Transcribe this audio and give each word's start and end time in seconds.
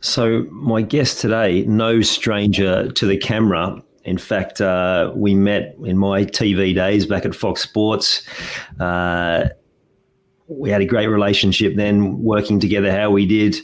So, 0.00 0.46
my 0.50 0.82
guest 0.82 1.20
today, 1.20 1.62
no 1.62 2.02
stranger 2.02 2.90
to 2.92 3.06
the 3.06 3.16
camera. 3.16 3.82
In 4.04 4.16
fact, 4.16 4.60
uh, 4.60 5.12
we 5.14 5.34
met 5.34 5.74
in 5.84 5.98
my 5.98 6.24
TV 6.24 6.74
days 6.74 7.04
back 7.04 7.24
at 7.24 7.34
Fox 7.34 7.62
Sports. 7.62 8.26
Uh, 8.78 9.48
we 10.46 10.70
had 10.70 10.80
a 10.80 10.86
great 10.86 11.08
relationship 11.08 11.74
then, 11.76 12.22
working 12.22 12.60
together 12.60 12.90
how 12.92 13.10
we 13.10 13.26
did, 13.26 13.56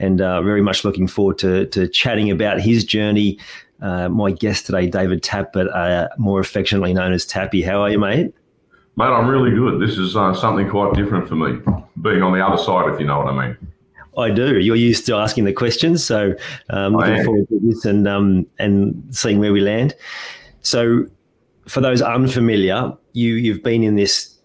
and 0.00 0.20
uh, 0.20 0.42
very 0.42 0.62
much 0.62 0.84
looking 0.84 1.06
forward 1.06 1.38
to, 1.38 1.66
to 1.66 1.86
chatting 1.86 2.30
about 2.30 2.60
his 2.60 2.84
journey. 2.84 3.38
Uh, 3.82 4.08
my 4.08 4.30
guest 4.30 4.66
today, 4.66 4.86
David 4.86 5.22
Tapp, 5.22 5.54
uh, 5.54 6.08
more 6.18 6.40
affectionately 6.40 6.94
known 6.94 7.12
as 7.12 7.26
Tappy. 7.26 7.62
How 7.62 7.82
are 7.82 7.90
you, 7.90 7.98
mate? 7.98 8.34
Mate, 8.96 9.06
I'm 9.06 9.28
really 9.28 9.50
good. 9.50 9.80
This 9.80 9.98
is 9.98 10.16
uh, 10.16 10.32
something 10.34 10.68
quite 10.68 10.94
different 10.94 11.28
for 11.28 11.34
me, 11.34 11.60
being 12.00 12.22
on 12.22 12.32
the 12.32 12.44
other 12.44 12.60
side, 12.60 12.92
if 12.92 12.98
you 12.98 13.06
know 13.06 13.18
what 13.18 13.28
I 13.28 13.46
mean. 13.48 13.73
I 14.16 14.30
do. 14.30 14.58
You're 14.58 14.76
used 14.76 15.06
to 15.06 15.16
asking 15.16 15.44
the 15.44 15.52
questions, 15.52 16.04
so 16.04 16.34
um, 16.70 16.94
looking 16.94 17.24
forward 17.24 17.48
to 17.48 17.60
this 17.62 17.84
and 17.84 18.06
um, 18.06 18.46
and 18.58 19.02
seeing 19.10 19.38
where 19.38 19.52
we 19.52 19.60
land. 19.60 19.94
So, 20.60 21.06
for 21.66 21.80
those 21.80 22.02
unfamiliar, 22.02 22.92
you 23.12 23.34
you've 23.34 23.62
been 23.62 23.82
in 23.82 23.96
this 23.96 24.36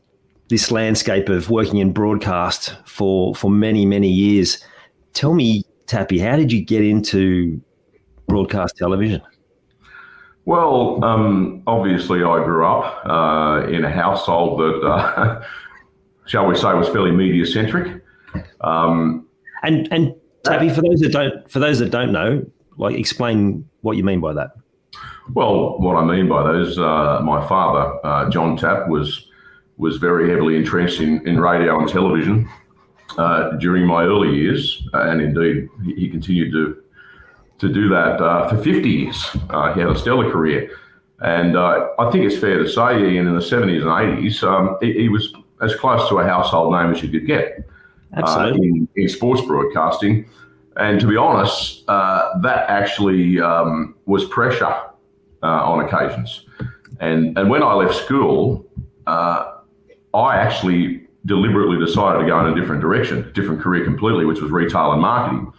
this 0.50 0.72
landscape 0.72 1.30
of 1.30 1.50
working 1.50 1.78
in 1.78 1.94
broadcast 1.94 2.76
for 2.86 3.36
for 3.36 3.50
many 3.50 3.86
many 3.86 4.09
years. 4.09 4.64
Tell 5.14 5.34
me, 5.34 5.64
Tappy, 5.88 6.20
how 6.20 6.36
did 6.36 6.52
you 6.52 6.61
get 6.61 6.83
into 6.83 7.61
broadcast 8.28 8.78
television? 8.78 9.22
Well, 10.45 11.04
um, 11.04 11.61
obviously, 11.67 12.23
I 12.23 12.44
grew 12.44 12.66
up 12.66 13.06
uh, 13.06 13.67
in 13.67 13.86
a 13.86 13.92
household 13.92 14.59
that, 14.59 14.88
uh, 14.88 15.44
shall 16.26 16.48
we 16.48 16.56
say, 16.56 16.73
was 16.73 16.88
fairly 16.89 17.11
media 17.11 17.45
centric. 17.45 18.02
Um, 18.61 19.28
and 19.64 19.88
and 19.92 20.14
Tappy, 20.44 20.70
for 20.70 20.82
those 20.82 21.00
that 21.02 21.12
don't 21.12 21.52
for 21.52 21.60
those 21.60 21.80
that 21.80 21.92
don't 21.92 22.12
know, 22.12 22.46
like 22.78 22.96
explain 22.96 23.68
what 23.82 23.98
you 23.98 24.04
mean 24.04 24.20
by 24.20 24.34
that. 24.34 24.52
Well, 25.33 25.78
what 25.80 25.95
I 25.95 26.04
mean 26.04 26.28
by 26.28 26.44
those, 26.44 26.80
uh, 26.80 27.20
my 27.23 27.45
father, 27.48 28.06
uh, 28.06 28.30
John 28.30 28.58
Tapp, 28.58 28.88
was 28.88 29.28
was 29.78 29.98
very 29.98 30.30
heavily 30.30 30.56
entrenched 30.56 31.02
in, 31.02 31.26
in 31.28 31.39
radio 31.39 31.80
and 31.80 31.88
television 31.88 32.50
uh, 33.17 33.52
during 33.58 33.86
my 33.86 34.04
early 34.04 34.36
years, 34.36 34.88
and 34.94 35.22
indeed 35.22 35.67
he 35.83 36.10
continued 36.10 36.52
to 36.52 36.83
to 37.60 37.73
do 37.73 37.89
that 37.89 38.22
uh, 38.22 38.48
for 38.48 38.58
50 38.58 38.89
years. 38.89 39.36
Uh, 39.50 39.73
he 39.73 39.82
had 39.82 39.89
a 39.89 40.00
stellar 40.00 40.32
career, 40.32 40.72
and 41.20 41.58
uh, 41.58 41.89
I 42.00 42.10
think 42.12 42.23
it's 42.23 42.38
fair 42.38 42.58
to 42.58 42.70
say, 42.70 43.04
Ian, 43.04 43.28
in 43.28 43.36
the 43.36 43.42
70s 43.42 43.82
and 43.82 44.23
80s, 44.23 44.44
um, 44.44 44.78
he, 44.82 44.94
he 44.94 45.10
was 45.10 45.33
as 45.62 45.76
close 45.76 46.08
to 46.08 46.20
a 46.20 46.23
household 46.23 46.72
name 46.73 46.94
as 46.94 47.04
you 47.04 47.10
could 47.10 47.28
get 47.28 47.70
uh, 48.17 48.52
in, 48.55 48.87
in, 48.95 49.09
sports 49.09 49.42
broadcasting. 49.42 50.27
And 50.77 50.99
to 50.99 51.08
be 51.08 51.17
honest, 51.17 51.83
uh, 51.87 52.39
that 52.42 52.70
actually 52.70 53.39
um, 53.39 53.95
was 54.05 54.25
pressure 54.25 54.75
uh, 55.43 55.45
on 55.45 55.86
occasions. 55.86 56.45
And, 56.99 57.37
and 57.37 57.49
when 57.49 57.64
I 57.64 57.73
left 57.73 57.95
school, 57.95 58.65
uh, 59.08 59.58
I 60.14 60.37
actually 60.37 61.08
deliberately 61.25 61.77
decided 61.77 62.20
to 62.20 62.25
go 62.25 62.39
in 62.45 62.52
a 62.52 62.59
different 62.59 62.81
direction, 62.81 63.31
different 63.33 63.61
career 63.61 63.83
completely, 63.83 64.26
which 64.26 64.41
was 64.41 64.52
retail 64.52 64.93
and 64.93 65.02
marketing. 65.02 65.53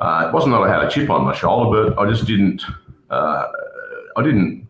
Uh, 0.00 0.26
it 0.28 0.34
wasn't 0.34 0.52
that 0.52 0.60
I 0.60 0.68
had 0.68 0.84
a 0.84 0.90
chip 0.90 1.10
on 1.10 1.24
my 1.24 1.34
shoulder, 1.34 1.90
but 1.90 1.98
I 1.98 2.08
just 2.08 2.26
didn't. 2.26 2.62
Uh, 3.10 3.46
I 4.16 4.22
didn't 4.22 4.68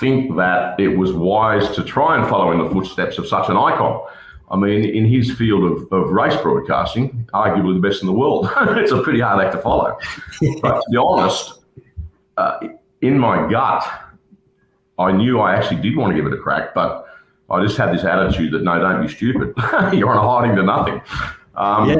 think 0.00 0.36
that 0.36 0.78
it 0.80 0.88
was 0.88 1.12
wise 1.12 1.70
to 1.76 1.84
try 1.84 2.18
and 2.18 2.28
follow 2.28 2.52
in 2.52 2.58
the 2.58 2.68
footsteps 2.70 3.18
of 3.18 3.26
such 3.26 3.48
an 3.48 3.56
icon. 3.56 4.04
I 4.48 4.56
mean, 4.56 4.84
in 4.84 5.06
his 5.06 5.32
field 5.32 5.64
of, 5.64 5.92
of 5.92 6.10
race 6.10 6.36
broadcasting, 6.40 7.28
arguably 7.34 7.74
the 7.74 7.88
best 7.88 8.02
in 8.02 8.06
the 8.06 8.12
world. 8.12 8.48
it's 8.56 8.92
a 8.92 9.02
pretty 9.02 9.20
hard 9.20 9.44
act 9.44 9.54
to 9.54 9.60
follow. 9.60 9.98
but 10.62 10.80
to 10.80 10.90
be 10.90 10.96
honest, 10.96 11.60
uh, 12.36 12.58
in 13.00 13.18
my 13.18 13.50
gut, 13.50 13.84
I 14.98 15.12
knew 15.12 15.40
I 15.40 15.54
actually 15.54 15.82
did 15.82 15.96
want 15.96 16.12
to 16.12 16.16
give 16.16 16.30
it 16.30 16.36
a 16.36 16.40
crack, 16.40 16.74
but 16.74 17.06
I 17.50 17.62
just 17.62 17.76
had 17.76 17.92
this 17.92 18.04
attitude 18.04 18.52
that 18.52 18.62
no, 18.62 18.78
don't 18.78 19.06
be 19.06 19.12
stupid. 19.12 19.52
You're 19.92 20.10
on 20.10 20.16
a 20.16 20.28
hiding 20.28 20.56
to 20.56 20.62
nothing. 20.62 21.00
Um, 21.54 21.88
yeah. 21.88 21.96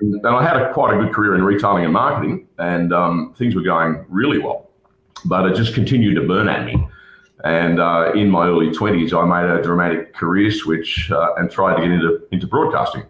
and, 0.00 0.14
and, 0.14 0.26
I 0.26 0.42
had 0.42 0.56
a, 0.56 0.72
quite 0.72 0.94
a 0.94 0.98
good 0.98 1.12
career 1.12 1.34
in 1.34 1.42
retailing 1.42 1.84
and 1.84 1.92
marketing, 1.92 2.46
and 2.58 2.92
um, 2.92 3.34
things 3.36 3.54
were 3.54 3.62
going 3.62 4.04
really 4.08 4.38
well. 4.38 4.70
But 5.24 5.46
it 5.46 5.56
just 5.56 5.74
continued 5.74 6.14
to 6.14 6.26
burn 6.26 6.48
at 6.48 6.64
me. 6.64 6.86
And 7.44 7.80
uh, 7.80 8.12
in 8.14 8.28
my 8.28 8.46
early 8.46 8.68
20s, 8.68 9.12
I 9.12 9.24
made 9.24 9.50
a 9.50 9.62
dramatic 9.62 10.14
career 10.14 10.50
switch 10.50 11.10
uh, 11.10 11.34
and 11.36 11.50
tried 11.50 11.76
to 11.76 11.82
get 11.82 11.90
into, 11.90 12.20
into 12.32 12.46
broadcasting. 12.46 13.04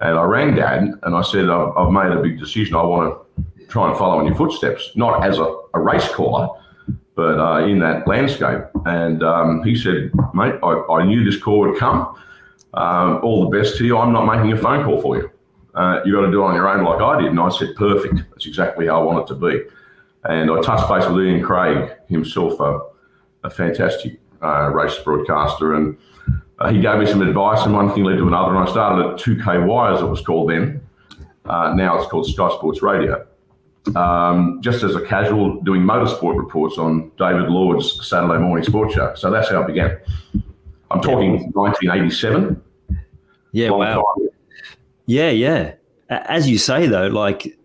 And 0.00 0.16
I 0.16 0.22
rang 0.22 0.54
dad 0.54 0.92
and 1.02 1.14
I 1.14 1.22
said, 1.22 1.50
I've, 1.50 1.76
I've 1.76 1.90
made 1.90 2.12
a 2.12 2.22
big 2.22 2.38
decision. 2.38 2.76
I 2.76 2.82
want 2.82 3.18
to 3.36 3.66
try 3.66 3.88
and 3.88 3.98
follow 3.98 4.20
in 4.20 4.26
your 4.26 4.36
footsteps, 4.36 4.92
not 4.94 5.24
as 5.24 5.38
a, 5.38 5.58
a 5.74 5.80
race 5.80 6.08
caller, 6.08 6.48
but 7.16 7.40
uh, 7.40 7.66
in 7.66 7.80
that 7.80 8.06
landscape. 8.06 8.62
And 8.86 9.24
um, 9.24 9.64
he 9.64 9.74
said, 9.74 10.12
mate, 10.34 10.54
I, 10.62 10.84
I, 10.90 11.04
knew 11.04 11.24
this 11.24 11.40
call 11.40 11.60
would 11.60 11.78
come. 11.78 12.14
Um, 12.74 13.20
all 13.24 13.48
the 13.48 13.58
best 13.58 13.76
to 13.78 13.84
you. 13.84 13.98
I'm 13.98 14.12
not 14.12 14.24
making 14.24 14.52
a 14.52 14.56
phone 14.56 14.84
call 14.84 15.00
for 15.00 15.16
you. 15.16 15.30
Uh, 15.74 16.00
you 16.04 16.12
got 16.12 16.22
to 16.22 16.30
do 16.30 16.42
it 16.42 16.46
on 16.46 16.54
your 16.54 16.68
own 16.68 16.84
like 16.84 17.00
I 17.00 17.20
did. 17.20 17.30
And 17.30 17.40
I 17.40 17.48
said, 17.48 17.74
perfect. 17.76 18.22
That's 18.30 18.46
exactly 18.46 18.86
how 18.86 19.00
I 19.00 19.04
want 19.04 19.28
it 19.28 19.34
to 19.34 19.34
be. 19.34 19.62
And 20.24 20.50
I 20.50 20.60
touched 20.60 20.88
base 20.88 21.08
with 21.08 21.24
Ian 21.24 21.42
Craig 21.42 21.92
himself 22.08 22.60
uh, 22.60 22.80
a 23.44 23.50
fantastic 23.50 24.20
uh, 24.42 24.70
race 24.70 24.98
broadcaster, 24.98 25.74
and 25.74 25.96
uh, 26.58 26.70
he 26.70 26.80
gave 26.80 26.98
me 26.98 27.06
some 27.06 27.22
advice, 27.22 27.64
and 27.64 27.74
one 27.74 27.92
thing 27.94 28.04
led 28.04 28.16
to 28.16 28.26
another, 28.26 28.54
and 28.54 28.68
I 28.68 28.70
started 28.70 29.06
at 29.06 29.18
2KY 29.18 29.94
as 29.94 30.02
it 30.02 30.06
was 30.06 30.20
called 30.20 30.50
then. 30.50 30.80
Uh, 31.44 31.72
now 31.74 31.96
it's 31.96 32.08
called 32.10 32.26
Sky 32.26 32.48
Sports 32.50 32.82
Radio. 32.82 33.26
Um, 33.96 34.60
just 34.60 34.82
as 34.82 34.94
a 34.94 35.04
casual, 35.06 35.60
doing 35.62 35.82
motorsport 35.82 36.36
reports 36.36 36.76
on 36.76 37.10
David 37.16 37.48
Lord's 37.48 38.06
Saturday 38.06 38.38
morning 38.38 38.64
sports 38.64 38.94
show. 38.94 39.14
So 39.14 39.30
that's 39.30 39.48
how 39.48 39.62
it 39.62 39.66
began. 39.66 39.98
I'm 40.90 41.00
talking 41.00 41.50
1987. 41.52 42.62
Yeah, 43.52 43.70
wow. 43.70 43.94
Time. 43.94 44.28
Yeah, 45.06 45.30
yeah. 45.30 45.74
As 46.10 46.48
you 46.48 46.58
say 46.58 46.86
though, 46.86 47.06
like 47.06 47.58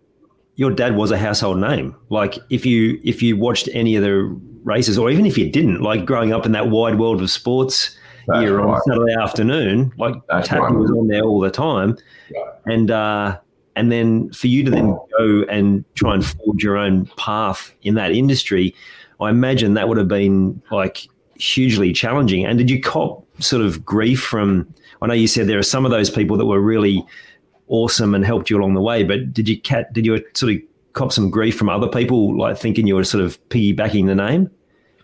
your 0.56 0.70
dad 0.70 0.96
was 0.96 1.10
a 1.10 1.18
household 1.18 1.58
name. 1.58 1.94
Like 2.08 2.38
if 2.50 2.64
you 2.64 3.00
if 3.04 3.22
you 3.22 3.36
watched 3.36 3.68
any 3.72 3.96
of 3.96 4.02
the 4.02 4.40
races, 4.64 4.98
or 4.98 5.10
even 5.10 5.26
if 5.26 5.38
you 5.38 5.48
didn't, 5.48 5.82
like 5.82 6.04
growing 6.04 6.32
up 6.32 6.46
in 6.46 6.52
that 6.52 6.70
wide 6.70 6.98
world 6.98 7.22
of 7.22 7.30
sports 7.30 7.96
That's 8.26 8.40
here 8.40 8.58
right. 8.58 8.74
on 8.74 8.80
Saturday 8.88 9.14
afternoon, 9.14 9.92
like 9.98 10.14
That's 10.28 10.48
Tappy 10.48 10.62
right. 10.62 10.74
was 10.74 10.90
on 10.90 11.06
there 11.06 11.22
all 11.22 11.40
the 11.40 11.50
time, 11.50 11.96
yeah. 12.30 12.40
and 12.66 12.90
uh, 12.90 13.38
and 13.76 13.92
then 13.92 14.32
for 14.32 14.46
you 14.46 14.64
to 14.64 14.70
then 14.70 14.98
go 15.18 15.44
and 15.48 15.84
try 15.94 16.14
and 16.14 16.24
forge 16.24 16.62
your 16.62 16.76
own 16.76 17.06
path 17.16 17.74
in 17.82 17.94
that 17.94 18.12
industry, 18.12 18.74
I 19.20 19.30
imagine 19.30 19.74
that 19.74 19.88
would 19.88 19.98
have 19.98 20.08
been 20.08 20.60
like 20.70 21.08
hugely 21.36 21.92
challenging. 21.92 22.44
And 22.46 22.58
did 22.58 22.70
you 22.70 22.80
cop 22.80 23.24
sort 23.42 23.62
of 23.62 23.84
grief 23.84 24.20
from? 24.20 24.72
I 25.02 25.06
know 25.06 25.14
you 25.14 25.26
said 25.26 25.46
there 25.46 25.58
are 25.58 25.62
some 25.62 25.84
of 25.84 25.90
those 25.90 26.08
people 26.08 26.36
that 26.36 26.46
were 26.46 26.60
really 26.60 27.04
awesome 27.68 28.14
and 28.14 28.24
helped 28.24 28.50
you 28.50 28.58
along 28.58 28.74
the 28.74 28.80
way, 28.80 29.02
but 29.02 29.32
did 29.32 29.48
you 29.48 29.60
cat 29.60 29.92
did 29.92 30.06
you 30.06 30.22
sort 30.34 30.52
of 30.52 30.58
cop 30.94 31.12
some 31.12 31.30
grief 31.30 31.56
from 31.56 31.68
other 31.68 31.88
people, 31.88 32.36
like 32.36 32.56
thinking 32.56 32.86
you 32.86 32.96
were 32.96 33.04
sort 33.04 33.22
of 33.22 33.38
piggybacking 33.50 34.06
the 34.06 34.14
name? 34.14 34.50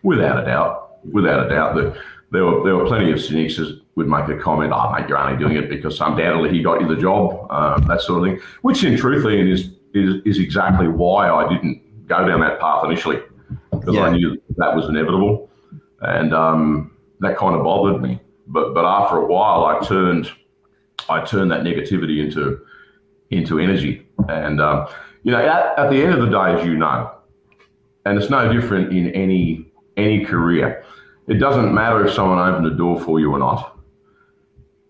Without 0.02 0.42
a 0.42 0.46
doubt, 0.46 1.04
without 1.12 1.46
a 1.46 1.48
doubt, 1.48 1.74
the 1.74 2.00
there 2.32 2.46
were 2.46 2.64
there 2.64 2.76
were 2.76 2.86
plenty 2.86 3.12
of 3.12 3.20
cynics 3.20 3.56
who 3.56 3.76
would 3.96 4.08
make 4.08 4.28
a 4.28 4.36
comment, 4.38 4.72
"Oh, 4.74 4.92
mate, 4.92 5.08
you're 5.08 5.18
only 5.18 5.38
doing 5.38 5.56
it 5.56 5.68
because 5.68 6.00
undoubtedly 6.00 6.50
he 6.50 6.62
got 6.62 6.80
you 6.80 6.88
the 6.88 7.00
job," 7.00 7.46
uh, 7.50 7.78
that 7.80 8.00
sort 8.00 8.22
of 8.22 8.32
thing. 8.32 8.42
Which, 8.62 8.84
in 8.84 8.96
truth, 8.96 9.26
Ian, 9.26 9.48
is, 9.48 9.70
is 9.92 10.22
is 10.24 10.38
exactly 10.38 10.88
why 10.88 11.28
I 11.28 11.48
didn't 11.48 11.82
go 12.06 12.26
down 12.26 12.40
that 12.40 12.60
path 12.60 12.84
initially 12.84 13.20
because 13.72 13.94
yeah. 13.94 14.02
I 14.02 14.10
knew 14.10 14.40
that 14.56 14.74
was 14.76 14.88
inevitable, 14.88 15.50
and 16.00 16.32
um, 16.32 16.92
that 17.18 17.36
kind 17.36 17.56
of 17.56 17.64
bothered 17.64 18.00
me. 18.00 18.20
But 18.46 18.74
but 18.74 18.84
after 18.84 19.16
a 19.16 19.26
while, 19.26 19.64
I 19.64 19.80
turned 19.84 20.30
I 21.08 21.24
turned 21.24 21.50
that 21.50 21.62
negativity 21.62 22.24
into 22.24 22.60
into 23.30 23.58
energy, 23.58 24.06
and 24.28 24.60
um, 24.60 24.86
you 25.22 25.32
know, 25.32 25.38
at, 25.38 25.78
at 25.78 25.90
the 25.90 26.02
end 26.02 26.14
of 26.14 26.20
the 26.20 26.28
day, 26.28 26.60
as 26.60 26.66
you 26.66 26.76
know, 26.76 27.12
and 28.04 28.18
it's 28.18 28.30
no 28.30 28.52
different 28.52 28.92
in 28.92 29.10
any 29.10 29.66
any 29.96 30.24
career 30.24 30.84
it 31.30 31.38
doesn't 31.38 31.72
matter 31.72 32.04
if 32.04 32.12
someone 32.12 32.40
opened 32.40 32.66
a 32.66 32.76
door 32.76 33.00
for 33.00 33.20
you 33.20 33.30
or 33.30 33.38
not. 33.38 33.78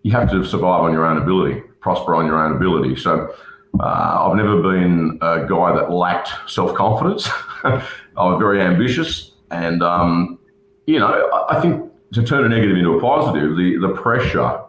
You 0.03 0.13
have 0.13 0.31
to 0.31 0.43
survive 0.43 0.81
on 0.81 0.93
your 0.93 1.05
own 1.05 1.19
ability, 1.19 1.61
prosper 1.81 2.15
on 2.15 2.25
your 2.25 2.43
own 2.43 2.57
ability. 2.57 2.97
So 2.97 3.35
uh, 3.79 4.27
I've 4.27 4.37
never 4.37 4.63
been 4.63 5.19
a 5.21 5.47
guy 5.47 5.75
that 5.77 5.91
lacked 5.91 6.31
self 6.51 6.75
confidence. 6.75 7.29
I 7.65 7.85
was 8.17 8.39
very 8.39 8.63
ambitious, 8.63 9.33
and 9.51 9.83
um, 9.83 10.39
you 10.87 10.99
know, 10.99 11.45
I 11.51 11.61
think 11.61 11.93
to 12.15 12.23
turn 12.23 12.47
a 12.47 12.49
negative 12.49 12.79
into 12.79 12.97
a 12.97 13.01
positive, 13.01 13.59
the 13.59 13.77
the 13.77 13.95
pressure 13.95 14.63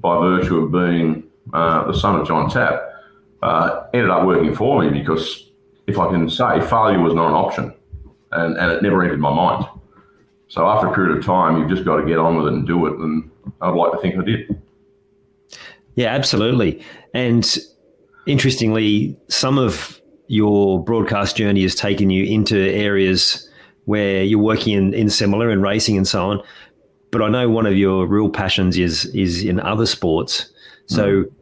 by 0.00 0.20
virtue 0.20 0.58
of 0.58 0.70
being 0.70 1.24
uh, 1.52 1.84
the 1.90 1.98
son 1.98 2.20
of 2.20 2.28
John 2.28 2.48
Tapp 2.48 2.80
uh, 3.42 3.84
ended 3.94 4.10
up 4.10 4.26
working 4.26 4.54
for 4.54 4.82
me 4.82 4.90
because 4.90 5.50
if 5.86 5.98
I 5.98 6.08
can 6.10 6.28
say 6.28 6.60
failure 6.60 7.00
was 7.00 7.14
not 7.14 7.28
an 7.28 7.34
option, 7.34 7.74
and, 8.32 8.56
and 8.56 8.72
it 8.72 8.82
never 8.82 9.02
entered 9.02 9.20
my 9.20 9.32
mind. 9.32 9.66
So 10.48 10.66
after 10.66 10.88
a 10.88 10.94
period 10.94 11.16
of 11.16 11.24
time, 11.24 11.58
you've 11.58 11.68
just 11.68 11.84
got 11.84 11.96
to 11.96 12.06
get 12.06 12.18
on 12.18 12.36
with 12.36 12.46
it 12.46 12.52
and 12.52 12.66
do 12.66 12.86
it. 12.86 12.98
And 12.98 13.30
I'd 13.60 13.74
like 13.74 13.92
to 13.92 13.98
think 13.98 14.16
I 14.18 14.24
did. 14.24 14.62
Yeah, 15.94 16.08
absolutely. 16.08 16.82
And 17.14 17.58
interestingly, 18.26 19.16
some 19.28 19.58
of 19.58 20.00
your 20.28 20.82
broadcast 20.82 21.36
journey 21.36 21.62
has 21.62 21.74
taken 21.74 22.10
you 22.10 22.24
into 22.24 22.56
areas 22.56 23.48
where 23.86 24.22
you're 24.22 24.38
working 24.38 24.74
in, 24.74 24.94
in 24.94 25.10
similar 25.10 25.50
and 25.50 25.62
racing 25.62 25.96
and 25.96 26.06
so 26.06 26.30
on. 26.30 26.42
But 27.10 27.22
I 27.22 27.28
know 27.28 27.48
one 27.48 27.66
of 27.66 27.76
your 27.76 28.06
real 28.06 28.28
passions 28.28 28.78
is 28.78 29.06
is 29.06 29.42
in 29.42 29.60
other 29.60 29.86
sports. 29.86 30.50
So 30.86 31.22
mm. 31.22 31.32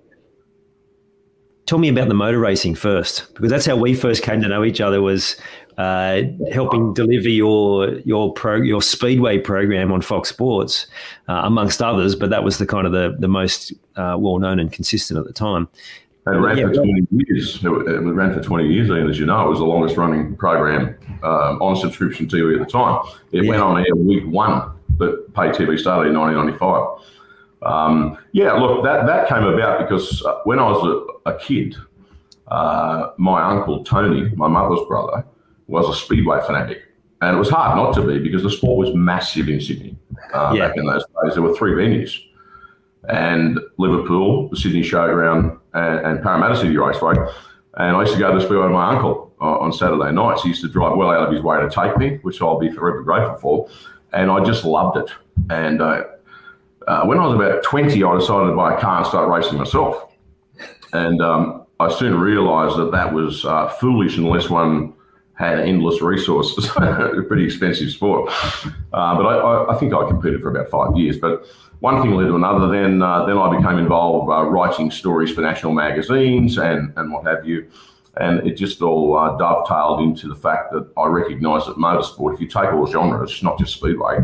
Tell 1.67 1.79
me 1.79 1.89
about 1.89 2.09
the 2.09 2.15
motor 2.15 2.39
racing 2.39 2.75
first, 2.75 3.33
because 3.35 3.51
that's 3.51 3.67
how 3.67 3.77
we 3.77 3.95
first 3.95 4.23
came 4.23 4.41
to 4.41 4.49
know 4.49 4.65
each 4.65 4.81
other. 4.81 5.03
Was 5.03 5.37
uh, 5.77 6.23
helping 6.53 6.95
deliver 6.95 7.29
your 7.29 7.99
your 8.01 8.33
pro 8.33 8.57
your 8.57 8.81
speedway 8.81 9.39
program 9.39 9.93
on 9.93 10.01
Fox 10.01 10.29
Sports, 10.29 10.87
uh, 11.29 11.43
amongst 11.45 11.83
others. 11.83 12.15
But 12.15 12.31
that 12.31 12.45
was 12.45 12.59
the 12.59 12.67
kind 12.67 12.87
of 12.87 12.93
the 12.93 13.17
the 13.19 13.29
most 13.29 13.73
uh, 13.97 14.17
well 14.19 14.39
known 14.39 14.59
and 14.59 14.73
consistent 14.73 15.19
at 15.19 15.27
the 15.27 15.33
time. 15.33 15.69
It 16.27 16.31
ran 16.31 16.59
yeah, 16.59 16.67
for 16.67 16.75
20 16.75 17.07
years. 17.13 17.65
It, 17.65 17.69
it, 17.69 18.01
ran 18.01 18.35
for 18.35 18.43
20 18.43 18.67
years, 18.67 18.91
and 18.91 19.09
as 19.09 19.17
you 19.17 19.27
know, 19.27 19.47
it 19.47 19.49
was 19.49 19.61
the 19.61 19.65
longest 19.65 19.97
running 19.97 20.35
program 20.35 20.99
um, 21.23 21.63
on 21.63 21.77
subscription 21.77 22.27
TV 22.27 22.55
at 22.55 22.59
the 22.59 22.71
time. 22.71 23.01
It 23.31 23.45
yeah. 23.45 23.51
went 23.51 23.63
on 23.63 23.79
air 23.79 23.95
week 23.95 24.27
one, 24.27 24.73
but 24.91 25.33
pay 25.35 25.51
TV 25.51 25.79
started 25.79 26.11
in 26.11 26.19
1995. 26.19 26.99
Um, 27.63 28.19
yeah, 28.33 28.53
look, 28.55 28.83
that, 28.83 29.07
that 29.07 29.29
came 29.29 29.45
about 29.45 29.79
because 29.79 30.21
uh, 30.25 30.41
when 30.43 30.59
I 30.59 30.65
was 30.69 31.16
a, 31.27 31.39
kid, 31.39 31.77
uh, 32.49 33.11
my 33.19 33.43
uncle 33.43 33.85
Tony, 33.85 34.31
my 34.37 34.49
mother's 34.49 34.87
brother, 34.87 35.25
was 35.67 35.89
a 35.89 35.95
speedway 35.99 36.41
fanatic. 36.47 36.83
And 37.23 37.37
it 37.37 37.39
was 37.39 37.49
hard 37.49 37.77
not 37.77 37.95
to 37.95 38.03
be 38.03 38.19
because 38.19 38.43
the 38.43 38.51
sport 38.51 38.87
was 38.87 38.95
massive 38.95 39.49
in 39.49 39.61
Sydney 39.61 39.97
uh, 40.35 40.53
yeah. 40.55 40.69
back 40.69 40.77
in 40.77 40.87
those 40.87 41.05
days. 41.23 41.35
There 41.35 41.43
were 41.43 41.57
three 41.57 41.73
venues. 41.73 42.19
And 43.09 43.59
Liverpool, 43.79 44.49
the 44.49 44.57
Sydney 44.57 44.83
Showground, 44.83 45.59
and, 45.75 46.07
and 46.07 46.23
Parramatta 46.23 46.57
City 46.57 46.77
Raceway. 46.77 47.15
And 47.79 47.97
I 47.97 48.01
used 48.01 48.15
to 48.15 48.19
go 48.19 48.33
to 48.33 48.39
the 48.39 48.45
speedway 48.45 48.65
with 48.65 48.73
my 48.73 48.95
uncle 48.95 49.35
uh, 49.41 49.59
on 49.59 49.73
Saturday 49.73 50.13
nights. 50.13 50.43
He 50.43 50.49
used 50.49 50.63
to 50.63 50.69
drive 50.69 50.97
well 50.97 51.11
out 51.11 51.29
of 51.29 51.33
his 51.33 51.43
way 51.43 51.61
to 51.61 51.71
take 51.71 51.97
me, 51.99 52.19
which 52.23 52.41
I'll 52.43 52.59
be 52.59 52.71
forever 52.71 53.03
grateful 53.03 53.37
for. 53.37 53.69
And 54.13 54.31
I 54.31 54.43
just 54.45 54.65
loved 54.65 54.99
it. 54.99 55.11
And 55.51 55.81
uh, 55.81 56.05
uh, 56.87 57.05
when 57.05 57.19
I 57.19 57.27
was 57.27 57.35
about 57.35 57.63
20, 57.63 58.03
I 58.03 58.19
decided 58.19 58.51
to 58.51 58.57
buy 58.57 58.77
a 58.77 58.81
car 58.81 58.99
and 58.99 59.07
start 59.07 59.29
racing 59.29 59.59
myself. 59.59 60.13
And 60.93 61.21
um, 61.21 61.67
I 61.81 61.93
soon 61.93 62.19
realised 62.19 62.77
that 62.79 62.93
that 62.93 63.13
was 63.13 63.45
uh, 63.45 63.69
foolish 63.69 64.17
unless 64.17 64.49
one 64.49 64.95
had 65.35 65.61
endless 65.61 66.01
resources. 66.01 66.67
a 66.77 67.23
pretty 67.29 67.45
expensive 67.45 67.91
sport. 67.91 68.33
Uh, 68.93 69.15
but 69.17 69.27
I, 69.27 69.73
I, 69.73 69.77
think 69.79 69.93
I 69.93 70.07
competed 70.09 70.41
for 70.41 70.51
about 70.51 70.71
five 70.71 70.97
years. 70.97 71.19
But 71.19 71.45
one 71.81 72.01
thing 72.01 72.13
led 72.13 72.27
to 72.27 72.37
another. 72.37 72.69
Then 72.69 73.03
uh, 73.03 73.27
then 73.27 73.37
I 73.37 73.55
became 73.55 73.79
involved 73.79 74.31
uh, 74.31 74.45
writing 74.45 74.91
stories 74.91 75.31
for 75.31 75.43
national 75.43 75.73
magazines 75.73 76.57
and, 76.57 76.93
and 76.97 77.13
what 77.13 77.27
have 77.27 77.47
you. 77.47 77.69
And 78.19 78.47
it 78.47 78.55
just 78.55 78.81
all 78.81 79.17
uh, 79.19 79.37
dovetailed 79.37 80.01
into 80.01 80.27
the 80.27 80.35
fact 80.35 80.73
that 80.73 80.91
I 80.97 81.07
recognised 81.07 81.69
that 81.69 81.77
motorsport, 81.77 82.35
if 82.35 82.41
you 82.41 82.47
take 82.47 82.73
all 82.73 82.87
genres, 82.87 83.43
not 83.43 83.59
just 83.59 83.75
speedway, 83.75 84.21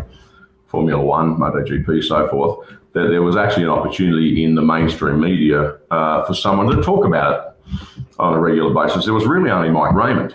Formula 0.66 1.02
One, 1.02 1.36
MotoGP, 1.36 2.02
so 2.02 2.26
forth, 2.28 2.70
that 2.92 3.08
there 3.08 3.22
was 3.22 3.36
actually 3.36 3.64
an 3.64 3.70
opportunity 3.70 4.44
in 4.44 4.54
the 4.54 4.62
mainstream 4.62 5.20
media 5.20 5.78
uh, 5.90 6.24
for 6.24 6.34
someone 6.34 6.66
to 6.66 6.82
talk 6.82 7.04
about 7.04 7.56
it 7.66 7.78
on 8.18 8.34
a 8.34 8.38
regular 8.38 8.72
basis. 8.74 9.04
There 9.04 9.14
was 9.14 9.26
really 9.26 9.50
only 9.50 9.70
Mike 9.70 9.94
Raymond 9.94 10.34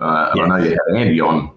uh, 0.00 0.30
and 0.32 0.52
I 0.52 0.58
know 0.58 0.64
you 0.64 0.70
had 0.70 0.96
Andy 0.96 1.20
on 1.20 1.50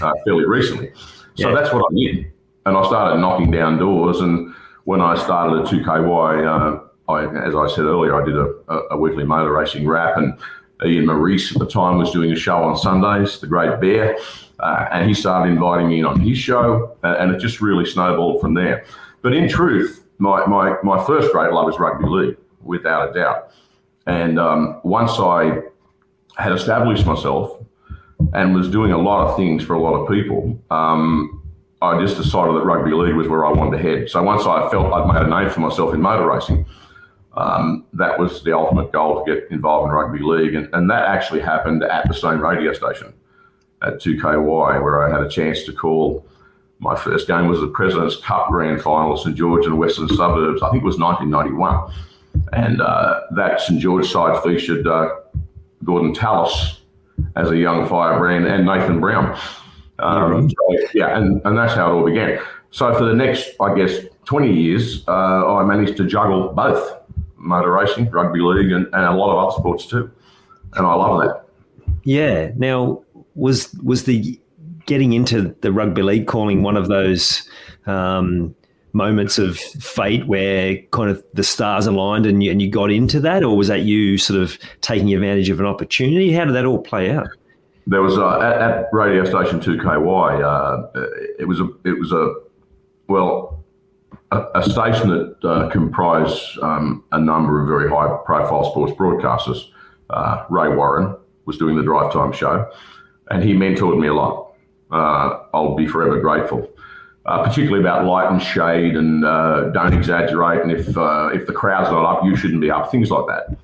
uh, 0.00 0.12
fairly 0.24 0.46
recently. 0.46 0.92
So 1.34 1.48
yeah. 1.48 1.54
that's 1.54 1.72
what 1.72 1.84
I 1.90 1.94
did. 1.94 2.32
And 2.64 2.76
I 2.76 2.86
started 2.86 3.20
knocking 3.20 3.50
down 3.50 3.78
doors. 3.78 4.20
And 4.20 4.54
when 4.84 5.00
I 5.00 5.14
started 5.16 5.60
at 5.60 5.66
2KY, 5.66 6.46
uh, 6.46 7.12
I, 7.12 7.24
as 7.46 7.54
I 7.54 7.68
said 7.68 7.84
earlier, 7.84 8.20
I 8.20 8.24
did 8.24 8.36
a, 8.36 8.94
a, 8.94 8.96
weekly 8.96 9.24
motor 9.24 9.52
racing 9.52 9.86
wrap. 9.86 10.16
And 10.16 10.38
Ian 10.84 11.06
Maurice 11.06 11.52
at 11.52 11.58
the 11.58 11.66
time 11.66 11.98
was 11.98 12.10
doing 12.10 12.32
a 12.32 12.36
show 12.36 12.62
on 12.62 12.76
Sundays, 12.76 13.38
The 13.40 13.46
Great 13.46 13.80
Bear. 13.80 14.16
Uh, 14.58 14.88
and 14.90 15.06
he 15.06 15.14
started 15.14 15.52
inviting 15.52 15.88
me 15.88 16.00
in 16.00 16.06
on 16.06 16.18
his 16.18 16.38
show. 16.38 16.96
and 17.02 17.30
it 17.32 17.38
just 17.38 17.60
really 17.60 17.84
snowballed 17.84 18.40
from 18.40 18.54
there. 18.54 18.86
But 19.22 19.34
in 19.34 19.48
truth, 19.48 20.04
my, 20.18 20.46
my, 20.46 20.76
my 20.82 21.04
first 21.04 21.32
great 21.32 21.52
love 21.52 21.68
is 21.68 21.78
rugby 21.78 22.06
league, 22.06 22.36
without 22.62 23.10
a 23.10 23.12
doubt. 23.12 23.50
And 24.06 24.38
um, 24.38 24.80
once 24.84 25.12
I 25.18 25.62
had 26.36 26.52
established 26.52 27.06
myself 27.06 27.60
and 28.32 28.54
was 28.54 28.68
doing 28.70 28.92
a 28.92 28.98
lot 28.98 29.26
of 29.26 29.36
things 29.36 29.64
for 29.64 29.74
a 29.74 29.80
lot 29.80 29.94
of 29.94 30.08
people, 30.08 30.58
um, 30.70 31.42
I 31.82 32.00
just 32.00 32.16
decided 32.16 32.54
that 32.54 32.64
rugby 32.64 32.92
league 32.92 33.14
was 33.14 33.28
where 33.28 33.44
I 33.44 33.52
wanted 33.52 33.76
to 33.76 33.82
head. 33.82 34.08
So 34.08 34.22
once 34.22 34.42
I 34.42 34.68
felt 34.70 34.92
I'd 34.92 35.12
made 35.12 35.22
a 35.22 35.28
name 35.28 35.50
for 35.50 35.60
myself 35.60 35.92
in 35.92 36.00
motor 36.00 36.26
racing, 36.30 36.64
um, 37.36 37.84
that 37.92 38.18
was 38.18 38.42
the 38.42 38.56
ultimate 38.56 38.92
goal 38.92 39.24
to 39.24 39.34
get 39.34 39.50
involved 39.50 39.88
in 39.88 39.94
rugby 39.94 40.20
league. 40.20 40.54
And, 40.54 40.68
and 40.72 40.90
that 40.90 41.04
actually 41.04 41.40
happened 41.40 41.82
at 41.82 42.08
the 42.08 42.14
same 42.14 42.40
radio 42.40 42.72
station 42.72 43.12
at 43.82 44.00
2KY, 44.00 44.82
where 44.82 45.06
I 45.06 45.10
had 45.10 45.26
a 45.26 45.28
chance 45.28 45.64
to 45.64 45.72
call. 45.72 46.26
My 46.78 46.94
first 46.94 47.26
game 47.26 47.48
was 47.48 47.60
the 47.60 47.68
President's 47.68 48.16
Cup 48.16 48.48
Grand 48.48 48.82
Final, 48.82 49.16
St 49.16 49.34
George 49.34 49.66
and 49.66 49.78
Western 49.78 50.08
Suburbs. 50.08 50.62
I 50.62 50.70
think 50.70 50.82
it 50.82 50.86
was 50.86 50.98
1991. 50.98 51.92
And 52.52 52.82
uh, 52.82 53.20
that 53.32 53.60
St 53.60 53.80
George 53.80 54.10
side 54.10 54.42
featured 54.42 54.86
uh, 54.86 55.08
Gordon 55.84 56.12
Tallis 56.12 56.80
as 57.34 57.50
a 57.50 57.56
young 57.56 57.88
firebrand 57.88 58.46
and 58.46 58.66
Nathan 58.66 59.00
Brown. 59.00 59.38
Um, 59.98 60.50
so, 60.50 60.56
yeah, 60.92 61.16
and, 61.16 61.40
and 61.46 61.56
that's 61.56 61.74
how 61.74 61.90
it 61.90 61.94
all 61.94 62.04
began. 62.04 62.38
So 62.70 62.92
for 62.94 63.04
the 63.04 63.14
next, 63.14 63.52
I 63.60 63.74
guess, 63.74 64.00
20 64.26 64.52
years, 64.52 65.04
uh, 65.08 65.56
I 65.56 65.64
managed 65.64 65.96
to 65.96 66.06
juggle 66.06 66.52
both 66.52 67.00
motor 67.36 67.72
racing, 67.72 68.10
rugby 68.10 68.40
league, 68.40 68.72
and, 68.72 68.86
and 68.86 69.04
a 69.04 69.12
lot 69.12 69.32
of 69.32 69.48
other 69.48 69.58
sports 69.58 69.86
too. 69.86 70.10
And 70.74 70.86
I 70.86 70.94
love 70.94 71.22
that. 71.22 71.46
Yeah. 72.04 72.50
Now, 72.56 73.02
was 73.34 73.72
was 73.82 74.04
the 74.04 74.38
getting 74.86 75.12
into 75.12 75.54
the 75.60 75.72
rugby 75.72 76.02
league 76.02 76.26
calling 76.26 76.62
one 76.62 76.76
of 76.76 76.88
those 76.88 77.48
um, 77.86 78.54
moments 78.92 79.38
of 79.38 79.58
fate 79.58 80.26
where 80.26 80.78
kind 80.90 81.10
of 81.10 81.22
the 81.34 81.44
stars 81.44 81.86
aligned 81.86 82.24
and 82.24 82.42
you, 82.42 82.50
and 82.50 82.62
you 82.62 82.70
got 82.70 82.90
into 82.90 83.20
that, 83.20 83.44
or 83.44 83.56
was 83.56 83.68
that 83.68 83.82
you 83.82 84.16
sort 84.16 84.40
of 84.40 84.58
taking 84.80 85.12
advantage 85.12 85.50
of 85.50 85.60
an 85.60 85.66
opportunity? 85.66 86.32
How 86.32 86.44
did 86.44 86.54
that 86.54 86.64
all 86.64 86.80
play 86.80 87.10
out? 87.10 87.28
There 87.86 88.02
was 88.02 88.18
uh, 88.18 88.40
at, 88.40 88.60
at, 88.60 88.86
radio 88.92 89.24
station 89.24 89.60
two 89.60 89.78
KY. 89.78 89.86
Uh, 89.86 90.86
it 91.38 91.46
was 91.46 91.60
a 91.60 91.68
it 91.84 91.98
was 92.00 92.10
a 92.10 92.34
well 93.06 93.64
a, 94.32 94.44
a 94.56 94.62
station 94.62 95.10
that 95.10 95.36
uh, 95.44 95.68
comprised 95.70 96.58
um, 96.62 97.04
a 97.12 97.20
number 97.20 97.60
of 97.60 97.68
very 97.68 97.88
high 97.88 98.08
profile 98.24 98.68
sports 98.70 98.92
broadcasters. 98.94 99.68
Uh, 100.10 100.44
Ray 100.50 100.68
Warren 100.68 101.16
was 101.44 101.58
doing 101.58 101.76
the 101.76 101.82
drive 101.82 102.12
time 102.12 102.32
show, 102.32 102.68
and 103.30 103.44
he 103.44 103.54
mentored 103.54 104.00
me 104.00 104.08
a 104.08 104.14
lot. 104.14 104.45
Uh, 104.90 105.40
I'll 105.52 105.74
be 105.74 105.86
forever 105.86 106.20
grateful 106.20 106.70
uh, 107.26 107.42
particularly 107.42 107.80
about 107.80 108.04
light 108.06 108.30
and 108.30 108.40
shade 108.40 108.96
and 108.96 109.24
uh, 109.24 109.70
don't 109.70 109.92
exaggerate. 109.92 110.62
And 110.62 110.70
if 110.70 110.96
uh, 110.96 111.30
if 111.34 111.46
the 111.46 111.52
crowd's 111.52 111.90
not 111.90 112.04
up, 112.04 112.24
you 112.24 112.36
shouldn't 112.36 112.60
be 112.60 112.70
up. 112.70 112.90
Things 112.90 113.10
like 113.10 113.26
that. 113.26 113.56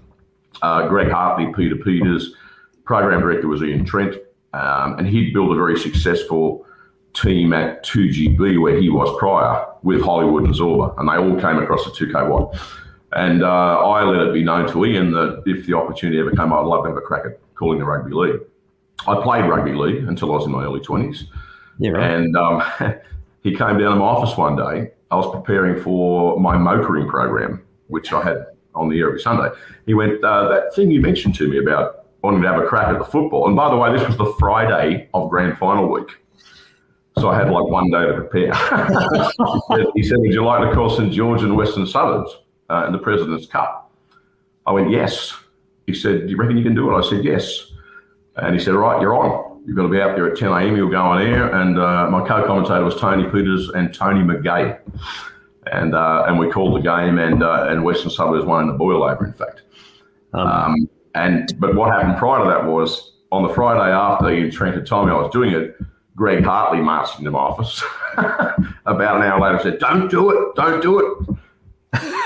Uh, 0.61 0.88
Greg 0.88 1.11
Hartley, 1.11 1.52
Peter 1.55 1.76
Peters, 1.76 2.35
program 2.85 3.21
director 3.21 3.49
was 3.49 3.62
Ian 3.62 3.85
Trent, 3.85 4.17
um, 4.52 4.99
and 4.99 5.07
he'd 5.07 5.33
built 5.33 5.50
a 5.50 5.55
very 5.55 5.79
successful 5.79 6.67
team 7.14 7.52
at 7.52 7.85
2GB 7.85 8.61
where 8.61 8.81
he 8.81 8.88
was 8.88 9.14
prior 9.19 9.67
with 9.83 10.02
Hollywood 10.02 10.45
and 10.45 10.55
Zorba, 10.55 10.99
and 10.99 11.09
they 11.09 11.14
all 11.14 11.41
came 11.41 11.62
across 11.62 11.85
the 11.85 11.91
2KY. 11.91 12.59
And 13.12 13.43
uh, 13.43 13.47
I 13.47 14.05
let 14.05 14.26
it 14.26 14.33
be 14.33 14.43
known 14.43 14.71
to 14.73 14.87
Ian 14.87 15.12
that 15.12 15.43
if 15.47 15.67
the 15.67 15.75
opportunity 15.75 16.19
ever 16.19 16.31
came, 16.31 16.52
I'd 16.52 16.64
love 16.64 16.85
to 16.85 16.91
have 16.91 16.97
a 16.97 17.02
crack 17.02 17.26
at 17.26 17.38
calling 17.55 17.79
the 17.79 17.85
rugby 17.85 18.12
league. 18.12 18.41
I 19.07 19.21
played 19.23 19.49
rugby 19.49 19.73
league 19.73 20.05
until 20.05 20.33
I 20.33 20.37
was 20.37 20.47
in 20.47 20.53
my 20.53 20.65
early 20.65 20.81
20s. 20.81 21.25
Yeah, 21.79 21.91
right. 21.91 22.11
And 22.11 22.37
um, 22.37 22.63
he 23.43 23.51
came 23.51 23.79
down 23.79 23.79
to 23.79 23.97
my 23.97 24.05
office 24.05 24.37
one 24.37 24.57
day. 24.57 24.93
I 25.11 25.17
was 25.17 25.31
preparing 25.31 25.83
for 25.83 26.39
my 26.39 26.57
motoring 26.57 27.09
program, 27.09 27.63
which 27.89 28.13
I 28.13 28.23
had 28.23 28.47
on 28.75 28.89
the 28.89 28.99
air 28.99 29.09
every 29.09 29.21
Sunday. 29.21 29.51
He 29.87 29.95
went, 29.95 30.23
uh, 30.25 30.49
That 30.49 30.75
thing 30.75 30.91
you 30.91 31.01
mentioned 31.01 31.35
to 31.37 31.49
me 31.49 31.59
about 31.59 32.07
wanting 32.23 32.43
to 32.43 32.49
have 32.49 32.63
a 32.63 32.67
crack 32.67 32.89
at 32.89 32.99
the 32.99 33.05
football. 33.05 33.47
And 33.47 33.57
by 33.57 33.71
the 33.71 33.77
way, 33.77 33.93
this 33.93 34.07
was 34.07 34.17
the 34.17 34.33
Friday 34.39 35.09
of 35.13 35.29
grand 35.29 35.59
final 35.59 35.89
week. 35.89 36.09
So 37.19 37.29
I 37.29 37.37
had 37.37 37.51
like 37.51 37.65
one 37.65 37.91
day 37.91 38.07
to 38.07 38.15
prepare. 38.15 38.55
he, 38.55 39.77
said, 39.77 39.87
he, 39.95 40.03
said, 40.03 40.19
Would 40.19 40.33
you 40.33 40.45
like 40.45 40.69
to 40.69 40.75
call 40.75 40.89
St 40.89 41.13
George 41.13 41.43
and 41.43 41.57
Western 41.57 41.87
Suburbs 41.87 42.39
uh, 42.71 42.85
in 42.87 42.93
the 42.93 42.99
President's 42.99 43.47
Cup? 43.47 43.93
I 44.67 44.73
went, 44.73 44.91
Yes. 44.91 45.35
He 45.87 45.95
said, 45.95 46.23
Do 46.23 46.29
you 46.29 46.37
reckon 46.37 46.57
you 46.57 46.63
can 46.63 46.75
do 46.75 46.91
it? 46.91 46.99
I 46.99 47.09
said, 47.09 47.25
Yes. 47.25 47.72
And 48.37 48.55
he 48.55 48.61
said, 48.61 48.75
Right, 48.75 49.01
you're 49.01 49.15
on. 49.15 49.62
You've 49.67 49.77
got 49.77 49.83
to 49.83 49.89
be 49.89 50.01
out 50.01 50.17
there 50.17 50.31
at 50.31 50.39
10 50.39 50.49
a.m. 50.49 50.77
You'll 50.77 50.91
go 50.91 51.01
on 51.01 51.23
air. 51.23 51.55
And 51.55 51.79
uh, 51.79 52.09
my 52.11 52.27
co 52.27 52.45
commentator 52.47 52.85
was 52.85 52.97
Tony 52.97 53.25
Peters 53.25 53.69
and 53.71 53.95
Tony 53.95 54.21
McGay. 54.21 54.79
And 55.73 55.95
uh, 55.95 56.25
and 56.27 56.39
we 56.39 56.51
called 56.51 56.77
the 56.77 56.81
game, 56.81 57.19
and 57.19 57.43
uh, 57.43 57.67
and 57.69 57.85
Western 57.85 58.11
Suburbs 58.11 58.45
won 58.45 58.62
in 58.62 58.69
the 58.69 58.75
boil 58.75 59.05
over, 59.05 59.25
in 59.25 59.33
fact. 59.33 59.62
Um, 60.35 60.47
um, 60.49 60.91
and 61.15 61.55
but 61.61 61.77
what 61.77 61.93
happened 61.93 62.19
prior 62.19 62.43
to 62.43 62.51
that 62.51 62.65
was 62.65 63.12
on 63.31 63.43
the 63.47 63.55
Friday 63.55 63.93
after 63.93 64.31
Ian 64.31 64.51
Trent 64.51 64.75
had 64.75 64.87
told 64.87 65.07
me 65.07 65.12
I 65.12 65.17
was 65.17 65.31
doing 65.33 65.53
it, 65.53 65.77
Greg 66.17 66.45
Hartley 66.45 66.81
marched 66.81 67.19
into 67.19 67.31
my 67.31 67.39
office 67.39 67.83
about 68.87 69.17
an 69.17 69.23
hour 69.23 69.41
later 69.41 69.55
and 69.55 69.62
said, 69.62 69.79
Don't 69.79 70.11
do 70.11 70.31
it, 70.31 70.55
don't 70.55 70.83
do 70.83 70.99
it. 70.99 71.37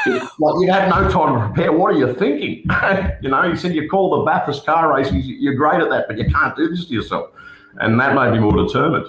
like 0.39 0.55
you 0.61 0.71
had 0.71 0.89
no 0.89 1.09
time 1.09 1.35
to 1.35 1.47
prepare. 1.47 1.73
What 1.73 1.95
are 1.95 1.99
you 1.99 2.15
thinking? 2.15 2.65
you 3.23 3.29
know, 3.29 3.51
he 3.51 3.57
said 3.57 3.75
you 3.75 3.89
call 3.89 4.19
the 4.19 4.25
Bathurst 4.25 4.65
car 4.65 4.95
races. 4.95 5.27
You're 5.27 5.55
great 5.55 5.81
at 5.81 5.91
that, 5.91 6.07
but 6.09 6.19
you 6.19 6.25
can't 6.27 6.57
do 6.57 6.69
this 6.69 6.87
to 6.87 6.95
yourself. 6.95 7.31
And 7.79 7.99
that 8.01 8.15
made 8.15 8.33
me 8.33 8.39
more 8.39 8.57
determined. 8.57 9.07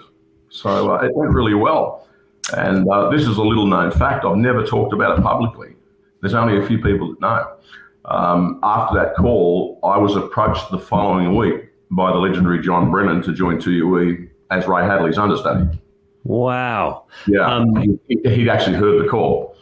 So 0.49 0.93
uh, 0.93 1.03
it 1.03 1.15
went 1.15 1.33
really 1.33 1.53
well. 1.53 2.07
And 2.55 2.89
uh, 2.89 3.09
this 3.09 3.21
is 3.21 3.37
a 3.37 3.43
little 3.43 3.65
known 3.65 3.91
fact. 3.91 4.25
I've 4.25 4.37
never 4.37 4.65
talked 4.65 4.93
about 4.93 5.17
it 5.17 5.21
publicly. 5.21 5.75
There's 6.21 6.33
only 6.33 6.63
a 6.63 6.67
few 6.67 6.81
people 6.81 7.09
that 7.09 7.21
know. 7.21 7.53
Um, 8.05 8.59
after 8.63 8.95
that 8.97 9.15
call, 9.15 9.79
I 9.83 9.97
was 9.97 10.15
approached 10.15 10.71
the 10.71 10.79
following 10.79 11.35
week 11.35 11.69
by 11.91 12.11
the 12.11 12.17
legendary 12.17 12.61
John 12.61 12.89
Brennan 12.89 13.21
to 13.23 13.33
join 13.33 13.57
2UE 13.57 14.29
as 14.49 14.65
Ray 14.65 14.83
Hadley's 14.83 15.17
understudy. 15.17 15.77
Wow. 16.23 17.05
Yeah. 17.27 17.45
Um, 17.45 17.99
he, 18.07 18.19
would 18.23 18.49
actually 18.49 18.77
heard 18.77 19.03
the 19.03 19.09
call. 19.09 19.56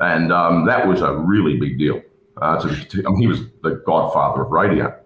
And 0.00 0.32
um, 0.32 0.66
that 0.66 0.86
was 0.86 1.02
a 1.02 1.12
really 1.12 1.58
big 1.58 1.78
deal. 1.78 2.02
Uh, 2.40 2.60
to, 2.60 2.84
to, 2.88 3.06
I 3.06 3.10
mean, 3.10 3.20
he 3.20 3.26
was 3.26 3.40
the 3.62 3.82
godfather 3.84 4.42
of 4.42 4.50
radio. 4.50 4.96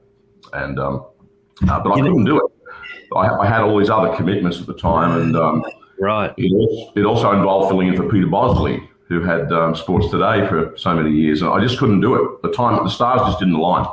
And, 0.53 0.79
um, 0.79 1.07
uh, 1.69 1.81
but 1.81 1.93
I 1.93 2.01
couldn't 2.01 2.25
do 2.25 2.39
it. 2.39 2.53
I, 3.17 3.29
I, 3.29 3.47
had 3.47 3.63
all 3.63 3.79
these 3.79 3.91
other 3.91 4.15
commitments 4.15 4.61
at 4.61 4.67
the 4.67 4.75
time. 4.75 5.21
And 5.21 5.37
um, 5.37 5.65
right. 5.99 6.33
It 6.37 6.53
also, 6.53 6.93
it 6.95 7.05
also, 7.05 7.33
involved 7.33 7.71
filling 7.71 7.89
in 7.89 7.97
for 7.97 8.09
Peter 8.09 8.27
Bosley, 8.27 8.89
who 9.09 9.23
had 9.23 9.53
um, 9.53 9.75
Sports 9.75 10.11
Today 10.11 10.47
for 10.49 10.75
so 10.77 10.95
many 10.95 11.11
years. 11.11 11.41
And 11.43 11.51
I 11.51 11.61
just 11.61 11.79
couldn't 11.79 12.01
do 12.01 12.15
it. 12.15 12.43
The 12.43 12.53
time, 12.53 12.83
the 12.85 12.91
stars 12.91 13.21
just 13.23 13.39
didn't 13.39 13.55
align. 13.55 13.87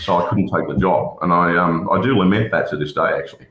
So 0.00 0.16
I 0.16 0.28
couldn't 0.28 0.48
take 0.48 0.68
the 0.68 0.76
job. 0.76 1.18
And 1.22 1.32
I, 1.32 1.56
um, 1.56 1.88
I 1.90 2.02
do 2.02 2.18
lament 2.18 2.50
that 2.50 2.68
to 2.70 2.76
this 2.76 2.92
day, 2.92 3.12
actually. 3.16 3.46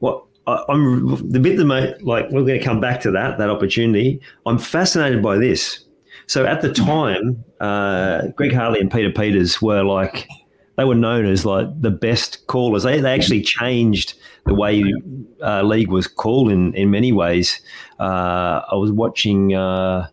What 0.00 0.24
I'm 0.46 1.30
the 1.32 1.40
bit 1.40 1.56
that 1.56 1.98
like 2.02 2.26
we're 2.30 2.42
going 2.42 2.58
to 2.58 2.64
come 2.64 2.80
back 2.80 3.00
to 3.00 3.10
that 3.12 3.38
that 3.38 3.50
opportunity. 3.50 4.20
I'm 4.44 4.58
fascinated 4.58 5.22
by 5.22 5.38
this. 5.38 5.85
So 6.26 6.44
at 6.44 6.60
the 6.60 6.72
time, 6.72 7.44
uh, 7.60 8.28
Greg 8.28 8.52
Hartley 8.52 8.80
and 8.80 8.90
Peter 8.90 9.10
Peters 9.10 9.62
were 9.62 9.82
like 9.82 10.28
they 10.76 10.84
were 10.84 10.94
known 10.94 11.26
as 11.26 11.46
like 11.46 11.68
the 11.80 11.90
best 11.90 12.46
callers. 12.46 12.82
They, 12.82 13.00
they 13.00 13.14
actually 13.14 13.42
changed 13.42 14.14
the 14.44 14.54
way 14.54 14.82
uh, 15.42 15.62
league 15.62 15.88
was 15.88 16.06
called 16.06 16.50
in 16.50 16.74
in 16.74 16.90
many 16.90 17.12
ways. 17.12 17.60
Uh, 17.98 18.62
I 18.70 18.74
was 18.74 18.92
watching. 18.92 19.54
Uh, 19.54 20.08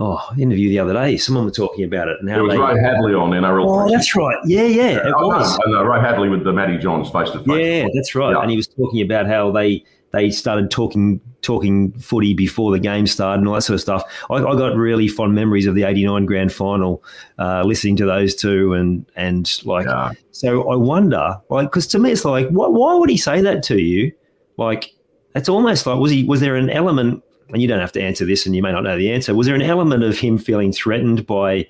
oh, 0.00 0.30
interview 0.38 0.68
the 0.68 0.78
other 0.78 0.94
day. 0.94 1.16
Someone 1.16 1.44
was 1.44 1.56
talking 1.56 1.84
about 1.84 2.08
it. 2.08 2.16
And 2.20 2.30
how 2.30 2.40
it 2.40 2.42
was 2.42 2.52
they, 2.54 2.58
Ray 2.58 2.82
Hadley 2.82 3.14
on 3.14 3.30
NRL. 3.30 3.64
Oh, 3.66 3.90
that's 3.90 4.16
right. 4.16 4.36
Yeah, 4.44 4.62
yeah, 4.62 4.90
yeah 4.90 5.08
it 5.08 5.14
oh, 5.16 5.28
was. 5.28 5.58
No, 5.66 5.72
no, 5.72 5.84
Ray 5.84 6.00
Hadley 6.00 6.28
with 6.28 6.44
the 6.44 6.52
Matty 6.52 6.78
Johns 6.78 7.10
face 7.10 7.30
to 7.30 7.38
face. 7.38 7.46
Yeah, 7.48 7.86
that's 7.94 8.14
right. 8.14 8.32
Yeah. 8.32 8.40
And 8.40 8.50
he 8.50 8.56
was 8.56 8.66
talking 8.66 9.02
about 9.02 9.26
how 9.26 9.50
they 9.50 9.84
they 10.12 10.30
started 10.30 10.70
talking 10.70 11.20
talking 11.42 11.92
footy 11.92 12.34
before 12.34 12.70
the 12.70 12.78
game 12.78 13.06
started 13.06 13.40
and 13.40 13.48
all 13.48 13.54
that 13.54 13.62
sort 13.62 13.74
of 13.74 13.80
stuff. 13.80 14.02
I, 14.30 14.36
I 14.36 14.56
got 14.56 14.76
really 14.76 15.08
fond 15.08 15.34
memories 15.34 15.66
of 15.66 15.74
the 15.74 15.84
'89 15.84 16.26
Grand 16.26 16.52
Final, 16.52 17.02
uh, 17.38 17.62
listening 17.64 17.96
to 17.96 18.06
those 18.06 18.34
two, 18.34 18.74
and 18.74 19.06
and 19.16 19.64
like, 19.64 19.86
yeah. 19.86 20.12
so 20.32 20.70
I 20.70 20.76
wonder, 20.76 21.40
like, 21.48 21.68
because 21.68 21.86
to 21.88 21.98
me 21.98 22.12
it's 22.12 22.24
like, 22.24 22.48
what, 22.48 22.72
why 22.72 22.94
would 22.94 23.10
he 23.10 23.16
say 23.16 23.40
that 23.40 23.62
to 23.64 23.78
you? 23.78 24.12
Like, 24.56 24.92
it's 25.34 25.48
almost 25.48 25.86
like 25.86 25.98
was 25.98 26.10
he 26.10 26.24
was 26.24 26.40
there 26.40 26.56
an 26.56 26.70
element 26.70 27.22
and 27.52 27.60
you 27.60 27.68
don't 27.68 27.80
have 27.80 27.92
to 27.92 28.02
answer 28.02 28.24
this, 28.24 28.46
and 28.46 28.54
you 28.54 28.62
may 28.62 28.72
not 28.72 28.84
know 28.84 28.96
the 28.96 29.10
answer. 29.10 29.34
Was 29.34 29.46
there 29.46 29.56
an 29.56 29.62
element 29.62 30.04
of 30.04 30.18
him 30.18 30.38
feeling 30.38 30.72
threatened 30.72 31.26
by 31.26 31.66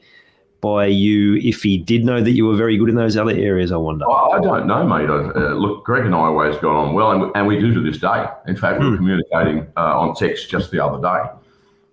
by 0.60 0.86
you 0.86 1.36
if 1.36 1.62
he 1.62 1.78
did 1.78 2.04
know 2.04 2.22
that 2.22 2.32
you 2.32 2.46
were 2.46 2.56
very 2.56 2.76
good 2.76 2.88
in 2.88 2.94
those 2.94 3.16
other 3.16 3.32
areas? 3.32 3.72
I 3.72 3.76
wonder. 3.76 4.08
I 4.10 4.40
don't 4.40 4.66
know, 4.66 4.86
mate. 4.86 5.08
Uh, 5.08 5.54
look, 5.54 5.84
Greg 5.84 6.04
and 6.04 6.14
I 6.14 6.18
always 6.18 6.56
got 6.56 6.74
on 6.76 6.94
well, 6.94 7.12
and, 7.12 7.32
and 7.34 7.46
we 7.46 7.58
do 7.58 7.72
to 7.74 7.80
this 7.80 7.98
day. 7.98 8.26
In 8.46 8.56
fact, 8.56 8.80
we 8.80 8.86
were 8.86 8.92
hmm. 8.92 8.96
communicating 8.98 9.66
uh, 9.76 9.98
on 9.98 10.14
text 10.14 10.50
just 10.50 10.70
the 10.70 10.84
other 10.84 11.00
day. 11.00 11.30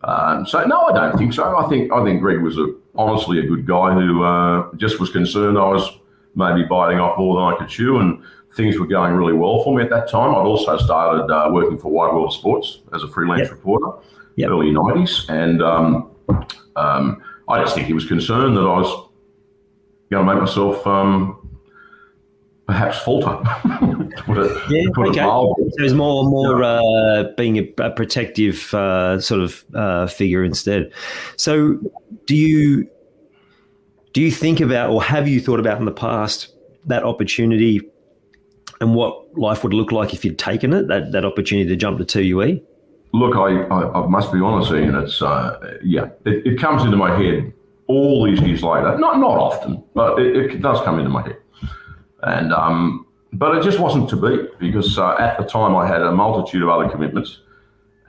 Um, 0.04 0.46
so 0.46 0.64
no, 0.66 0.82
I 0.82 0.94
don't 0.94 1.18
think 1.18 1.34
so. 1.34 1.58
I 1.58 1.68
think 1.68 1.92
I 1.92 2.04
think 2.04 2.22
Greg 2.22 2.42
was 2.42 2.58
a, 2.58 2.74
honestly 2.96 3.40
a 3.40 3.48
good 3.48 3.66
guy 3.66 3.94
who 3.94 4.24
uh, 4.24 4.70
just 4.76 5.00
was 5.00 5.10
concerned 5.10 5.58
I 5.58 5.70
was 5.70 6.00
maybe 6.36 6.64
biting 6.64 7.00
off 7.00 7.18
more 7.18 7.36
than 7.36 7.54
I 7.54 7.58
could 7.58 7.70
chew, 7.70 7.98
and 7.98 8.22
things 8.58 8.80
were 8.80 8.88
going 8.88 9.14
really 9.14 9.34
well 9.34 9.64
for 9.64 9.76
me 9.76 9.84
at 9.84 9.90
that 9.90 10.10
time. 10.10 10.32
I'd 10.32 10.46
also 10.46 10.78
started 10.78 11.32
uh, 11.32 11.50
working 11.52 11.78
for 11.78 11.92
Wide 11.92 12.14
World 12.14 12.34
Sports 12.34 12.82
as 12.94 13.04
a 13.04 13.08
freelance 13.08 13.44
yep. 13.44 13.52
reporter, 13.52 14.00
yep. 14.36 14.50
early 14.50 14.72
90s. 14.72 15.30
And 15.30 15.62
um, 15.62 16.12
um, 16.76 17.22
I 17.50 17.62
just 17.62 17.76
think 17.76 17.88
he 17.88 17.94
was 17.94 18.06
concerned 18.06 18.58
that 18.58 18.62
I 18.62 18.80
was 18.80 19.10
going 20.12 20.26
to 20.26 20.34
make 20.34 20.42
myself 20.42 20.86
um, 20.86 21.58
perhaps 22.68 23.00
falter. 23.00 23.40
it, 23.66 24.72
yeah, 24.72 25.04
okay. 25.06 25.22
So 25.22 25.56
it's 25.80 25.94
more 25.94 26.24
more 26.30 26.62
yeah. 26.62 26.68
uh, 26.68 27.34
being 27.36 27.58
a, 27.58 27.74
a 27.84 27.92
protective 27.92 28.74
uh, 28.74 29.20
sort 29.22 29.42
of 29.42 29.66
uh, 29.74 30.08
figure 30.08 30.44
instead. 30.44 30.92
So 31.38 31.80
do 32.26 32.36
you 32.36 32.90
do 34.14 34.22
you 34.22 34.32
think 34.32 34.60
about 34.60 34.90
or 34.90 35.02
have 35.02 35.28
you 35.28 35.40
thought 35.40 35.60
about 35.60 35.80
in 35.80 35.86
the 35.86 35.92
past 35.92 36.54
that 36.86 37.04
opportunity 37.04 37.82
and 38.80 38.96
what 38.96 39.38
life 39.38 39.64
would 39.64 39.74
look 39.74 39.92
like 39.92 40.14
if 40.14 40.24
you'd 40.24 40.40
taken 40.40 40.74
it, 40.74 40.88
that, 40.88 41.12
that 41.12 41.26
opportunity 41.26 41.68
to 41.68 41.76
jump 41.76 41.98
to 42.00 42.06
2UE? 42.06 42.62
Look, 43.14 43.36
I, 43.36 43.64
I, 43.64 44.04
I 44.04 44.08
must 44.08 44.32
be 44.32 44.40
honest, 44.40 44.72
Ian, 44.72 44.96
it's, 44.96 45.22
uh, 45.22 45.78
yeah, 45.84 46.10
it, 46.26 46.46
it, 46.46 46.60
comes 46.60 46.84
into 46.84 46.98
my 46.98 47.18
head 47.18 47.54
all 47.88 48.26
these 48.26 48.42
years 48.42 48.64
later. 48.64 48.98
Not, 48.98 49.20
not 49.20 49.38
often, 49.38 49.84
but 49.96 50.20
it, 50.20 50.36
it 50.36 50.62
does 50.62 50.82
come 50.82 51.00
into 51.00 51.10
my 51.10 51.24
head. 51.24 51.38
And, 52.24 52.52
um, 52.54 53.06
but 53.34 53.58
it 53.58 53.64
just 53.64 53.80
wasn't 53.80 54.10
to 54.10 54.16
be 54.16 54.48
because 54.60 54.98
uh, 54.98 55.16
at 55.18 55.38
the 55.38 55.46
time 55.46 55.76
I 55.76 55.88
had 55.88 56.02
a 56.02 56.12
multitude 56.12 56.64
of 56.64 56.70
other 56.70 56.90
commitments 56.90 57.42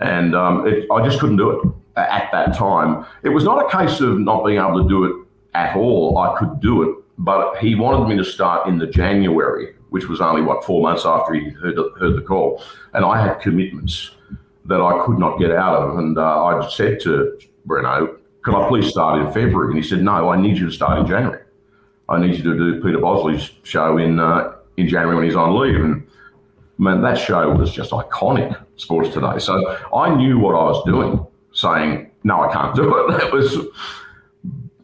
and 0.00 0.34
um, 0.34 0.66
it, 0.66 0.86
I 0.90 1.04
just 1.04 1.20
couldn't 1.20 1.36
do 1.36 1.50
it 1.50 1.72
at 1.96 2.30
that 2.32 2.54
time. 2.56 3.04
It 3.22 3.30
was 3.30 3.44
not 3.44 3.64
a 3.64 3.76
case 3.76 4.00
of 4.00 4.18
not 4.18 4.44
being 4.44 4.58
able 4.58 4.82
to 4.82 4.88
do 4.88 5.04
it 5.04 5.26
at 5.54 5.76
all. 5.76 6.18
I 6.18 6.38
could 6.38 6.60
do 6.60 6.82
it, 6.82 6.96
but 7.18 7.58
he 7.58 7.74
wanted 7.74 8.08
me 8.08 8.16
to 8.16 8.24
start 8.24 8.68
in 8.68 8.78
the 8.78 8.86
January 8.86 9.74
which 9.90 10.08
was 10.08 10.20
only 10.20 10.42
what 10.42 10.64
four 10.64 10.82
months 10.82 11.04
after 11.04 11.34
he 11.34 11.50
heard, 11.50 11.76
heard 11.98 12.16
the 12.16 12.24
call, 12.26 12.62
and 12.94 13.04
I 13.04 13.20
had 13.20 13.40
commitments 13.40 14.12
that 14.68 14.80
I 14.80 15.04
could 15.04 15.18
not 15.18 15.38
get 15.38 15.50
out 15.50 15.76
of, 15.76 15.98
and 15.98 16.16
uh, 16.16 16.44
I 16.44 16.68
said 16.68 17.00
to 17.00 17.38
Breno, 17.66 18.16
"Can 18.44 18.54
I 18.54 18.68
please 18.68 18.88
start 18.88 19.20
in 19.20 19.26
February?" 19.32 19.68
And 19.68 19.76
he 19.76 19.82
said, 19.82 20.02
"No, 20.02 20.30
I 20.30 20.40
need 20.40 20.58
you 20.58 20.66
to 20.66 20.72
start 20.72 20.98
in 21.00 21.06
January. 21.06 21.42
I 22.08 22.18
need 22.18 22.36
you 22.36 22.42
to 22.44 22.56
do 22.56 22.82
Peter 22.82 22.98
Bosley's 22.98 23.50
show 23.62 23.98
in 23.98 24.20
uh, 24.20 24.52
in 24.76 24.88
January 24.88 25.16
when 25.16 25.24
he's 25.24 25.36
on 25.36 25.58
leave." 25.58 25.76
And 25.76 26.06
man, 26.78 27.02
that 27.02 27.18
show 27.18 27.50
was 27.50 27.72
just 27.72 27.90
iconic. 27.90 28.56
Sports 28.76 29.12
Today. 29.12 29.38
So 29.40 29.76
I 29.92 30.14
knew 30.14 30.38
what 30.38 30.54
I 30.54 30.64
was 30.64 30.84
doing, 30.84 31.26
saying, 31.52 32.10
"No, 32.22 32.42
I 32.42 32.52
can't 32.52 32.74
do 32.74 32.96
it." 32.96 33.22
It 33.24 33.32
was, 33.32 33.56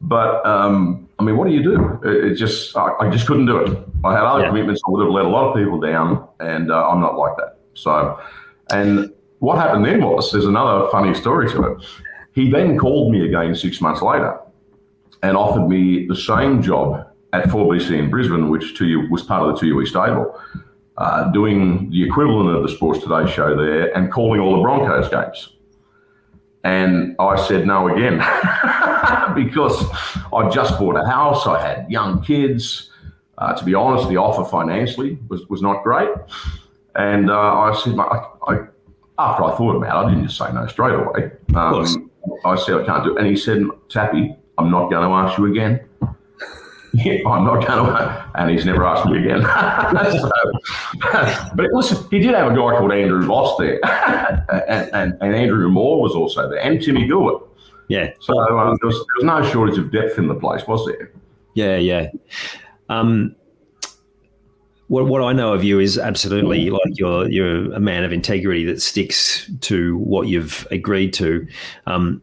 but 0.00 0.44
um, 0.44 1.08
I 1.18 1.22
mean, 1.22 1.36
what 1.36 1.46
do 1.46 1.54
you 1.54 1.62
do? 1.62 2.00
It, 2.04 2.32
it 2.32 2.34
just 2.34 2.76
I, 2.76 2.90
I, 3.00 3.10
just 3.10 3.26
couldn't 3.26 3.46
do 3.46 3.58
it. 3.58 3.78
I 4.02 4.14
had 4.14 4.24
other 4.24 4.42
yeah. 4.42 4.48
commitments. 4.48 4.82
I 4.86 4.90
would 4.90 5.04
have 5.04 5.12
let 5.12 5.24
a 5.24 5.28
lot 5.28 5.48
of 5.48 5.54
people 5.56 5.80
down, 5.80 6.28
and 6.40 6.72
uh, 6.72 6.88
I'm 6.88 7.00
not 7.00 7.16
like 7.16 7.36
that. 7.36 7.58
So, 7.74 8.20
and 8.70 9.12
what 9.44 9.58
happened 9.58 9.84
then 9.84 10.02
was 10.02 10.32
there's 10.32 10.46
another 10.46 10.88
funny 10.90 11.14
story 11.14 11.48
to 11.50 11.62
it. 11.64 11.84
He 12.32 12.50
then 12.50 12.78
called 12.78 13.12
me 13.12 13.24
again 13.26 13.54
six 13.54 13.80
months 13.80 14.02
later 14.02 14.38
and 15.22 15.36
offered 15.36 15.68
me 15.68 16.06
the 16.06 16.16
same 16.16 16.62
job 16.62 17.06
at 17.32 17.44
4BC 17.46 17.98
in 17.98 18.10
Brisbane, 18.10 18.48
which 18.48 18.76
to 18.78 18.86
you 18.86 19.08
was 19.10 19.22
part 19.22 19.42
of 19.48 19.60
the 19.60 19.66
2UE 19.66 19.86
stable. 19.86 20.34
uh, 20.96 21.30
doing 21.32 21.90
the 21.90 22.04
equivalent 22.04 22.56
of 22.56 22.62
the 22.62 22.68
Sports 22.68 23.00
Today 23.00 23.30
show 23.30 23.56
there 23.56 23.96
and 23.96 24.12
calling 24.12 24.40
all 24.40 24.56
the 24.56 24.62
Broncos 24.62 25.08
games. 25.08 25.50
And 26.62 27.16
I 27.18 27.36
said 27.46 27.66
no 27.66 27.88
again 27.88 28.18
because 29.34 29.84
I 30.32 30.48
just 30.50 30.78
bought 30.78 30.96
a 30.96 31.04
house. 31.04 31.46
I 31.46 31.60
had 31.60 31.90
young 31.90 32.22
kids. 32.22 32.90
Uh, 33.36 33.52
to 33.54 33.64
be 33.64 33.74
honest, 33.74 34.08
the 34.08 34.16
offer 34.16 34.48
financially 34.48 35.18
was, 35.28 35.46
was 35.48 35.60
not 35.60 35.82
great. 35.82 36.08
And 36.94 37.28
uh, 37.28 37.34
I 37.34 37.74
said, 37.82 37.98
I, 37.98 38.24
I, 38.46 38.60
after 39.18 39.44
I 39.44 39.56
thought 39.56 39.76
about 39.76 40.04
it, 40.04 40.06
I 40.06 40.10
didn't 40.10 40.26
just 40.26 40.38
say 40.38 40.52
no 40.52 40.66
straight 40.66 40.94
away. 40.94 41.30
Um, 41.54 42.10
I 42.44 42.56
said, 42.56 42.80
I 42.80 42.84
can't 42.84 43.04
do 43.04 43.16
it. 43.16 43.18
And 43.18 43.26
he 43.26 43.36
said, 43.36 43.62
Tappy, 43.88 44.34
I'm 44.58 44.70
not 44.70 44.90
going 44.90 45.08
to 45.08 45.14
ask 45.14 45.38
you 45.38 45.46
again. 45.46 45.86
Yeah, 46.96 47.28
I'm 47.28 47.44
not 47.44 47.66
going 47.66 47.86
to, 47.86 48.30
and 48.36 48.50
he's 48.50 48.64
never 48.64 48.86
asked 48.86 49.10
me 49.10 49.18
again. 49.18 49.42
so, 49.42 50.30
but 51.56 51.66
listen, 51.72 52.06
he 52.08 52.20
did 52.20 52.36
have 52.36 52.52
a 52.52 52.54
guy 52.54 52.78
called 52.78 52.92
Andrew 52.92 53.26
Voss 53.26 53.58
there, 53.58 53.80
and, 54.70 54.94
and, 54.94 55.18
and, 55.20 55.34
Andrew 55.34 55.68
Moore 55.68 56.00
was 56.00 56.12
also 56.12 56.48
there, 56.48 56.60
and 56.60 56.80
Timmy 56.80 57.08
Gilbert. 57.08 57.48
Yeah. 57.88 58.12
So 58.20 58.38
um, 58.38 58.78
there, 58.80 58.86
was, 58.86 58.94
there, 58.94 59.04
was, 59.16 59.24
no 59.24 59.42
shortage 59.50 59.76
of 59.76 59.90
depth 59.90 60.18
in 60.18 60.28
the 60.28 60.36
place, 60.36 60.68
was 60.68 60.86
there? 60.86 61.10
Yeah, 61.54 61.78
yeah. 61.78 62.10
Um, 62.88 63.34
what 64.88 65.06
what 65.06 65.22
I 65.22 65.32
know 65.32 65.52
of 65.52 65.64
you 65.64 65.80
is 65.80 65.98
absolutely 65.98 66.70
like 66.70 66.98
you're 66.98 67.28
you're 67.28 67.72
a 67.72 67.80
man 67.80 68.04
of 68.04 68.12
integrity 68.12 68.64
that 68.66 68.82
sticks 68.82 69.50
to 69.62 69.96
what 69.98 70.28
you've 70.28 70.66
agreed 70.70 71.12
to. 71.14 71.46
Um, 71.86 72.22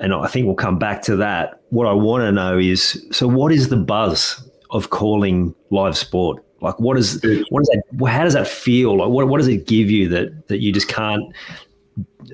and 0.00 0.14
I 0.14 0.28
think 0.28 0.46
we'll 0.46 0.54
come 0.54 0.78
back 0.78 1.02
to 1.02 1.16
that. 1.16 1.62
What 1.70 1.86
I 1.86 1.92
want 1.92 2.22
to 2.22 2.32
know 2.32 2.58
is 2.58 3.04
so 3.10 3.26
what 3.28 3.52
is 3.52 3.68
the 3.68 3.76
buzz 3.76 4.48
of 4.70 4.90
calling 4.90 5.54
live 5.70 5.96
sport? 5.96 6.44
Like 6.60 6.78
what 6.80 6.98
is 6.98 7.22
what 7.50 7.62
is 7.62 7.68
that 7.68 7.82
how 8.08 8.24
does 8.24 8.34
that 8.34 8.48
feel? 8.48 8.98
Like 8.98 9.08
what 9.08 9.28
what 9.28 9.38
does 9.38 9.48
it 9.48 9.66
give 9.66 9.90
you 9.90 10.08
that 10.08 10.48
that 10.48 10.58
you 10.58 10.72
just 10.72 10.88
can't 10.88 11.32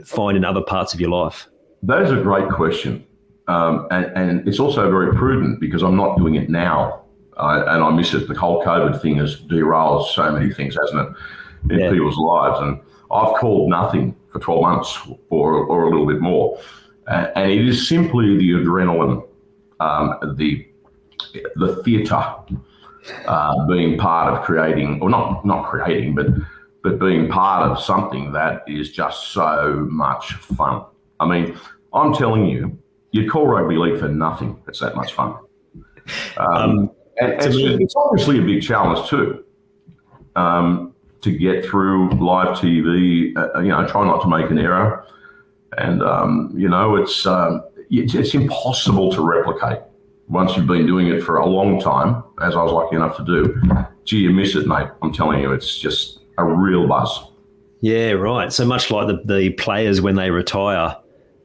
find 0.04 0.36
in 0.36 0.44
other 0.44 0.62
parts 0.62 0.94
of 0.94 1.00
your 1.00 1.10
life? 1.10 1.46
That 1.82 2.02
is 2.02 2.10
a 2.10 2.16
great 2.16 2.48
question. 2.48 3.04
Um, 3.46 3.86
and, 3.90 4.06
and 4.16 4.48
it's 4.48 4.58
also 4.58 4.90
very 4.90 5.14
prudent 5.14 5.60
because 5.60 5.82
I'm 5.82 5.96
not 5.96 6.16
doing 6.16 6.36
it 6.36 6.48
now. 6.48 7.03
And 7.36 7.82
I 7.82 7.90
miss 7.90 8.14
it. 8.14 8.28
The 8.28 8.34
whole 8.34 8.64
COVID 8.64 9.00
thing 9.00 9.16
has 9.16 9.40
derailed 9.40 10.08
so 10.08 10.30
many 10.30 10.52
things, 10.52 10.76
hasn't 10.76 11.08
it, 11.08 11.72
in 11.72 11.80
yeah. 11.80 11.90
people's 11.90 12.16
lives? 12.16 12.60
And 12.60 12.80
I've 13.10 13.34
called 13.36 13.70
nothing 13.70 14.16
for 14.32 14.40
12 14.40 14.62
months 14.62 14.98
or, 15.30 15.64
or 15.64 15.84
a 15.84 15.90
little 15.90 16.06
bit 16.06 16.20
more. 16.20 16.60
Uh, 17.06 17.28
and 17.36 17.50
it 17.50 17.66
is 17.66 17.88
simply 17.88 18.36
the 18.36 18.50
adrenaline, 18.52 19.26
um, 19.80 20.36
the 20.36 20.66
the 21.56 21.82
theatre, 21.82 22.34
uh, 23.26 23.66
being 23.66 23.98
part 23.98 24.32
of 24.32 24.44
creating, 24.44 25.00
or 25.02 25.10
not 25.10 25.44
not 25.44 25.68
creating, 25.68 26.14
but 26.14 26.26
but 26.82 26.98
being 26.98 27.28
part 27.28 27.70
of 27.70 27.82
something 27.82 28.32
that 28.32 28.62
is 28.66 28.92
just 28.92 29.32
so 29.32 29.86
much 29.90 30.34
fun. 30.34 30.84
I 31.20 31.26
mean, 31.26 31.58
I'm 31.92 32.14
telling 32.14 32.46
you, 32.46 32.78
you'd 33.10 33.30
call 33.30 33.46
rugby 33.46 33.76
league 33.76 33.98
for 33.98 34.08
nothing. 34.08 34.62
It's 34.68 34.80
that 34.80 34.96
much 34.96 35.12
fun. 35.12 35.36
Um, 36.36 36.46
um, 36.46 36.90
and, 37.18 37.32
and 37.32 37.54
me, 37.54 37.76
it's 37.80 37.94
obviously 37.96 38.38
a 38.38 38.42
big 38.42 38.62
challenge 38.62 39.08
too. 39.08 39.44
Um, 40.36 40.94
to 41.20 41.30
get 41.30 41.64
through 41.64 42.10
live 42.10 42.56
TV, 42.58 43.36
uh, 43.36 43.60
you 43.60 43.68
know, 43.68 43.86
try 43.86 44.04
not 44.04 44.20
to 44.22 44.28
make 44.28 44.50
an 44.50 44.58
error 44.58 45.06
and 45.78 46.02
um, 46.02 46.52
you 46.56 46.68
know 46.68 46.96
it's, 46.96 47.26
um, 47.26 47.64
it's, 47.90 48.14
it's 48.14 48.34
impossible 48.34 49.12
to 49.12 49.20
replicate 49.20 49.80
once 50.28 50.56
you've 50.56 50.66
been 50.66 50.86
doing 50.86 51.08
it 51.08 51.22
for 51.22 51.36
a 51.36 51.46
long 51.46 51.80
time, 51.80 52.22
as 52.40 52.54
I 52.56 52.62
was 52.62 52.72
lucky 52.72 52.96
enough 52.96 53.16
to 53.18 53.24
do. 53.24 53.62
Gee, 54.04 54.18
you 54.18 54.30
miss 54.30 54.56
it, 54.56 54.66
mate. 54.66 54.88
I'm 55.02 55.12
telling 55.12 55.40
you, 55.40 55.52
it's 55.52 55.78
just 55.78 56.20
a 56.38 56.44
real 56.44 56.86
buzz. 56.86 57.30
Yeah, 57.80 58.12
right. 58.12 58.50
So 58.50 58.64
much 58.64 58.90
like 58.90 59.06
the, 59.08 59.22
the 59.24 59.50
players 59.50 60.00
when 60.00 60.14
they 60.14 60.30
retire, 60.30 60.96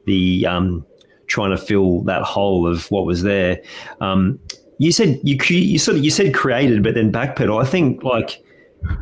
the 0.06 0.46
um, 0.46 0.86
trying 1.26 1.50
to 1.50 1.58
fill 1.58 2.00
that 2.02 2.22
hole 2.22 2.66
of 2.66 2.90
what 2.90 3.04
was 3.04 3.22
there. 3.22 3.62
Um, 4.00 4.38
you 4.80 4.92
said 4.92 5.20
you 5.22 5.36
you 5.48 5.78
sort 5.78 5.98
of 5.98 6.04
you 6.04 6.10
said 6.10 6.32
created, 6.32 6.82
but 6.82 6.94
then 6.94 7.12
backpedal. 7.12 7.62
I 7.62 7.66
think 7.66 8.02
like 8.02 8.42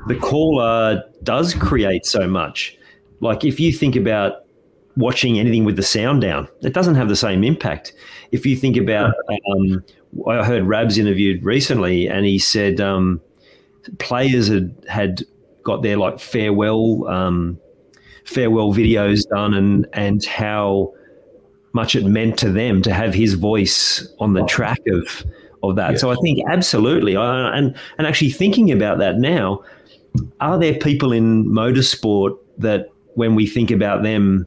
the 0.09 0.17
caller 0.17 1.05
does 1.23 1.55
create 1.55 2.05
so 2.05 2.27
much. 2.27 2.77
Like 3.21 3.45
if 3.45 3.61
you 3.61 3.73
think 3.73 3.95
about 3.95 4.45
watching 4.97 5.39
anything 5.39 5.65
with 5.65 5.77
the 5.77 5.83
sound 5.83 6.21
down. 6.21 6.49
It 6.63 6.75
doesn't 6.75 6.97
have 6.97 7.09
the 7.09 7.15
same 7.15 7.45
impact. 7.45 7.93
If 8.33 8.45
you 8.45 8.57
think 8.57 8.77
about, 8.77 9.15
um, 9.53 9.85
I 10.27 10.45
heard 10.45 10.65
Rabs 10.65 10.99
interviewed 10.99 11.45
recently, 11.45 12.09
and 12.09 12.27
he 12.27 12.41
said 12.41 12.81
um, 12.81 13.21
players 13.99 14.49
had 14.49 14.75
had 14.89 15.23
got 15.63 15.83
their 15.85 15.97
like 15.97 16.19
farewell 16.19 17.07
um, 17.07 17.61
farewell 18.25 18.75
videos 18.75 19.29
done, 19.29 19.55
and 19.55 19.87
and 19.93 20.25
how 20.25 20.93
much 21.73 21.95
it 21.95 22.05
meant 22.05 22.37
to 22.41 22.51
them 22.51 22.83
to 22.83 22.93
have 22.93 23.15
his 23.15 23.35
voice 23.35 24.13
on 24.19 24.33
the 24.33 24.45
track 24.47 24.81
of 24.89 25.25
of 25.63 25.77
that. 25.77 25.93
Yes. 25.93 26.01
So 26.01 26.11
I 26.11 26.17
think 26.17 26.41
absolutely, 26.49 27.17
I, 27.17 27.57
and 27.57 27.77
and 27.99 28.07
actually 28.07 28.31
thinking 28.31 28.71
about 28.71 28.99
that 28.99 29.19
now, 29.19 29.63
are 30.41 30.59
there 30.59 30.75
people 30.75 31.13
in 31.13 31.47
motorsport 31.47 32.39
that 32.59 32.91
when 33.15 33.35
we 33.35 33.47
think 33.47 33.71
about 33.71 34.03
them 34.03 34.47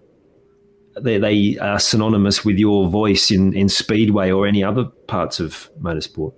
they, 1.00 1.18
they 1.18 1.58
are 1.60 1.80
synonymous 1.80 2.44
with 2.44 2.58
your 2.58 2.90
voice 2.90 3.32
in, 3.32 3.54
in 3.54 3.70
speedway 3.70 4.32
or 4.32 4.46
any 4.46 4.64
other 4.64 4.86
parts 5.08 5.40
of 5.40 5.70
motorsport? 5.82 6.34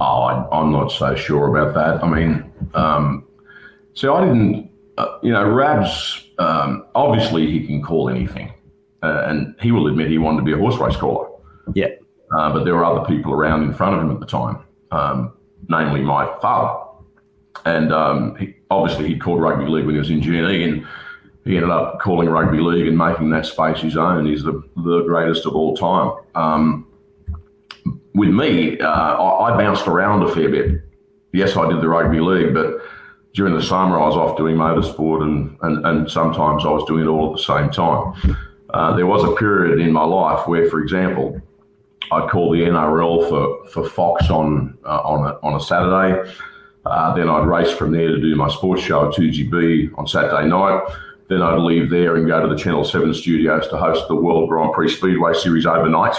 Oh, 0.00 0.22
I, 0.22 0.60
am 0.60 0.72
not 0.72 0.90
so 0.90 1.14
sure 1.14 1.54
about 1.54 1.74
that. 1.74 2.02
I 2.02 2.08
mean, 2.08 2.50
um, 2.74 3.26
so 3.92 4.14
I 4.14 4.24
didn't, 4.24 4.70
uh, 4.96 5.18
you 5.22 5.32
know, 5.32 5.46
Rabs, 5.48 6.26
um, 6.38 6.86
obviously 6.94 7.50
he 7.50 7.66
can 7.66 7.82
call 7.82 8.08
anything. 8.08 8.52
Uh, 9.02 9.24
and 9.26 9.54
he 9.60 9.72
will 9.72 9.86
admit 9.86 10.08
he 10.08 10.18
wanted 10.18 10.38
to 10.38 10.44
be 10.44 10.52
a 10.52 10.56
horse 10.56 10.76
race 10.78 10.96
caller. 10.96 11.28
Yeah. 11.74 11.88
Uh, 12.36 12.52
but 12.52 12.64
there 12.64 12.74
were 12.74 12.84
other 12.84 13.04
people 13.06 13.32
around 13.32 13.64
in 13.64 13.74
front 13.74 13.96
of 13.96 14.02
him 14.02 14.10
at 14.10 14.20
the 14.20 14.26
time, 14.26 14.62
um, 14.92 15.32
namely 15.68 16.00
my 16.00 16.26
father. 16.40 16.86
And 17.64 17.92
um, 17.92 18.36
he, 18.36 18.54
obviously 18.70 19.08
he 19.08 19.18
called 19.18 19.40
rugby 19.40 19.66
league 19.66 19.84
when 19.84 19.94
he 19.94 19.98
was 19.98 20.10
in 20.10 20.22
G&E. 20.22 20.64
And 20.64 20.86
he 21.44 21.56
ended 21.56 21.70
up 21.70 21.98
calling 22.00 22.28
rugby 22.28 22.58
league 22.58 22.86
and 22.86 22.96
making 22.96 23.30
that 23.30 23.46
space 23.46 23.78
his 23.78 23.96
own. 23.96 24.26
He's 24.26 24.42
the, 24.42 24.62
the 24.76 25.02
greatest 25.02 25.46
of 25.46 25.54
all 25.54 25.76
time. 25.76 26.12
Um, 26.34 26.86
with 28.14 28.28
me, 28.28 28.78
uh, 28.78 28.86
I, 28.86 29.52
I, 29.52 29.56
bounced 29.56 29.86
around 29.86 30.22
a 30.22 30.34
fair 30.34 30.48
bit. 30.48 30.82
Yes, 31.32 31.56
I 31.56 31.68
did 31.68 31.80
the 31.80 31.88
rugby 31.88 32.20
league, 32.20 32.54
but 32.54 32.82
during 33.34 33.54
the 33.54 33.62
summer 33.62 33.98
I 33.98 34.06
was 34.06 34.16
off 34.16 34.36
doing 34.36 34.56
motorsport 34.56 35.22
and, 35.22 35.56
and, 35.62 35.86
and 35.86 36.10
sometimes 36.10 36.64
I 36.64 36.70
was 36.70 36.84
doing 36.86 37.04
it 37.04 37.08
all 37.08 37.30
at 37.30 37.36
the 37.36 37.42
same 37.42 37.70
time. 37.70 38.36
Uh, 38.70 38.94
there 38.96 39.06
was 39.06 39.24
a 39.24 39.34
period 39.36 39.80
in 39.80 39.92
my 39.92 40.04
life 40.04 40.46
where, 40.46 40.68
for 40.68 40.80
example, 40.80 41.40
I'd 42.12 42.28
call 42.30 42.50
the 42.50 42.60
NRL 42.60 43.28
for, 43.28 43.66
for 43.68 43.88
Fox 43.88 44.30
on, 44.30 44.76
uh, 44.84 45.00
on, 45.04 45.30
a, 45.30 45.46
on 45.46 45.54
a 45.54 45.60
Saturday. 45.60 46.32
Uh, 46.86 47.14
then 47.14 47.28
I'd 47.28 47.46
race 47.46 47.70
from 47.70 47.92
there 47.92 48.08
to 48.08 48.20
do 48.20 48.34
my 48.34 48.48
sports 48.48 48.82
show 48.82 49.08
at 49.08 49.14
2GB 49.14 49.96
on 49.98 50.06
Saturday 50.06 50.48
night. 50.48 50.82
Then 51.28 51.42
I'd 51.42 51.60
leave 51.60 51.90
there 51.90 52.16
and 52.16 52.26
go 52.26 52.42
to 52.42 52.48
the 52.48 52.60
Channel 52.60 52.84
7 52.84 53.14
studios 53.14 53.68
to 53.68 53.76
host 53.76 54.08
the 54.08 54.16
World 54.16 54.48
Grand 54.48 54.72
Prix 54.72 54.96
Speedway 54.96 55.32
Series 55.34 55.66
overnight 55.66 56.16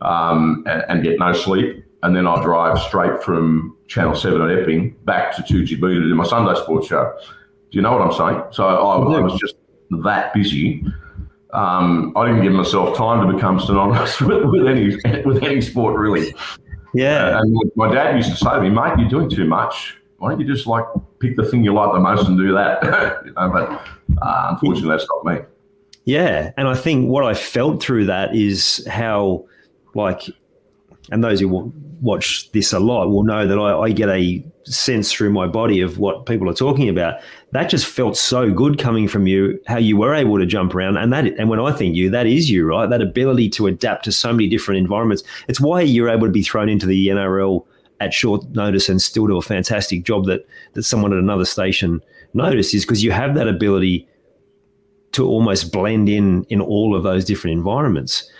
um, 0.00 0.64
and, 0.66 0.84
and, 0.88 1.02
get 1.02 1.18
no 1.18 1.32
sleep. 1.32 1.84
And 2.02 2.16
then 2.16 2.26
I'd 2.26 2.42
drive 2.42 2.80
straight 2.80 3.22
from 3.22 3.76
Channel 3.86 4.16
7 4.16 4.40
at 4.42 4.58
Epping 4.58 4.96
back 5.04 5.36
to 5.36 5.42
2GB 5.42 5.80
to 5.80 6.00
do 6.00 6.14
my 6.14 6.24
Sunday 6.24 6.60
sports 6.60 6.88
show. 6.88 7.16
Do 7.70 7.76
you 7.76 7.82
know 7.82 7.92
what 7.92 8.00
I'm 8.00 8.12
saying? 8.12 8.42
So 8.52 8.66
I, 8.66 8.96
I 8.96 9.20
was 9.20 9.38
just 9.38 9.54
that 10.02 10.32
busy. 10.34 10.84
Um, 11.52 12.12
I 12.16 12.26
didn't 12.26 12.42
give 12.42 12.52
myself 12.52 12.96
time 12.96 13.26
to 13.26 13.34
become 13.34 13.58
synonymous 13.58 14.20
with, 14.20 14.44
with, 14.44 14.66
any 14.66 14.96
with 15.24 15.42
any 15.42 15.60
sport, 15.60 15.98
really. 15.98 16.34
Yeah. 16.94 17.38
and 17.38 17.72
my 17.76 17.92
dad 17.92 18.16
used 18.16 18.30
to 18.30 18.36
say 18.36 18.50
to 18.50 18.60
me, 18.60 18.70
mate, 18.70 18.98
you're 18.98 19.08
doing 19.08 19.30
too 19.30 19.44
much. 19.44 19.96
Why 20.18 20.30
don't 20.30 20.40
you 20.40 20.46
just 20.46 20.66
like 20.66 20.84
pick 21.20 21.36
the 21.36 21.44
thing 21.44 21.64
you 21.64 21.72
like 21.72 21.92
the 21.92 22.00
most 22.00 22.26
and 22.26 22.36
do 22.36 22.52
that? 22.52 22.82
you 23.24 23.32
know, 23.32 23.50
but 23.50 23.70
uh, 24.22 24.48
unfortunately, 24.50 24.90
that's 24.90 25.06
not 25.08 25.24
me. 25.24 25.44
Yeah, 26.04 26.52
and 26.56 26.66
I 26.66 26.74
think 26.74 27.08
what 27.08 27.24
I 27.24 27.34
felt 27.34 27.82
through 27.82 28.06
that 28.06 28.34
is 28.34 28.86
how, 28.90 29.44
like, 29.94 30.22
and 31.10 31.22
those 31.22 31.40
who 31.40 31.72
watch 32.00 32.50
this 32.52 32.72
a 32.72 32.80
lot 32.80 33.08
will 33.08 33.24
know 33.24 33.46
that 33.46 33.58
I, 33.58 33.78
I, 33.78 33.92
get 33.92 34.08
a 34.08 34.42
sense 34.74 35.12
through 35.12 35.30
my 35.30 35.46
body 35.46 35.80
of 35.80 35.98
what 35.98 36.26
people 36.26 36.48
are 36.48 36.54
talking 36.54 36.88
about. 36.88 37.20
That 37.52 37.70
just 37.70 37.86
felt 37.86 38.16
so 38.16 38.50
good 38.50 38.78
coming 38.78 39.08
from 39.08 39.26
you, 39.26 39.60
how 39.66 39.78
you 39.78 39.96
were 39.96 40.14
able 40.14 40.38
to 40.38 40.46
jump 40.46 40.74
around, 40.74 40.96
and 40.96 41.12
that, 41.12 41.26
and 41.38 41.48
when 41.48 41.60
I 41.60 41.72
think 41.72 41.94
you, 41.96 42.10
that 42.10 42.26
is 42.26 42.50
you, 42.50 42.66
right? 42.66 42.88
That 42.88 43.02
ability 43.02 43.48
to 43.50 43.66
adapt 43.66 44.04
to 44.04 44.12
so 44.12 44.32
many 44.32 44.48
different 44.48 44.78
environments. 44.78 45.22
It's 45.48 45.60
why 45.60 45.80
you're 45.80 46.10
able 46.10 46.26
to 46.26 46.32
be 46.32 46.42
thrown 46.42 46.68
into 46.68 46.86
the 46.86 47.08
NRL 47.08 47.64
at 48.00 48.14
short 48.14 48.48
notice 48.50 48.88
and 48.88 49.02
still 49.02 49.26
do 49.26 49.36
a 49.36 49.42
fantastic 49.42 50.04
job 50.04 50.26
that 50.26 50.46
that 50.74 50.84
someone 50.84 51.12
at 51.12 51.18
another 51.18 51.44
station 51.44 52.00
noticed 52.34 52.74
is 52.74 52.84
because 52.84 53.02
you 53.02 53.10
have 53.10 53.34
that 53.34 53.48
ability 53.48 54.06
to 55.12 55.26
almost 55.26 55.72
blend 55.72 56.08
in 56.08 56.44
in 56.44 56.60
all 56.60 56.94
of 56.94 57.02
those 57.02 57.24
different 57.24 57.56
environments. 57.56 58.30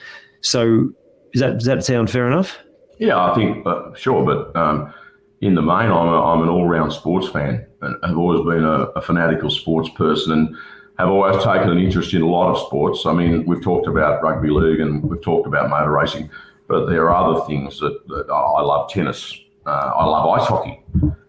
So, 0.41 0.91
is 1.33 1.41
that 1.41 1.55
does 1.55 1.64
that 1.64 1.85
sound 1.85 2.11
fair 2.11 2.27
enough? 2.27 2.59
Yeah, 2.99 3.19
I 3.19 3.35
think 3.35 3.67
uh, 3.67 3.95
sure, 3.95 4.25
but 4.25 4.55
um, 4.57 4.93
in 5.40 5.55
the 5.55 5.62
main, 5.62 5.90
I'm, 5.90 6.09
a, 6.09 6.22
I'm 6.22 6.42
an 6.42 6.48
all 6.48 6.66
round 6.66 6.92
sports 6.92 7.29
fan. 7.29 7.66
and 7.83 7.96
have 8.03 8.18
always 8.18 8.44
been 8.44 8.64
a, 8.64 8.85
a 8.96 9.01
fanatical 9.01 9.51
sports 9.51 9.88
person 9.90 10.33
and 10.33 10.57
have 10.98 11.09
always 11.09 11.37
taken 11.44 11.70
an 11.70 11.79
interest 11.79 12.12
in 12.12 12.22
a 12.22 12.27
lot 12.29 12.51
of 12.51 12.66
sports. 12.66 13.07
I 13.07 13.12
mean, 13.12 13.46
we've 13.46 13.62
talked 13.62 13.87
about 13.87 14.22
rugby 14.22 14.51
league 14.51 14.81
and 14.81 15.03
we've 15.03 15.22
talked 15.22 15.46
about 15.46 15.70
motor 15.70 15.92
racing, 15.92 16.29
but 16.66 16.87
there 16.87 17.09
are 17.11 17.35
other 17.35 17.46
things 17.46 17.79
that, 17.79 18.07
that 18.09 18.27
I 18.31 18.62
love 18.62 18.90
tennis. 18.90 19.38
Uh, 19.64 19.92
I 19.96 20.05
love 20.05 20.40
ice 20.40 20.48
hockey. 20.48 20.83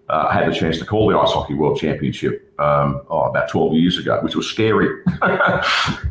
Uh, 0.10 0.28
I 0.28 0.34
had 0.34 0.52
the 0.52 0.56
chance 0.56 0.80
to 0.80 0.86
call 0.86 1.08
the 1.08 1.18
Ice 1.18 1.32
Hockey 1.32 1.54
World 1.54 1.80
Championship 1.80 2.52
um, 2.60 3.04
oh, 3.12 3.22
about 3.24 3.48
12 3.48 3.74
years 3.74 4.00
ago, 4.00 4.20
which 4.24 4.36
was 4.36 4.48
scary. 4.48 5.04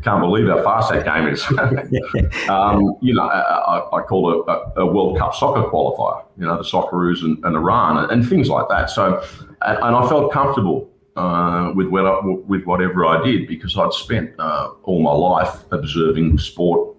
Can't 0.03 0.21
believe 0.21 0.47
how 0.47 0.63
fast 0.63 0.93
that 0.93 1.05
game 1.05 1.27
is. 1.27 1.45
um, 2.49 2.97
you 3.03 3.13
know, 3.13 3.23
I, 3.23 3.99
I 3.99 4.03
called 4.03 4.49
a, 4.49 4.81
a, 4.81 4.87
World 4.87 5.19
Cup 5.19 5.35
soccer 5.35 5.69
qualifier, 5.69 6.25
you 6.39 6.47
know, 6.47 6.57
the 6.57 6.63
Socceroos 6.63 7.25
and, 7.25 7.45
and 7.45 7.57
Iran 7.57 7.99
and, 7.99 8.13
and, 8.13 8.29
things 8.29 8.49
like 8.49 8.69
that. 8.69 8.89
So, 8.89 9.21
and, 9.63 9.79
and 9.79 9.97
I 9.97 10.09
felt 10.09 10.33
comfortable 10.33 10.89
uh, 11.17 11.73
with, 11.75 11.89
what, 11.89 12.47
with 12.47 12.65
whatever 12.67 13.05
I 13.05 13.25
did 13.25 13.49
because 13.49 13.77
I'd 13.77 13.93
spent 13.93 14.31
uh, 14.39 14.71
all 14.85 15.03
my 15.03 15.13
life 15.13 15.65
observing 15.73 16.39
sport 16.39 16.95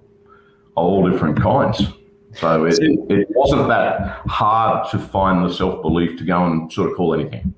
of 0.76 0.86
all 0.86 1.10
different 1.10 1.42
kinds. 1.42 1.82
So 2.36 2.66
it, 2.66 2.78
it 2.80 3.28
wasn't 3.32 3.68
that 3.70 4.22
hard 4.28 4.90
to 4.92 5.00
find 5.00 5.44
the 5.44 5.54
self 5.54 5.82
belief 5.82 6.18
to 6.20 6.24
go 6.24 6.46
and 6.46 6.72
sort 6.72 6.92
of 6.92 6.98
call 6.98 7.14
anything. 7.14 7.54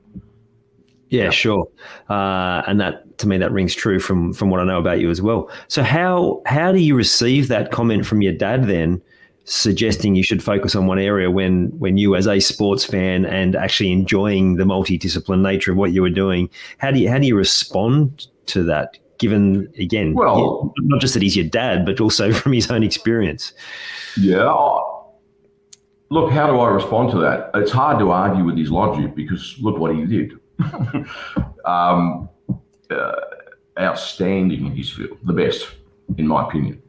Yeah, 1.10 1.30
sure, 1.30 1.68
uh, 2.10 2.64
and 2.68 2.80
that 2.80 3.18
to 3.18 3.28
me 3.28 3.38
that 3.38 3.52
rings 3.52 3.76
true 3.76 4.00
from 4.00 4.32
from 4.32 4.50
what 4.50 4.62
I 4.62 4.64
know 4.64 4.80
about 4.80 5.02
you 5.02 5.10
as 5.10 5.22
well. 5.22 5.50
So 5.68 5.84
how 5.84 6.42
how 6.46 6.72
do 6.72 6.80
you 6.80 6.96
receive 6.96 7.50
that 7.50 7.72
comment 7.72 8.06
from 8.06 8.22
your 8.22 8.32
dad 8.32 8.64
then, 8.64 9.02
suggesting 9.44 10.16
you 10.16 10.24
should 10.24 10.42
focus 10.42 10.74
on 10.74 10.88
one 10.88 11.00
area 11.00 11.30
when 11.30 11.68
when 11.80 11.98
you 11.98 12.16
as 12.16 12.28
a 12.28 12.40
sports 12.40 12.86
fan 12.86 13.26
and 13.26 13.58
actually 13.58 13.92
enjoying 13.92 14.56
the 14.56 14.64
multidiscipline 14.64 15.42
nature 15.42 15.72
of 15.72 15.78
what 15.78 15.92
you 15.92 16.02
were 16.02 16.10
doing? 16.10 16.50
How 16.78 16.92
do 16.92 17.00
you 17.00 17.10
how 17.10 17.18
do 17.18 17.28
you 17.28 17.36
respond 17.36 18.28
to 18.46 18.64
that? 18.64 18.98
Given 19.22 19.72
again, 19.78 20.16
well, 20.16 20.74
not 20.80 21.00
just 21.00 21.14
that 21.14 21.22
he's 21.22 21.36
your 21.36 21.46
dad, 21.46 21.86
but 21.86 22.02
also 22.02 22.34
from 22.42 22.54
his 22.54 22.72
own 22.72 22.82
experience. 22.82 23.54
Yeah. 24.18 24.52
Look, 26.10 26.32
how 26.32 26.48
do 26.48 26.60
I 26.60 26.70
respond 26.70 27.12
to 27.12 27.20
that? 27.20 27.52
It's 27.54 27.70
hard 27.70 28.00
to 28.00 28.10
argue 28.10 28.44
with 28.44 28.58
his 28.58 28.72
logic 28.72 29.14
because 29.16 29.56
look 29.62 29.78
what 29.78 29.96
he 29.96 30.06
did. 30.08 30.34
um, 31.66 32.28
uh, 32.90 33.12
outstanding 33.80 34.66
in 34.66 34.76
his 34.76 34.90
field, 34.90 35.20
the 35.24 35.34
best, 35.34 35.68
in 36.18 36.28
my 36.28 36.48
opinion. 36.48 36.82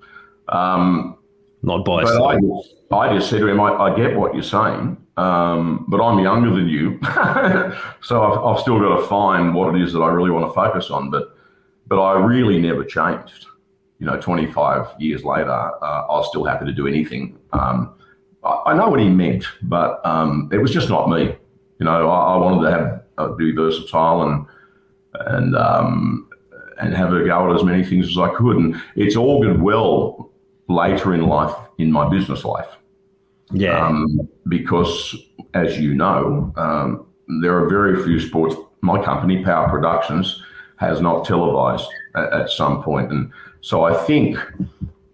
Um, 0.49 1.19
Not 1.63 1.85
biased. 1.85 2.15
I 2.15 2.41
just, 2.41 2.75
I 2.91 3.15
just 3.15 3.29
said 3.29 3.41
to 3.41 3.49
him, 3.49 3.61
I, 3.61 3.75
I 3.75 3.95
get 3.95 4.17
what 4.17 4.33
you're 4.33 4.43
saying, 4.43 4.97
um, 5.19 5.85
but 5.87 6.03
I'm 6.03 6.19
younger 6.19 6.51
than 6.51 6.67
you, 6.67 6.99
so 8.01 8.23
I've, 8.23 8.39
I've, 8.39 8.61
still 8.61 8.81
got 8.81 8.97
to 8.97 9.07
find 9.07 9.55
what 9.55 9.75
it 9.75 9.83
is 9.83 9.93
that 9.93 10.01
I 10.01 10.09
really 10.09 10.31
want 10.31 10.49
to 10.49 10.55
focus 10.55 10.91
on. 10.91 11.11
But 11.11 11.32
but 11.87 12.01
I 12.01 12.19
really 12.19 12.61
never 12.61 12.85
changed 12.85 13.47
you 14.03 14.09
know, 14.09 14.21
25 14.21 14.97
years 14.99 15.23
later, 15.23 15.49
uh, 15.49 16.07
I 16.09 16.11
was 16.11 16.29
still 16.29 16.45
happy 16.45 16.67
to 16.67 16.73
do 16.73 16.89
anything. 16.89 17.39
Um, 17.53 17.95
I, 18.43 18.63
I, 18.67 18.77
know 18.77 18.89
what 18.89 18.99
he 18.99 19.09
meant, 19.09 19.45
but 19.63 20.05
um, 20.05 20.51
it 20.53 20.59
was 20.59 20.73
just 20.73 20.89
not 20.89 21.09
me. 21.09 21.37
You 21.79 21.85
know, 21.87 22.11
I, 22.11 22.35
I 22.35 22.37
wanted 22.37 22.65
to 22.65 22.71
have 22.73 23.03
uh, 23.19 23.29
be 23.35 23.53
versatile 23.53 24.23
and 24.23 24.47
and 25.27 25.55
um, 25.55 26.29
and 26.81 26.97
have 26.97 27.13
a 27.13 27.25
go 27.25 27.49
at 27.49 27.55
as 27.55 27.63
many 27.63 27.85
things 27.85 28.09
as 28.09 28.19
I 28.19 28.35
could. 28.35 28.57
And 28.57 28.83
it's 28.97 29.15
all 29.15 29.41
good 29.41 29.63
well 29.63 30.33
later 30.67 31.15
in 31.15 31.29
life, 31.29 31.55
in 31.79 31.93
my 31.93 32.09
business 32.09 32.45
life. 32.45 32.71
Yeah. 33.53 33.87
Um, 33.87 34.29
because, 34.49 35.15
as 35.55 35.79
you 35.79 35.95
know, 35.95 36.53
um, 36.57 37.07
there 37.41 37.57
are 37.57 37.69
very 37.69 38.03
few 38.03 38.19
sports. 38.19 38.57
My 38.81 39.01
company, 39.01 39.45
Power 39.45 39.69
Productions, 39.69 40.43
has 40.89 41.01
not 41.01 41.25
televised 41.25 41.89
at, 42.15 42.33
at 42.33 42.51
some 42.51 42.83
point, 42.83 43.11
and 43.11 43.33
so 43.61 43.85
I 43.85 43.95
think 44.05 44.39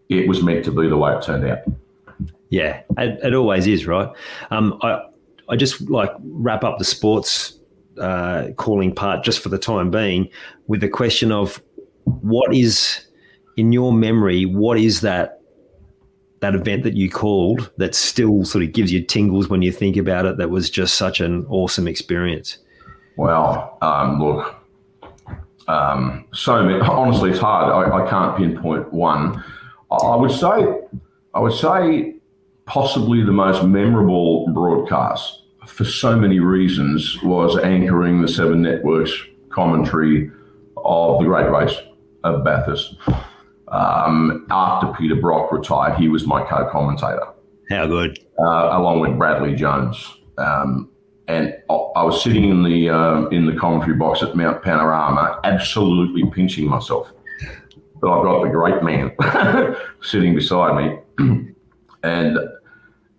it 0.09 0.29
was 0.29 0.43
meant 0.43 0.65
to 0.65 0.73
be 0.73 0.89
the 0.89 0.97
way 0.97 1.15
it 1.15 1.23
turned 1.23 1.47
out. 1.47 1.59
Yeah, 2.51 2.81
it, 2.97 3.21
it 3.23 3.35
always 3.35 3.67
is, 3.67 3.87
right? 3.87 4.09
Um, 4.51 4.79
I 4.83 5.03
I 5.49 5.57
just 5.57 5.81
like 5.83 6.11
wrap 6.21 6.65
up 6.65 6.79
the 6.79 6.85
sports 6.85 7.59
uh, 8.01 8.49
calling 8.57 8.95
part 8.95 9.25
just 9.25 9.41
for 9.41 9.49
the 9.49 9.59
time 9.59 9.91
being 9.91 10.29
with 10.67 10.81
the 10.81 10.89
question 10.89 11.33
of 11.33 11.63
what 12.05 12.55
is 12.55 13.07
in 13.57 13.73
your 13.73 13.93
memory, 13.93 14.45
what 14.45 14.79
is 14.79 15.01
that 15.01 15.41
that 16.41 16.55
event 16.55 16.85
that 16.85 16.95
you 16.95 17.11
called 17.11 17.71
that 17.79 17.95
still 17.95 18.45
sort 18.45 18.63
of 18.63 18.73
gives 18.73 18.93
you 18.93 19.03
tingles 19.03 19.49
when 19.49 19.63
you 19.63 19.73
think 19.73 19.97
about 19.97 20.25
it? 20.25 20.37
That 20.37 20.51
was 20.51 20.71
just 20.71 20.95
such 20.95 21.21
an 21.21 21.45
awesome 21.49 21.89
experience. 21.89 22.59
Well, 23.17 23.77
um, 23.83 24.23
look, 24.23 24.55
um, 25.69 26.25
so 26.33 26.63
many, 26.63 26.81
honestly, 26.83 27.31
it's 27.31 27.39
hard. 27.39 27.73
I, 27.73 28.05
I, 28.05 28.11
can't 28.11 28.37
pinpoint 28.37 28.93
one. 28.93 29.45
I 29.91 30.17
would 30.17 30.33
say, 30.33 30.67
I 31.35 31.41
would 31.41 31.53
say, 31.53 32.15
possibly 32.67 33.23
the 33.23 33.33
most 33.33 33.65
memorable 33.65 34.49
broadcast 34.49 35.43
for 35.67 35.85
so 35.85 36.17
many 36.17 36.41
reasons 36.41 37.23
was 37.23 37.59
anchoring 37.59 38.23
the 38.23 38.29
Seven 38.29 38.63
Networks 38.63 39.13
commentary 39.51 40.31
of 40.77 41.19
the 41.19 41.25
Great 41.25 41.51
Race 41.51 41.77
of 42.25 42.45
Bathurst. 42.45 42.97
Um, 43.69 44.47
after 44.51 44.93
Peter 44.99 45.15
Brock 45.15 45.53
retired, 45.53 45.99
he 45.99 46.09
was 46.09 46.27
my 46.27 46.43
co-commentator. 46.43 47.27
How 47.69 47.87
good! 47.87 48.19
Uh, 48.39 48.71
along 48.73 49.01
with 49.01 49.19
Bradley 49.19 49.55
Jones. 49.55 50.19
Um, 50.39 50.91
and 51.29 51.55
I 51.69 52.03
was 52.03 52.23
sitting 52.23 52.49
in 52.49 52.65
the 52.65 52.89
um, 52.89 53.33
in 53.33 53.47
the 53.47 53.55
commentary 53.55 53.95
box 53.95 54.23
at 54.23 54.35
Mount 54.35 54.63
Panorama, 54.63 55.39
absolutely 55.45 56.29
pinching 56.31 56.67
myself. 56.67 57.13
But 58.01 58.11
I've 58.11 58.25
got 58.25 58.45
the 58.45 58.51
great 58.51 58.83
man 58.83 59.13
sitting 60.03 60.35
beside 60.35 60.77
me, 60.77 60.99
and 62.03 62.39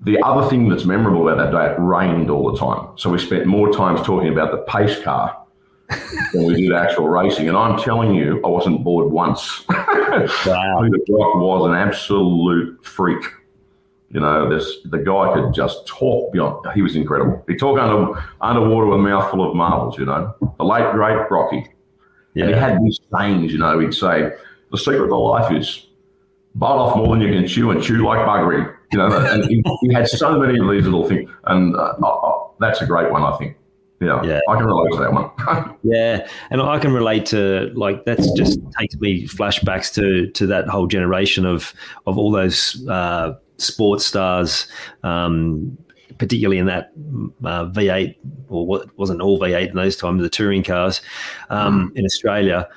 the 0.01 0.21
other 0.23 0.49
thing 0.49 0.69
that's 0.69 0.85
memorable 0.85 1.27
about 1.27 1.51
that 1.51 1.51
day, 1.51 1.73
it 1.73 1.79
rained 1.79 2.29
all 2.29 2.51
the 2.51 2.57
time. 2.57 2.97
So 2.97 3.09
we 3.09 3.19
spent 3.19 3.45
more 3.45 3.71
times 3.71 4.01
talking 4.01 4.29
about 4.29 4.51
the 4.51 4.59
pace 4.59 5.01
car 5.03 5.45
than 6.33 6.45
we 6.45 6.55
did 6.55 6.73
actual 6.73 7.09
racing. 7.09 7.49
And 7.49 7.57
I'm 7.57 7.77
telling 7.77 8.15
you, 8.15 8.41
I 8.45 8.47
wasn't 8.47 8.83
bored 8.83 9.11
once. 9.11 9.65
wow. 9.69 10.81
Peter 10.81 11.03
Brock 11.05 11.35
was 11.35 11.69
an 11.69 11.75
absolute 11.75 12.83
freak. 12.85 13.23
You 14.11 14.19
know, 14.19 14.49
this 14.49 14.77
the 14.85 14.97
guy 14.97 15.33
could 15.33 15.53
just 15.53 15.85
talk 15.85 16.33
beyond. 16.33 16.65
He 16.73 16.81
was 16.81 16.95
incredible. 16.95 17.43
He 17.47 17.55
talked 17.55 17.79
under 17.79 18.19
underwater 18.41 18.87
with 18.87 18.99
a 18.99 19.03
mouthful 19.03 19.47
of 19.47 19.55
marbles. 19.55 19.99
You 19.99 20.05
know, 20.05 20.33
the 20.57 20.63
late 20.63 20.91
great 20.93 21.29
Brocky. 21.29 21.67
Yeah. 22.33 22.45
And 22.45 22.53
he 22.53 22.59
had 22.59 22.83
these 22.83 22.99
sayings. 23.13 23.51
You 23.51 23.59
know, 23.59 23.77
he'd 23.79 23.93
say, 23.93 24.31
"The 24.71 24.77
secret 24.77 25.11
of 25.11 25.19
life 25.19 25.51
is 25.51 25.85
bite 26.55 26.67
off 26.67 26.97
more 26.97 27.15
than 27.15 27.21
you 27.21 27.31
can 27.31 27.47
chew 27.47 27.69
and 27.69 27.83
chew 27.83 28.03
like 28.03 28.19
buggery." 28.19 28.75
You 28.91 28.97
know, 28.97 29.15
and 29.15 29.45
he, 29.45 29.63
he, 29.81 29.93
had 29.93 30.07
so 30.07 30.39
many 30.39 30.57
of 30.57 30.67
these 30.71 30.85
little 30.85 31.07
things, 31.07 31.29
and 31.43 31.75
uh, 31.75 31.93
uh, 32.01 32.07
uh 32.07 32.47
that's 32.59 32.81
a 32.81 32.87
great 32.87 33.11
one, 33.11 33.21
I 33.21 33.37
think. 33.37 33.57
Yeah, 34.01 34.23
yeah, 34.23 34.39
I 34.49 34.55
can 34.55 34.65
relate 34.65 34.91
to 34.93 34.97
that 34.99 35.13
one. 35.13 35.75
yeah, 35.83 36.27
and 36.49 36.61
I 36.61 36.79
can 36.79 36.93
relate 36.93 37.25
to 37.27 37.71
like 37.75 38.05
that's 38.05 38.31
just 38.31 38.59
takes 38.79 38.95
me 38.95 39.27
flashbacks 39.27 39.93
to 39.95 40.31
to 40.31 40.47
that 40.47 40.67
whole 40.67 40.87
generation 40.87 41.45
of 41.45 41.73
of 42.07 42.17
all 42.17 42.31
those 42.31 42.87
uh, 42.87 43.33
sports 43.61 44.05
stars, 44.05 44.67
um, 45.03 45.77
particularly 46.17 46.57
in 46.57 46.65
that 46.65 46.91
uh, 47.43 47.65
V8 47.65 48.15
or 48.49 48.65
what 48.65 48.97
wasn't 48.97 49.21
all 49.21 49.39
V8 49.39 49.69
in 49.69 49.75
those 49.75 49.95
times, 49.95 50.21
the 50.21 50.29
touring 50.29 50.63
cars 50.63 51.01
um, 51.49 51.91
mm. 51.91 51.97
in 51.97 52.05
Australia. 52.05 52.67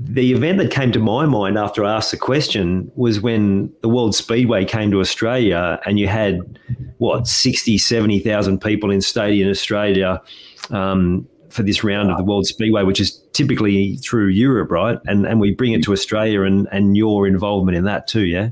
The 0.00 0.32
event 0.32 0.58
that 0.58 0.70
came 0.70 0.92
to 0.92 1.00
my 1.00 1.26
mind 1.26 1.58
after 1.58 1.84
I 1.84 1.96
asked 1.96 2.12
the 2.12 2.18
question 2.18 2.90
was 2.94 3.20
when 3.20 3.72
the 3.82 3.88
World 3.88 4.14
Speedway 4.14 4.64
came 4.64 4.90
to 4.92 5.00
Australia 5.00 5.80
and 5.86 5.98
you 5.98 6.06
had, 6.06 6.58
what, 6.98 7.26
60, 7.26 7.78
70,000 7.78 8.60
people 8.60 8.90
in 8.92 9.00
Stadium 9.00 9.48
in 9.48 9.50
Australia 9.50 10.22
um, 10.70 11.26
for 11.50 11.62
this 11.62 11.82
round 11.82 12.10
of 12.10 12.16
the 12.16 12.22
World 12.22 12.46
Speedway, 12.46 12.84
which 12.84 13.00
is 13.00 13.20
typically 13.32 13.96
through 13.96 14.28
Europe, 14.28 14.70
right? 14.70 14.98
And 15.06 15.26
and 15.26 15.40
we 15.40 15.54
bring 15.54 15.72
it 15.72 15.82
to 15.84 15.92
Australia 15.92 16.42
and, 16.42 16.68
and 16.70 16.96
your 16.96 17.26
involvement 17.26 17.76
in 17.76 17.84
that 17.84 18.06
too, 18.06 18.26
yeah? 18.26 18.50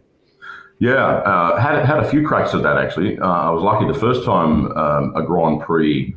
Yeah, 0.79 1.05
uh, 1.05 1.59
had 1.59 1.85
had 1.85 1.99
a 2.01 2.09
few 2.09 2.27
cracks 2.27 2.53
at 2.55 2.63
that 2.63 2.77
actually. 2.77 3.19
Uh, 3.19 3.27
I 3.27 3.51
was 3.51 3.63
lucky 3.63 3.87
the 3.87 3.99
first 3.99 4.25
time 4.25 4.77
um, 4.77 5.17
a 5.17 5.23
Grand 5.23 5.63
Prix 5.63 6.15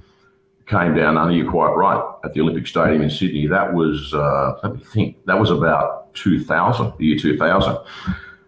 came 0.65 0.95
down. 0.95 1.17
I 1.17 1.25
know 1.25 1.29
you're 1.31 1.49
quite 1.49 1.73
right 1.73 2.03
at 2.25 2.33
the 2.33 2.41
Olympic 2.41 2.67
Stadium 2.67 3.01
in 3.01 3.09
Sydney. 3.09 3.47
That 3.47 3.73
was 3.73 4.13
uh, 4.13 4.59
let 4.63 4.75
me 4.75 4.83
think. 4.83 5.25
That 5.25 5.39
was 5.39 5.49
about 5.49 6.13
2000, 6.15 6.93
the 6.97 7.05
year 7.05 7.17
2000. 7.17 7.77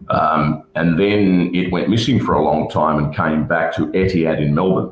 Um, 0.10 0.64
and 0.76 1.00
then 1.00 1.52
it 1.54 1.72
went 1.72 1.90
missing 1.90 2.24
for 2.24 2.34
a 2.34 2.44
long 2.44 2.70
time 2.70 2.98
and 2.98 3.16
came 3.16 3.48
back 3.48 3.74
to 3.76 3.88
Etihad 3.88 4.42
in 4.42 4.54
Melbourne, 4.54 4.92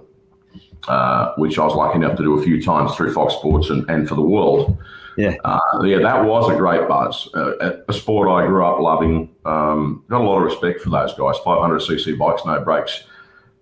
uh, 0.88 1.34
which 1.38 1.60
I 1.60 1.66
was 1.66 1.76
lucky 1.76 1.98
enough 1.98 2.16
to 2.18 2.24
do 2.24 2.40
a 2.40 2.44
few 2.44 2.62
times 2.62 2.96
through 2.96 3.14
Fox 3.14 3.34
Sports 3.34 3.70
and, 3.70 3.90
and 3.90 4.08
for 4.08 4.16
the 4.16 4.22
world. 4.22 4.78
Yeah. 5.20 5.36
Uh, 5.44 5.60
yeah, 5.84 5.98
that 6.00 6.24
was 6.24 6.50
a 6.50 6.56
great 6.56 6.88
buzz. 6.88 7.28
Uh, 7.36 7.82
a 7.90 7.92
sport 7.92 8.30
I 8.30 8.48
grew 8.48 8.66
up 8.66 8.80
loving. 8.80 9.36
Um, 9.44 10.06
got 10.08 10.22
a 10.22 10.24
lot 10.24 10.38
of 10.38 10.44
respect 10.44 10.80
for 10.80 10.90
those 10.92 11.12
guys. 11.14 11.36
500cc 11.46 12.18
bikes, 12.18 12.46
no 12.46 12.64
brakes. 12.64 13.04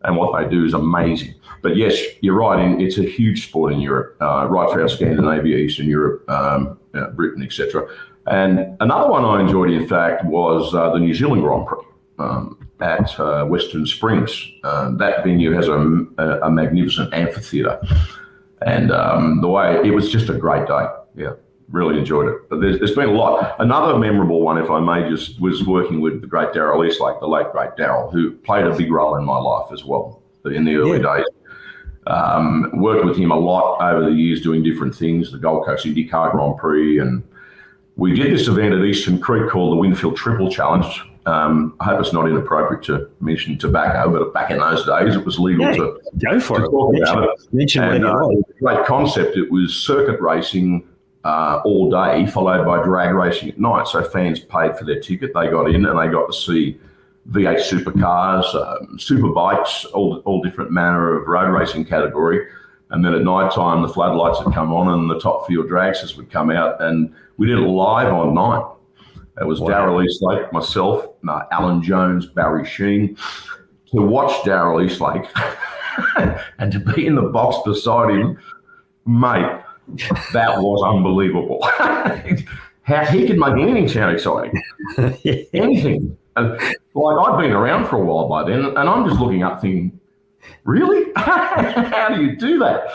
and 0.04 0.15
what 0.15 0.39
they 0.39 0.48
do 0.48 0.65
is 0.65 0.76
amazing. 0.76 1.34
But 1.63 1.76
yes, 1.76 2.00
you're 2.22 2.36
right. 2.36 2.80
It's 2.80 3.00
a 3.00 3.04
huge 3.04 3.48
sport 3.48 3.74
in 3.74 3.80
Europe, 3.80 4.17
uh, 4.22 4.46
right 4.48 4.72
throughout 4.72 4.91
Scandinavia, 4.91 5.58
Eastern 5.58 5.88
Europe, 5.88 6.30
um, 6.30 6.80
uh, 6.93 7.10
Britain, 7.10 7.41
etc. 7.41 7.88
And 8.28 8.78
another 8.80 9.10
one 9.10 9.26
I 9.26 9.41
enjoyed, 9.41 9.72
in 9.72 9.88
fact, 9.88 10.26
was 10.26 10.76
uh, 10.76 10.91
the 10.91 11.00
New 11.00 11.15
Zealand 11.15 11.41
Grand 11.41 11.65
Prix 11.65 11.84
um, 12.20 12.70
at 12.82 13.20
uh, 13.20 13.46
Western 13.46 13.88
Springs. 13.88 14.48
Uh, 14.63 14.91
that 14.98 15.24
venue 15.24 15.54
has 15.54 15.67
a, 15.70 16.06
a, 16.20 16.41
a 16.41 16.52
magnificent 16.52 17.12
amphitheatre, 17.15 17.82
and 18.62 18.91
um, 18.91 19.41
the 19.41 19.48
way 19.48 19.82
it 19.84 19.91
was 19.91 20.12
just 20.12 20.30
a 20.30 20.38
great 20.38 20.67
day. 20.67 20.86
Yeah 21.15 21.34
really 21.69 21.97
enjoyed 21.97 22.27
it. 22.30 22.49
But 22.49 22.62
there's, 22.62 22.80
there's 22.80 22.95
been 22.95 23.10
a 23.10 23.13
lot. 23.13 23.56
Another 23.60 23.97
memorable 23.97 24.41
one, 24.41 24.58
if 24.58 24.69
I 24.69 24.80
may, 24.80 25.10
just 25.10 25.39
was 25.39 25.65
working 25.65 26.01
with 26.01 26.21
the 26.21 26.27
great 26.27 26.53
Darrell 26.53 26.86
Eastlake, 26.86 27.19
the 27.19 27.27
late 27.27 27.51
great 27.51 27.75
Darrell, 27.77 28.10
who 28.10 28.32
played 28.32 28.65
a 28.65 28.75
big 28.75 28.91
role 28.91 29.15
in 29.15 29.25
my 29.25 29.38
life 29.38 29.71
as 29.71 29.84
well 29.84 30.21
in 30.45 30.65
the 30.65 30.75
early 30.75 31.01
yeah. 31.01 31.17
days. 31.17 31.25
Um, 32.08 32.71
worked 32.75 33.03
with 33.03 33.17
him 33.17 33.32
a 33.32 33.38
lot 33.38 33.82
over 33.82 34.10
the 34.10 34.15
years 34.15 34.41
doing 34.41 34.63
different 34.63 34.95
things, 34.95 35.32
the 35.32 35.38
Gold 35.38 35.65
Coast 35.65 35.86
IndyCar 35.86 36.32
Grand 36.32 36.58
Prix. 36.58 36.99
And 36.99 37.21
we 37.97 38.15
did 38.15 38.32
this 38.32 38.47
event 38.47 38.73
at 38.73 38.82
Eastern 38.86 39.19
Creek 39.19 39.49
called 39.49 39.73
the 39.73 39.75
Winfield 39.75 40.15
Triple 40.15 40.49
Challenge. 40.49 41.03
Um, 41.25 41.75
I 41.82 41.84
hope 41.84 41.99
it's 41.99 42.13
not 42.13 42.30
inappropriate 42.30 42.82
to 42.86 43.10
mention 43.19 43.58
tobacco, 43.58 44.10
but 44.10 44.34
back 44.34 44.49
in 44.49 44.60
those 44.60 44.86
days 44.86 45.17
it 45.17 45.25
was 45.25 45.38
legal 45.38 45.65
yeah, 45.65 45.73
to 45.73 45.99
go 46.19 46.39
for 46.39 46.60
to 46.60 46.63
it. 46.63 46.69
Talk 46.69 46.93
mention, 46.93 47.17
about 47.17 47.30
it. 47.38 47.53
Mention 47.53 47.84
and, 47.84 48.06
uh, 48.06 48.30
great 48.62 48.86
concept. 48.86 49.36
It 49.36 49.51
was 49.51 49.75
circuit 49.75 50.21
racing 50.21 50.88
uh, 51.28 51.62
all 51.66 51.92
day, 51.92 52.26
followed 52.26 52.66
by 52.66 52.82
drag 52.82 53.13
racing 53.13 53.50
at 53.50 53.60
night. 53.60 53.86
So 53.90 54.02
fans 54.02 54.40
paid 54.40 54.78
for 54.78 54.86
their 54.86 55.02
ticket. 55.02 55.34
They 55.34 55.50
got 55.50 55.70
in 55.70 55.86
and 55.86 56.00
they 56.00 56.08
got 56.08 56.28
to 56.28 56.34
see 56.34 56.80
V8 57.30 57.60
supercars, 57.60 58.56
um, 58.56 58.98
super 58.98 59.28
bikes, 59.34 59.84
all, 59.86 60.22
all 60.24 60.42
different 60.42 60.72
manner 60.72 61.18
of 61.20 61.28
road 61.28 61.50
racing 61.50 61.84
category. 61.84 62.48
And 62.92 63.04
then 63.04 63.13
at 63.13 63.24
night 63.24 63.52
time, 63.52 63.82
the 63.82 63.90
floodlights 63.90 64.42
would 64.46 64.54
come 64.54 64.72
on 64.72 64.88
and 64.98 65.10
the 65.10 65.20
top 65.20 65.48
fuel 65.48 65.66
dragsters 65.66 66.16
would 66.16 66.32
come 66.32 66.50
out. 66.50 66.82
And 66.82 67.13
we 67.36 67.48
did 67.48 67.58
it 67.58 67.62
live 67.62 68.13
on 68.13 68.34
night. 68.34 68.66
It 69.42 69.46
was 69.46 69.60
wow. 69.60 69.68
Darrell 69.68 70.02
Eastlake, 70.02 70.54
myself, 70.54 71.10
uh, 71.28 71.42
Alan 71.52 71.84
Jones, 71.84 72.26
Barry 72.26 72.63
Sheene. 72.63 73.20
To 73.92 74.02
watch 74.02 74.46
Darrell 74.46 74.82
Eastlake 74.82 75.30
and 76.58 76.72
to 76.72 76.80
be 76.80 77.06
in 77.06 77.16
the 77.16 77.24
box 77.24 77.58
beside 77.66 78.12
him, 78.12 78.40
mate, 79.06 79.62
that 80.34 80.62
was 80.62 80.84
unbelievable. 80.84 81.60
How 82.88 83.06
he 83.06 83.28
could 83.28 83.38
make 83.38 83.54
anything 83.54 83.88
sound 83.89 84.15
exciting. 84.15 84.62
anything. 85.54 86.17
And, 86.38 86.52
like 86.93 87.17
I'd 87.17 87.41
been 87.41 87.52
around 87.52 87.88
for 87.88 87.97
a 87.97 88.06
while 88.06 88.30
by 88.30 88.50
then, 88.50 88.63
and 88.65 88.78
I'm 88.78 89.08
just 89.08 89.19
looking 89.19 89.43
up 89.43 89.60
thinking, 89.60 90.00
really? 90.63 91.12
How 91.15 92.10
do 92.15 92.23
you 92.23 92.38
do 92.38 92.60
that? 92.60 92.88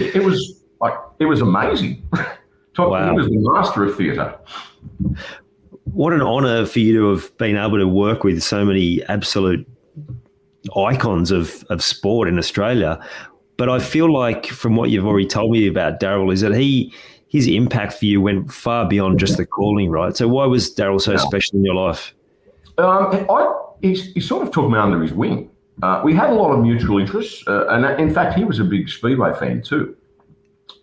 It, 0.00 0.16
it 0.16 0.24
was 0.24 0.64
like 0.80 0.94
it 1.20 1.26
was 1.26 1.40
amazing. 1.40 2.02
wow. 2.78 3.10
He 3.10 3.16
was 3.16 3.26
the 3.26 3.50
master 3.52 3.84
of 3.84 3.96
theatre. 3.96 4.36
What 5.84 6.12
an 6.12 6.22
honour 6.22 6.66
for 6.66 6.78
you 6.78 6.92
to 6.98 7.10
have 7.10 7.36
been 7.38 7.56
able 7.56 7.78
to 7.78 7.86
work 7.86 8.24
with 8.24 8.42
so 8.42 8.64
many 8.64 9.02
absolute 9.04 9.66
icons 10.76 11.30
of, 11.30 11.64
of 11.70 11.82
sport 11.82 12.28
in 12.28 12.38
Australia. 12.38 12.98
But 13.60 13.68
I 13.68 13.78
feel 13.78 14.10
like 14.10 14.46
from 14.46 14.74
what 14.74 14.88
you've 14.88 15.04
already 15.04 15.26
told 15.26 15.50
me 15.50 15.68
about 15.68 16.00
Darrell 16.00 16.30
is 16.30 16.40
that 16.40 16.54
he 16.54 16.94
his 17.28 17.46
impact 17.46 17.92
for 17.92 18.06
you 18.06 18.18
went 18.18 18.50
far 18.50 18.88
beyond 18.88 19.18
just 19.18 19.36
the 19.36 19.44
calling, 19.44 19.90
right? 19.90 20.16
So 20.16 20.26
why 20.28 20.46
was 20.46 20.70
Darrell 20.70 20.98
so 20.98 21.14
special 21.18 21.58
in 21.58 21.64
your 21.66 21.74
life? 21.74 22.14
Um, 22.78 23.26
I, 23.28 23.54
he, 23.82 23.96
he, 23.96 24.20
sort 24.22 24.46
of 24.46 24.50
took 24.54 24.70
me 24.70 24.78
under 24.78 25.02
his 25.02 25.12
wing. 25.12 25.50
Uh, 25.82 26.00
we 26.02 26.14
had 26.14 26.30
a 26.30 26.32
lot 26.32 26.52
of 26.52 26.60
mutual 26.60 26.98
interests, 26.98 27.44
uh, 27.46 27.66
and 27.68 27.84
in 28.00 28.14
fact, 28.14 28.34
he 28.34 28.44
was 28.44 28.60
a 28.60 28.64
big 28.64 28.88
Speedway 28.88 29.34
fan 29.38 29.60
too. 29.60 29.94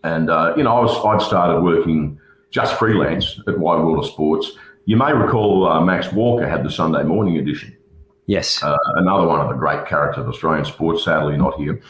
And 0.03 0.29
uh, 0.29 0.53
you 0.55 0.61
know, 0.61 0.77
I 0.77 0.79
was 0.79 1.03
I'd 1.03 1.25
started 1.25 1.63
working 1.63 2.19
just 2.51 2.77
freelance 2.77 3.41
at 3.47 3.57
Wide 3.57 3.83
World 3.83 4.05
of 4.05 4.05
Sports. 4.05 4.51
You 4.85 4.97
may 4.97 5.13
recall 5.13 5.67
uh, 5.67 5.81
Max 5.81 6.13
Walker 6.13 6.47
had 6.47 6.63
the 6.63 6.69
Sunday 6.69 7.01
morning 7.01 7.37
edition. 7.37 7.75
Yes, 8.27 8.61
uh, 8.61 8.77
another 8.97 9.25
one 9.25 9.41
of 9.41 9.49
the 9.49 9.55
great 9.55 9.87
characters 9.87 10.21
of 10.21 10.29
Australian 10.29 10.65
sports. 10.65 11.05
Sadly, 11.05 11.37
not 11.37 11.55
here 11.55 11.81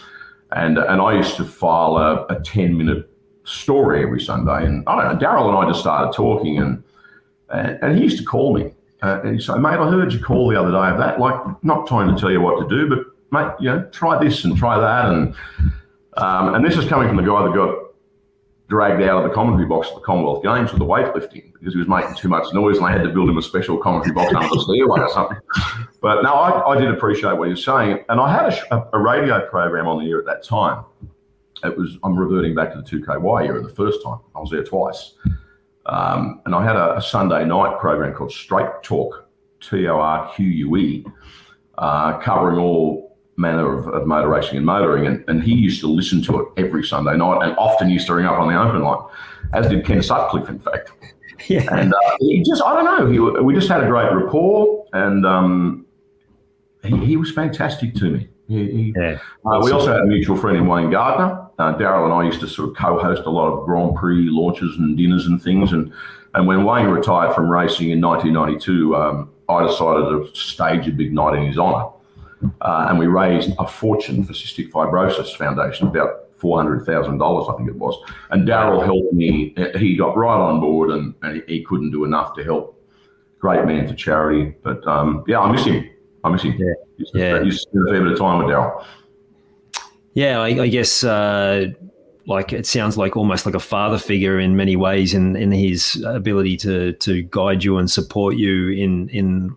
and 0.52 0.78
and 0.78 1.02
I 1.02 1.16
used 1.16 1.36
to 1.38 1.46
file 1.46 1.98
a, 1.98 2.26
a 2.28 2.40
ten 2.42 2.78
minute 2.78 3.10
story 3.44 4.04
every 4.04 4.22
Sunday. 4.22 4.66
And 4.66 4.84
I 4.88 4.96
don't 4.96 5.14
know, 5.14 5.20
Darrell 5.20 5.50
and 5.50 5.58
I 5.58 5.70
just 5.70 5.80
started 5.80 6.14
talking, 6.14 6.58
and 6.58 6.84
and, 7.50 7.80
and 7.82 7.98
he 7.98 8.04
used 8.04 8.18
to 8.20 8.26
call 8.26 8.54
me 8.54 8.74
uh, 9.02 9.22
and 9.24 9.34
he'd 9.34 9.44
say, 9.44 9.58
"Mate, 9.58 9.78
I 9.78 9.90
heard 9.90 10.12
you 10.12 10.20
call 10.20 10.50
the 10.50 10.60
other 10.60 10.72
day 10.72 10.90
of 10.90 10.98
that. 10.98 11.20
Like, 11.20 11.64
not 11.64 11.88
trying 11.88 12.14
to 12.14 12.20
tell 12.20 12.32
you 12.32 12.42
what 12.42 12.60
to 12.62 12.68
do, 12.68 12.90
but 12.90 13.06
mate, 13.32 13.54
you 13.60 13.70
know, 13.70 13.84
try 13.92 14.22
this 14.22 14.44
and 14.44 14.58
try 14.58 14.80
that." 14.80 15.10
And 15.10 15.36
um, 16.18 16.56
and 16.56 16.66
this 16.66 16.78
is 16.78 16.86
coming 16.86 17.08
from 17.08 17.18
the 17.18 17.24
guy 17.24 17.44
that 17.44 17.54
got 17.54 17.76
dragged 18.68 19.02
out 19.02 19.24
of 19.24 19.30
the 19.30 19.34
commentary 19.34 19.66
box 19.66 19.88
at 19.88 19.96
the 19.96 20.02
Commonwealth 20.02 20.44
Games 20.44 20.72
with 20.72 20.80
the 20.80 20.86
weightlifting 20.86 21.54
because 21.54 21.74
he 21.74 21.80
was 21.80 21.88
making 21.88 22.16
too 22.16 22.28
much 22.28 22.54
noise 22.54 22.78
and 22.78 22.88
they 22.88 22.92
had 22.92 23.04
to 23.04 23.10
build 23.10 23.30
him 23.30 23.38
a 23.38 23.42
special 23.42 23.78
commentary 23.78 24.14
box 24.14 24.34
under 24.36 24.48
the 24.48 24.60
stairway 24.60 25.00
or 25.00 25.10
something. 25.10 25.38
But 26.02 26.22
no, 26.22 26.34
I, 26.34 26.76
I 26.76 26.80
did 26.80 26.90
appreciate 26.90 27.38
what 27.38 27.48
you're 27.48 27.56
saying. 27.56 28.04
And 28.10 28.20
I 28.20 28.32
had 28.32 28.54
a, 28.72 28.90
a, 28.94 29.00
radio 29.00 29.48
program 29.50 29.88
on 29.88 30.04
the 30.04 30.12
air 30.12 30.20
at 30.20 30.26
that 30.26 30.44
time. 30.44 30.84
It 31.64 31.78
was, 31.78 31.98
I'm 32.04 32.18
reverting 32.18 32.56
back 32.56 32.74
to 32.74 32.82
the 32.82 32.84
2KY 32.84 33.48
era 33.48 33.64
the 33.64 33.70
first 33.70 34.04
time. 34.04 34.20
I 34.36 34.40
was 34.40 34.52
there 34.52 34.64
twice. 34.64 35.14
Um, 35.86 36.42
and 36.46 36.54
I 36.54 36.64
had 36.64 36.76
a, 36.76 36.98
a, 36.98 37.02
Sunday 37.02 37.46
night 37.46 37.80
program 37.80 38.14
called 38.14 38.32
Straight 38.32 38.70
Torque, 38.84 39.30
T 39.62 39.88
O 39.88 39.98
R 39.98 40.32
Q 40.36 40.46
U 40.46 40.76
E, 40.76 41.06
uh, 41.78 42.18
covering 42.20 42.60
all 42.60 43.07
manner 43.38 43.78
of, 43.78 43.88
of 43.88 44.08
motor 44.08 44.28
racing 44.28 44.58
and 44.58 44.66
motoring. 44.66 45.06
And, 45.06 45.24
and 45.28 45.44
he 45.44 45.54
used 45.54 45.80
to 45.82 45.88
listen 45.88 46.22
to 46.24 46.42
it 46.42 46.48
every 46.58 46.84
Sunday 46.84 47.16
night 47.16 47.44
and 47.44 47.56
often 47.58 47.90
used 47.90 48.08
to 48.08 48.16
ring 48.16 48.26
up 48.26 48.40
on 48.40 48.48
the 48.48 48.60
open 48.60 48.82
line, 48.82 49.08
as 49.54 49.70
did 49.70 49.86
Ken 49.86 50.02
Sutcliffe, 50.02 50.50
in 50.50 50.60
fact. 50.60 50.92
Yeah. 51.48 51.68
And 51.72 51.94
uh, 51.94 52.18
he 52.20 52.42
just, 52.42 52.64
I 52.64 52.74
don't 52.74 52.84
know, 52.84 53.12
he, 53.12 53.20
we 53.20 53.54
just 53.54 53.70
had 53.70 53.84
a 53.84 53.88
great 53.88 54.12
rapport 54.12 54.86
and 54.92 55.24
um, 55.24 55.86
he, 56.84 56.98
he 57.06 57.16
was 57.16 57.32
fantastic 57.32 57.94
to 57.94 58.10
me. 58.10 58.28
He, 58.48 58.72
he, 58.72 58.94
yeah. 58.98 59.20
uh, 59.46 59.60
we 59.62 59.72
also 59.72 59.92
had 59.92 60.00
a 60.02 60.06
mutual 60.06 60.36
friend 60.36 60.58
in 60.58 60.66
Wayne 60.66 60.90
Gardner. 60.90 61.48
Uh, 61.60 61.74
Darrell 61.74 62.06
and 62.06 62.14
I 62.14 62.24
used 62.24 62.40
to 62.40 62.48
sort 62.48 62.70
of 62.70 62.76
co-host 62.76 63.22
a 63.26 63.30
lot 63.30 63.52
of 63.52 63.68
Grand 63.68 63.96
Prix 63.96 64.30
launches 64.32 64.78
and 64.78 64.98
dinners 64.98 65.28
and 65.28 65.40
things. 65.40 65.74
And 65.74 65.94
and 66.34 66.48
when 66.48 66.66
Wayne 66.66 66.88
retired 66.88 67.34
from 67.34 67.50
racing 67.50 67.90
in 67.90 68.02
1992, 68.02 68.96
um, 68.96 69.30
I 69.50 69.66
decided 69.66 70.10
to 70.10 70.30
stage 70.36 70.88
a 70.88 70.92
big 70.92 71.14
night 71.14 71.36
in 71.36 71.48
his 71.48 71.58
honour. 71.58 71.90
Uh, 72.62 72.88
and 72.90 73.00
we 73.00 73.08
raised 73.08 73.52
a 73.60 73.68
fortune 73.68 74.24
for 74.24 74.34
Cystic 74.34 74.72
Fibrosis 74.72 75.36
Foundation, 75.36 75.88
about 75.88 76.30
four 76.38 76.58
hundred 76.58 76.86
thousand 76.86 77.18
dollars, 77.18 77.48
I 77.50 77.58
think 77.58 77.70
it 77.70 77.76
was. 77.76 77.96
And 78.30 78.46
Darrell 78.46 78.82
helped 78.82 79.14
me; 79.14 79.56
he 79.76 79.96
got 79.96 80.16
right 80.16 80.38
on 80.38 80.60
board, 80.60 80.92
and, 80.92 81.14
and 81.24 81.44
he 81.48 81.64
couldn't 81.64 81.92
do 81.92 82.06
enough 82.06 82.36
to 82.36 82.44
help. 82.44 82.74
Great 83.40 83.66
man 83.66 83.88
for 83.88 83.96
charity, 83.96 84.56
but 84.64 84.86
um, 84.88 85.24
yeah, 85.28 85.40
I 85.40 85.52
miss 85.52 85.66
him. 85.66 85.90
I 86.24 86.30
miss 86.30 86.44
him. 86.44 86.54
Yeah, 86.54 86.74
to, 87.06 87.46
yeah. 87.46 87.52
Spend 87.52 87.88
a 87.88 87.92
fair 87.92 88.04
bit 88.04 88.14
of 88.14 88.20
time 88.20 88.40
with 88.40 88.48
Darrell. 88.48 88.86
Yeah, 90.14 90.40
I, 90.40 90.48
I 90.48 90.68
guess. 90.68 91.04
Uh, 91.04 91.68
like 92.28 92.52
it 92.52 92.68
sounds 92.68 92.98
like 92.98 93.16
almost 93.16 93.46
like 93.46 93.56
a 93.56 93.60
father 93.60 93.98
figure 93.98 94.38
in 94.38 94.58
many 94.58 94.76
ways 94.76 95.14
in, 95.14 95.38
in 95.38 95.50
his 95.52 96.04
ability 96.06 96.58
to 96.58 96.92
to 96.94 97.24
guide 97.24 97.64
you 97.64 97.78
and 97.78 97.90
support 97.90 98.36
you 98.36 98.70
in 98.70 99.08
in 99.10 99.56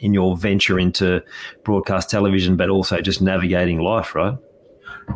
in 0.00 0.14
your 0.14 0.36
venture 0.36 0.78
into 0.78 1.22
broadcast 1.64 2.10
television, 2.10 2.56
but 2.56 2.68
also 2.68 3.00
just 3.00 3.20
navigating 3.20 3.80
life, 3.80 4.14
right? 4.14 4.36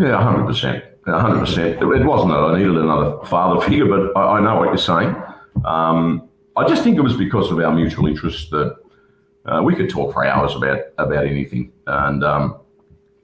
Yeah, 0.00 0.22
hundred 0.22 0.46
percent, 0.46 0.84
hundred 1.06 1.40
percent. 1.40 1.82
It 1.82 2.04
wasn't 2.04 2.32
that 2.32 2.38
I 2.38 2.58
needed 2.58 2.76
another 2.76 3.24
father 3.26 3.60
figure, 3.66 3.86
but 3.86 4.16
I, 4.16 4.38
I 4.38 4.40
know 4.40 4.56
what 4.56 4.68
you're 4.68 4.78
saying. 4.78 5.14
Um, 5.64 6.28
I 6.56 6.66
just 6.66 6.82
think 6.82 6.96
it 6.96 7.02
was 7.02 7.16
because 7.16 7.50
of 7.50 7.58
our 7.58 7.74
mutual 7.74 8.06
interest 8.06 8.50
that 8.50 8.76
uh, 9.46 9.62
we 9.62 9.74
could 9.74 9.90
talk 9.90 10.12
for 10.12 10.24
hours 10.24 10.54
about 10.54 10.80
about 10.98 11.26
anything, 11.26 11.72
and 11.86 12.24
um, 12.24 12.60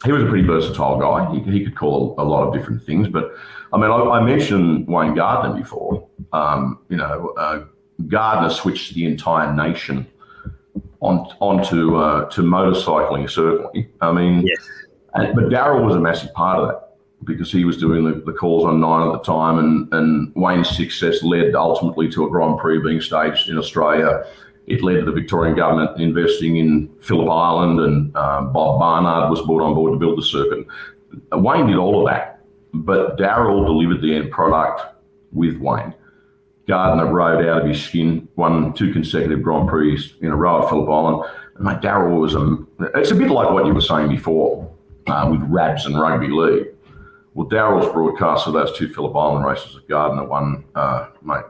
he 0.05 0.12
was 0.12 0.23
a 0.23 0.27
pretty 0.27 0.47
versatile 0.47 0.99
guy. 0.99 1.35
He, 1.35 1.59
he 1.59 1.64
could 1.64 1.77
call 1.77 2.14
a, 2.18 2.25
lot 2.25 2.47
of 2.47 2.55
different 2.55 2.83
things, 2.85 3.09
but 3.09 3.33
I 3.73 3.79
mean, 3.79 3.90
I, 3.90 3.97
I 3.97 4.23
mentioned 4.23 4.87
Wayne 4.87 5.14
Gardner 5.14 5.59
before. 5.59 6.09
Um, 6.33 6.81
you 6.88 6.97
know, 6.97 7.35
uh, 7.37 7.64
Gardner 8.07 8.51
switched 8.51 8.94
the 8.94 9.07
entire 9.07 9.55
nation 9.55 10.07
on 11.01 11.27
onto 11.41 11.97
uh, 11.97 12.29
to 12.31 12.43
motorcycling 12.43 13.31
certainly. 13.31 13.89
I 14.01 14.13
mean, 14.13 14.47
yes. 14.47 14.69
and, 15.15 15.35
but 15.35 15.49
Darrell 15.51 15.85
was 15.85 15.95
a 15.95 16.01
massive 16.01 16.33
part 16.35 16.61
of 16.61 16.69
that 16.69 16.89
because 17.25 17.51
he 17.51 17.65
was 17.65 17.77
doing 17.77 18.05
the, 18.05 18.21
the 18.25 18.33
calls 18.33 18.65
on 18.65 18.81
nine 18.81 19.07
at 19.09 19.13
the 19.13 19.21
time, 19.21 19.59
and 19.59 19.93
and 19.93 20.33
Wayne's 20.35 20.69
success 20.69 21.23
led 21.23 21.55
ultimately 21.55 22.11
to 22.11 22.27
a 22.27 22.31
Grand 22.31 22.59
Prix 22.59 22.81
being 22.81 23.01
staged 23.01 23.49
in 23.49 23.59
Australia. 23.59 24.25
It 24.67 24.83
led 24.83 24.97
to 24.97 25.05
the 25.07 25.13
Victorian 25.13 25.57
government 25.57 25.99
investing 25.99 26.59
in 26.59 26.91
Phillip 27.01 27.31
Island, 27.31 27.81
and 27.81 28.17
um, 28.17 28.53
Bob 28.53 28.79
Barnard 28.79 29.31
was 29.31 29.41
brought 29.43 29.63
on 29.63 29.75
board 29.75 29.95
to 29.95 29.99
build 29.99 30.19
the 30.19 30.23
circuit. 30.23 30.67
Wayne 31.33 31.67
did 31.67 31.77
all 31.77 32.07
of 32.07 32.13
that, 32.13 32.41
but 32.75 33.17
Darrell 33.17 33.65
delivered 33.65 34.03
the 34.03 34.15
end 34.15 34.31
product 34.31 34.83
with 35.33 35.57
Wayne. 35.57 35.95
Gardner 36.69 37.07
rode 37.13 37.49
out 37.49 37.63
of 37.63 37.69
his 37.69 37.83
skin, 37.83 38.29
won 38.37 38.73
two 38.75 38.93
consecutive 38.93 39.43
Grand 39.43 39.69
Prix 39.69 40.15
in 40.21 40.29
a 40.29 40.37
row 40.37 40.63
at 40.63 40.69
Phillip 40.69 40.89
Island. 40.89 41.25
And 41.57 41.65
mate, 41.65 41.81
Darrell 41.81 42.21
was 42.21 42.35
a, 42.35 42.59
it's 42.95 43.11
a 43.11 43.15
bit 43.15 43.31
like 43.31 43.51
what 43.51 43.67
you 43.67 43.75
were 43.75 43.81
saying 43.81 44.09
before. 44.11 44.71
uh, 45.09 45.29
with 45.31 45.43
Rabs 45.43 45.87
and 45.87 45.99
rugby 45.99 46.29
league. 46.29 46.69
Well, 47.35 47.49
Darrell's 47.49 47.91
broadcast 47.93 48.47
of 48.47 48.53
those 48.53 48.77
two 48.77 48.93
Phillip 48.93 49.15
Island 49.15 49.45
races 49.45 49.77
at 49.77 49.89
Gardner 49.89 50.25
won, 50.25 50.65
uh, 50.75 51.09
mate, 51.23 51.45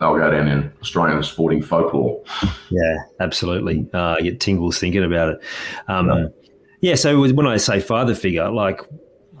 they'll 0.00 0.16
go 0.16 0.30
down 0.30 0.48
in 0.48 0.72
Australian 0.80 1.22
sporting 1.22 1.62
folklore. 1.62 2.22
Yeah, 2.70 2.96
absolutely. 3.20 3.88
Uh, 3.92 4.16
get 4.20 4.40
tingles 4.40 4.78
thinking 4.78 5.04
about 5.04 5.30
it. 5.30 5.40
Um, 5.88 6.08
yeah. 6.08 6.26
yeah. 6.80 6.94
So 6.94 7.20
when 7.32 7.46
I 7.46 7.56
say 7.56 7.80
father 7.80 8.14
figure, 8.14 8.50
like 8.50 8.80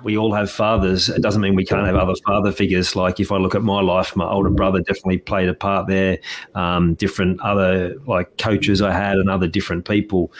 we 0.06 0.16
all 0.16 0.32
have 0.32 0.48
fathers. 0.48 1.08
It 1.08 1.20
doesn't 1.20 1.42
mean 1.42 1.56
we 1.56 1.64
can't 1.64 1.84
have 1.84 1.96
other 1.96 2.14
father 2.24 2.52
figures. 2.52 2.94
Like 2.94 3.18
if 3.18 3.32
I 3.32 3.38
look 3.38 3.56
at 3.56 3.62
my 3.62 3.80
life, 3.82 4.14
my 4.14 4.24
older 4.24 4.50
brother 4.50 4.78
definitely 4.78 5.18
played 5.18 5.48
a 5.48 5.54
part 5.54 5.88
there. 5.88 6.20
Um, 6.54 6.94
different 6.94 7.40
other 7.40 7.96
like 8.06 8.38
coaches 8.38 8.80
I 8.80 8.92
had 8.92 9.16
and 9.16 9.28
other 9.28 9.48
different 9.48 9.84
people, 9.84 10.32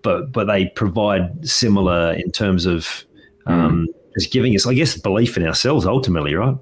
but 0.00 0.32
but 0.32 0.46
they 0.46 0.68
provide 0.68 1.46
similar 1.46 2.14
in 2.14 2.30
terms 2.30 2.64
of 2.64 3.04
um, 3.44 3.88
mm. 3.88 3.94
just 4.18 4.32
giving 4.32 4.54
us, 4.54 4.66
I 4.66 4.72
guess, 4.72 4.96
belief 4.96 5.36
in 5.36 5.46
ourselves 5.46 5.84
ultimately, 5.84 6.34
right? 6.34 6.56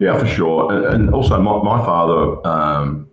Yeah, 0.00 0.18
for 0.18 0.26
sure. 0.26 0.88
And 0.88 1.14
also, 1.14 1.40
my, 1.40 1.62
my 1.62 1.78
father 1.84 2.44
um, 2.44 3.08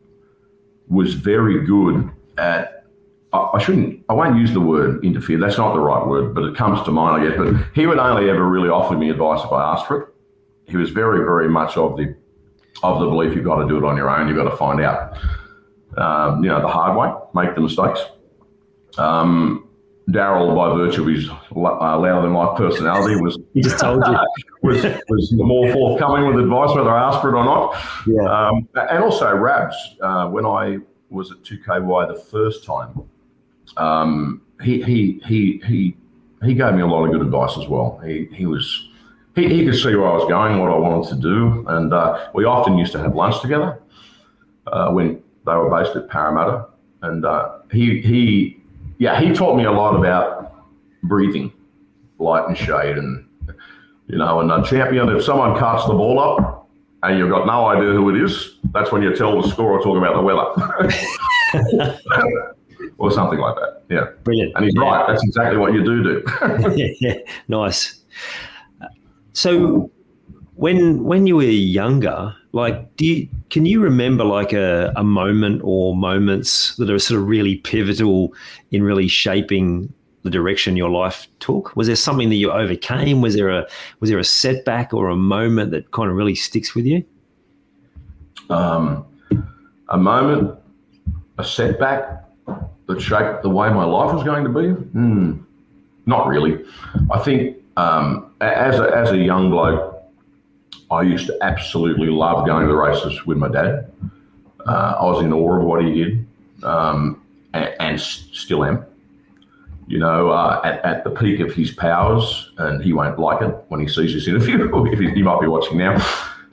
was 0.88 1.14
very 1.14 1.68
good 1.68 2.10
at. 2.40 2.77
I 3.34 3.60
shouldn't. 3.60 4.04
I 4.08 4.14
won't 4.14 4.38
use 4.38 4.54
the 4.54 4.62
word 4.62 5.04
interfere. 5.04 5.38
That's 5.38 5.58
not 5.58 5.74
the 5.74 5.80
right 5.80 6.06
word, 6.06 6.34
but 6.34 6.46
it 6.46 6.56
comes 6.56 6.82
to 6.86 6.92
mind, 6.92 7.22
I 7.22 7.28
guess. 7.28 7.38
But 7.38 7.56
he 7.76 7.86
would 7.86 8.00
only 8.00 8.30
ever 8.30 8.48
really 8.48 8.70
offer 8.70 8.98
me 8.98 9.10
advice 9.10 9.44
if 9.44 9.52
I 9.52 9.74
asked 9.74 9.86
for 9.88 10.02
it. 10.02 10.08
He 10.66 10.78
was 10.78 10.92
very, 10.92 11.20
very 11.20 11.50
much 11.50 11.78
of 11.78 11.98
the 11.98 12.16
of 12.84 13.00
the 13.00 13.06
belief 13.08 13.36
you've 13.36 13.46
got 13.46 13.62
to 13.62 13.68
do 13.68 13.78
it 13.78 13.84
on 13.84 13.98
your 13.98 14.10
own. 14.10 14.28
You've 14.28 14.38
got 14.38 14.50
to 14.50 14.56
find 14.56 14.82
out, 14.82 15.18
um, 15.98 16.44
you 16.44 16.50
know, 16.50 16.62
the 16.62 16.68
hard 16.68 16.98
way, 16.98 17.12
make 17.34 17.54
the 17.56 17.62
mistakes. 17.62 18.00
Um, 18.98 19.68
Darrell, 20.10 20.56
by 20.56 20.74
virtue 20.74 21.02
of 21.02 21.08
his 21.10 21.30
uh, 21.30 22.00
louder 22.00 22.22
than 22.22 22.34
life 22.34 22.58
personality, 22.58 23.20
was 23.20 23.38
he 23.54 23.62
just 23.62 23.80
told 23.80 24.06
you 24.08 24.18
was, 24.64 24.84
was 25.10 25.34
more 25.34 25.72
forthcoming 25.74 26.28
with 26.28 26.42
advice 26.42 26.74
whether 26.74 26.90
I 26.90 27.10
asked 27.10 27.22
for 27.22 27.36
it 27.36 27.38
or 27.38 27.44
not. 27.44 27.76
Yeah. 28.06 28.24
Um, 28.24 28.70
and 28.90 29.04
also 29.04 29.36
Rabs, 29.36 29.76
uh, 30.02 30.30
when 30.30 30.46
I 30.46 30.78
was 31.10 31.32
at 31.32 31.42
2KY 31.44 32.08
the 32.08 32.22
first 32.22 32.64
time, 32.64 33.04
um, 33.78 34.42
he 34.62 34.82
he 34.82 35.22
he 35.26 35.62
he 35.66 35.96
he 36.44 36.54
gave 36.54 36.74
me 36.74 36.82
a 36.82 36.88
lot 36.88 37.06
of 37.06 37.12
good 37.12 37.22
advice 37.22 37.58
as 37.58 37.68
well. 37.68 38.02
He 38.04 38.28
he 38.34 38.46
was 38.46 38.90
he, 39.36 39.48
he 39.48 39.66
could 39.66 39.76
see 39.76 39.96
where 39.96 40.08
I 40.08 40.14
was 40.14 40.28
going, 40.28 40.60
what 40.60 40.72
I 40.72 40.78
wanted 40.78 41.10
to 41.10 41.22
do, 41.22 41.66
and 41.68 41.94
uh, 41.94 42.30
we 42.34 42.46
often 42.46 42.78
used 42.78 42.92
to 42.94 43.00
have 43.00 43.16
lunch 43.16 43.42
together 43.42 43.80
uh, 44.68 44.92
when 44.92 45.22
they 45.46 45.54
were 45.54 45.70
based 45.70 45.96
at 45.96 46.10
Parramatta, 46.10 46.68
and 47.04 47.26
uh, 47.26 47.60
he 47.72 48.02
he 48.02 48.62
yeah, 48.98 49.20
he 49.20 49.34
taught 49.34 49.56
me 49.56 49.66
a 49.66 49.72
lot 49.72 49.96
about 49.96 50.66
breathing, 51.04 51.54
light 52.18 52.48
and 52.48 52.58
shade, 52.58 52.98
and 52.98 53.26
you 54.08 54.18
know, 54.18 54.40
and 54.40 54.52
a 54.52 54.64
champion. 54.64 55.10
If 55.10 55.24
someone 55.24 55.58
cuts 55.58 55.86
the 55.86 55.94
ball 55.94 56.20
up 56.20 56.70
and 57.04 57.20
you've 57.20 57.30
got 57.30 57.46
no 57.46 57.68
idea 57.68 57.92
who 57.92 58.10
it 58.10 58.22
is, 58.22 58.56
that's 58.72 58.92
when 58.92 59.04
you 59.04 59.16
tell 59.16 59.40
the 59.40 59.48
score 59.50 59.72
or 59.72 59.84
talk 59.84 59.98
about 59.98 60.16
the 60.16 60.22
weather. 60.22 60.46
or 62.98 63.12
something 63.12 63.40
like 63.40 63.56
that. 63.56 63.84
Yeah. 63.90 64.08
Brilliant. 64.24 64.54
And 64.56 64.66
he's 64.66 64.74
yeah. 64.76 64.82
right. 64.82 65.08
That's 65.08 65.24
exactly 65.24 65.58
what 65.58 65.74
you 65.74 65.84
do 65.84 66.04
do. 66.04 66.24
yeah, 67.00 67.14
nice. 67.48 68.00
So 69.34 69.92
when 70.56 71.04
when 71.04 71.28
you 71.28 71.36
were 71.36 71.44
younger, 71.44 72.36
like 72.52 72.96
do 72.98 73.06
you 73.06 73.30
can 73.50 73.66
you 73.66 73.82
remember 73.82 74.24
like 74.24 74.54
a, 74.54 74.92
a 74.96 75.04
moment 75.04 75.62
or 75.64 75.96
moments 75.96 76.76
that 76.78 76.90
are 76.90 77.00
sort 77.00 77.22
of 77.22 77.28
really 77.28 77.58
pivotal 77.58 78.34
in 78.72 78.84
really 78.84 79.08
shaping 79.08 79.94
the 80.24 80.30
direction 80.30 80.76
your 80.76 80.90
life 80.90 81.28
took? 81.40 81.76
Was 81.76 81.88
there 81.88 81.96
something 81.96 82.30
that 82.30 82.36
you 82.36 82.52
overcame? 82.52 83.22
Was 83.22 83.36
there 83.36 83.50
a 83.50 83.68
was 84.00 84.10
there 84.10 84.20
a 84.20 84.26
setback 84.26 84.94
or 84.94 85.10
a 85.10 85.16
moment 85.16 85.72
that 85.72 85.92
kind 85.92 86.10
of 86.10 86.16
really 86.16 86.36
sticks 86.36 86.74
with 86.74 86.86
you? 86.86 87.06
Um, 88.50 89.06
a 89.90 89.98
moment, 89.98 90.58
a 91.38 91.44
setback 91.44 92.27
that 92.88 93.02
shaped 93.02 93.44
the 93.44 93.50
way 93.50 93.70
my 93.70 93.84
life 93.84 94.14
was 94.14 94.24
going 94.24 94.44
to 94.44 94.50
be? 94.50 94.98
Mm, 94.98 95.44
not 96.06 96.28
really. 96.28 96.64
I 97.12 97.20
think 97.20 97.58
um, 97.78 98.32
as 98.42 98.80
a, 98.80 98.90
as 98.96 99.12
a 99.12 99.18
young 99.18 99.52
bloke, 99.52 99.98
I 100.90 101.02
used 101.02 101.28
to 101.28 101.38
absolutely 101.42 102.08
love 102.08 102.46
going 102.46 102.66
to 102.66 102.68
the 102.68 102.78
races 102.78 103.26
with 103.26 103.38
my 103.38 103.50
dad. 103.50 103.92
Uh, 104.66 104.96
I 105.00 105.04
was 105.04 105.24
in 105.24 105.34
awe 105.34 105.60
of 105.60 105.64
what 105.64 105.84
he 105.84 105.94
did, 105.94 106.28
um, 106.64 107.22
and, 107.54 107.74
and, 107.80 108.00
still 108.00 108.64
am. 108.64 108.86
You 109.88 110.00
know, 110.00 110.30
uh, 110.30 110.62
at, 110.66 110.84
at, 110.84 111.04
the 111.06 111.10
peak 111.10 111.40
of 111.40 111.54
his 111.54 111.72
powers, 111.72 112.52
and 112.58 112.84
he 112.84 112.92
won't 112.92 113.18
like 113.18 113.42
it 113.42 113.56
when 113.70 113.80
he 113.80 113.88
sees 113.88 114.14
this 114.14 114.28
interview, 114.28 114.70
if 114.92 115.00
he, 115.00 115.10
he, 115.12 115.22
might 115.22 115.40
be 115.40 115.48
watching 115.48 115.78
now. 115.78 115.96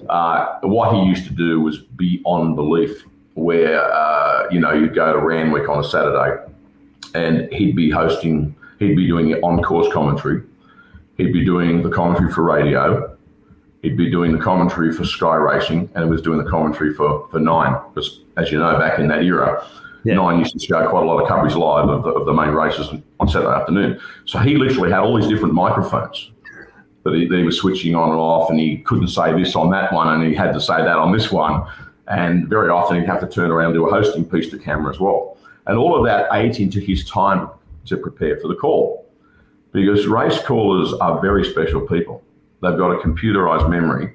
Uh, 0.09 0.59
what 0.63 0.95
he 0.95 1.03
used 1.03 1.27
to 1.27 1.33
do 1.33 1.61
was 1.61 1.79
beyond 1.79 2.55
belief. 2.55 3.05
Where 3.35 3.83
uh, 3.83 4.49
you 4.51 4.61
know 4.61 4.73
you'd 4.73 4.95
go 4.95 5.13
to 5.13 5.19
Randwick 5.19 5.69
on 5.69 5.81
a 5.81 5.85
Saturday, 5.85 6.43
and 7.15 7.53
he'd 7.53 7.75
be 7.75 7.91
hosting, 7.91 8.55
he'd 8.79 8.97
be 8.97 9.07
doing 9.07 9.31
the 9.31 9.41
on-course 9.41 9.93
commentary, 9.93 10.43
he'd 11.17 11.33
be 11.33 11.45
doing 11.45 11.83
the 11.83 11.91
commentary 11.91 12.33
for 12.33 12.43
radio, 12.43 13.17
he'd 13.83 13.97
be 13.97 14.11
doing 14.11 14.33
the 14.33 14.39
commentary 14.39 14.93
for 14.93 15.05
Sky 15.05 15.37
Racing 15.37 15.91
and 15.95 16.05
he 16.05 16.11
was 16.11 16.23
doing 16.23 16.43
the 16.43 16.51
commentary 16.51 16.95
for, 16.95 17.29
for 17.31 17.39
Nine. 17.39 17.77
Because, 17.93 18.21
as 18.37 18.51
you 18.51 18.59
know, 18.59 18.79
back 18.79 18.99
in 18.99 19.09
that 19.09 19.23
era, 19.23 19.65
yeah. 20.05 20.15
Nine 20.15 20.39
used 20.39 20.53
to 20.53 20.59
show 20.59 20.87
quite 20.89 21.03
a 21.03 21.07
lot 21.07 21.21
of 21.21 21.29
coverage 21.29 21.55
live 21.55 21.89
of 21.89 22.03
the, 22.03 22.11
of 22.11 22.27
the 22.27 22.33
main 22.33 22.51
races 22.51 22.89
on 23.21 23.29
Saturday 23.29 23.53
afternoon. 23.53 24.01
So 24.27 24.39
he 24.39 24.57
literally 24.57 24.91
had 24.91 25.01
all 25.01 25.17
these 25.17 25.29
different 25.29 25.55
microphones 25.55 26.31
that 27.05 27.15
he, 27.15 27.27
that 27.27 27.37
he 27.37 27.43
was 27.43 27.59
switching 27.59 27.95
on 27.95 28.11
and 28.11 28.19
off, 28.19 28.51
and 28.51 28.59
he 28.59 28.79
couldn't 28.79 29.09
say 29.09 29.33
this 29.33 29.55
on 29.55 29.71
that 29.71 29.93
one, 29.93 30.09
and 30.09 30.27
he 30.27 30.35
had 30.35 30.53
to 30.53 30.61
say 30.61 30.77
that 30.79 30.97
on 30.97 31.13
this 31.13 31.31
one. 31.31 31.67
And 32.09 32.49
very 32.49 32.69
often 32.69 33.01
he'd 33.01 33.07
have 33.07 33.21
to 33.21 33.27
turn 33.27 33.51
around 33.51 33.67
and 33.67 33.75
do 33.75 33.89
a 33.89 33.91
hosting 33.91 34.25
piece 34.25 34.51
to 34.51 34.59
camera 34.59 34.93
as 34.93 35.01
well. 35.01 35.39
And 35.67 35.79
all 35.79 35.97
of 35.97 36.05
that 36.05 36.29
ate 36.33 36.61
into 36.61 36.81
his 36.81 37.09
time 37.09 37.49
to 37.87 37.97
prepare 37.97 38.39
for 38.39 38.49
the 38.49 38.55
call. 38.55 39.07
Because 39.73 40.07
race 40.07 40.39
callers 40.39 40.93
are 40.95 41.21
very 41.21 41.45
special 41.45 41.81
people. 41.81 42.23
They've 42.63 42.77
got 42.77 42.93
a 42.93 42.99
computerized 42.99 43.69
memory. 43.69 44.15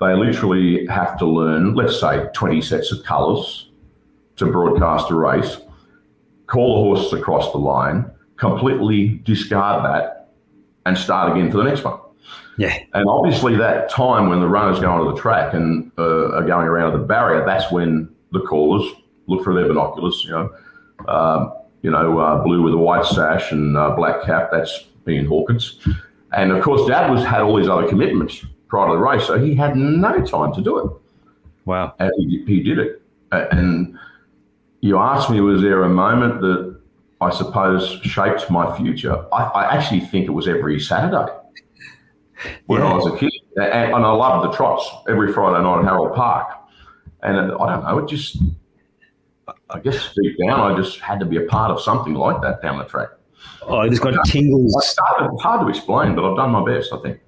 They 0.00 0.14
literally 0.14 0.86
have 0.86 1.18
to 1.18 1.26
learn, 1.26 1.74
let's 1.74 2.00
say, 2.00 2.28
20 2.34 2.60
sets 2.60 2.92
of 2.92 3.02
colors 3.04 3.70
to 4.36 4.46
broadcast 4.46 5.10
a 5.10 5.14
race, 5.14 5.58
call 6.46 6.76
the 6.76 6.82
horses 6.82 7.12
across 7.18 7.52
the 7.52 7.58
line, 7.58 8.10
completely 8.36 9.20
discard 9.24 9.84
that, 9.84 10.28
and 10.84 10.96
start 10.96 11.32
again 11.32 11.50
for 11.50 11.56
the 11.58 11.64
next 11.64 11.82
one. 11.84 11.98
Yeah. 12.56 12.78
And 12.94 13.08
obviously, 13.08 13.56
that 13.56 13.90
time 13.90 14.28
when 14.28 14.40
the 14.40 14.48
runners 14.48 14.80
go 14.80 14.90
onto 14.90 15.14
the 15.14 15.20
track 15.20 15.54
and 15.54 15.90
uh, 15.98 16.36
are 16.36 16.46
going 16.46 16.66
around 16.66 16.92
the 16.92 17.04
barrier, 17.06 17.44
that's 17.44 17.70
when 17.70 18.08
the 18.32 18.40
callers 18.40 18.90
look 19.26 19.44
for 19.44 19.54
their 19.54 19.66
binoculars. 19.66 20.24
You 20.24 20.30
know, 20.30 20.54
um, 21.08 21.52
you 21.82 21.90
know, 21.90 22.18
uh, 22.18 22.42
blue 22.42 22.62
with 22.62 22.74
a 22.74 22.78
white 22.78 23.04
sash 23.04 23.52
and 23.52 23.76
uh, 23.76 23.90
black 23.90 24.24
cap. 24.24 24.48
That's 24.50 24.86
Ian 25.06 25.26
Hawkins. 25.26 25.78
And 26.32 26.50
of 26.50 26.62
course, 26.62 26.86
Dad 26.88 27.10
was 27.10 27.24
had 27.24 27.42
all 27.42 27.56
these 27.56 27.68
other 27.68 27.88
commitments 27.88 28.44
prior 28.68 28.88
to 28.88 28.94
the 28.94 28.98
race, 28.98 29.26
so 29.26 29.38
he 29.38 29.54
had 29.54 29.76
no 29.76 30.24
time 30.24 30.52
to 30.54 30.62
do 30.62 30.78
it. 30.78 30.90
Wow! 31.66 31.94
And 31.98 32.12
he, 32.16 32.44
he 32.46 32.62
did 32.62 32.78
it. 32.78 33.02
And 33.32 33.98
you 34.80 34.98
asked 34.98 35.30
me, 35.30 35.40
was 35.40 35.60
there 35.60 35.82
a 35.82 35.88
moment 35.88 36.40
that 36.40 36.78
I 37.20 37.30
suppose 37.30 38.00
shaped 38.02 38.50
my 38.50 38.76
future? 38.76 39.24
I, 39.32 39.44
I 39.44 39.76
actually 39.76 40.00
think 40.00 40.26
it 40.26 40.30
was 40.30 40.48
every 40.48 40.80
Saturday 40.80 41.32
when 42.66 42.80
yeah. 42.80 42.88
I 42.88 42.94
was 42.94 43.06
a 43.06 43.16
kid, 43.16 43.32
and, 43.56 43.94
and 43.94 44.04
I 44.04 44.12
loved 44.12 44.50
the 44.50 44.56
trots 44.56 44.88
every 45.08 45.32
Friday 45.32 45.62
night 45.62 45.78
at 45.78 45.84
Harold 45.84 46.14
Park. 46.14 46.48
And 47.22 47.36
I 47.36 47.46
don't 47.46 47.84
know, 47.84 47.98
it 47.98 48.08
just, 48.08 48.38
I 49.70 49.80
guess 49.80 50.14
deep 50.14 50.36
down, 50.38 50.72
I 50.72 50.76
just 50.76 51.00
had 51.00 51.18
to 51.20 51.26
be 51.26 51.38
a 51.38 51.46
part 51.46 51.70
of 51.70 51.80
something 51.80 52.14
like 52.14 52.40
that 52.42 52.62
down 52.62 52.78
the 52.78 52.84
track. 52.84 53.08
Oh, 53.62 53.78
I 53.78 53.88
just 53.88 54.02
got 54.02 54.14
tingles. 54.26 54.74
It's 54.76 54.96
hard 55.42 55.60
to 55.60 55.68
explain, 55.68 56.14
but 56.14 56.24
I've 56.24 56.36
done 56.36 56.50
my 56.50 56.64
best, 56.64 56.92
I 56.92 56.98
think. 56.98 57.20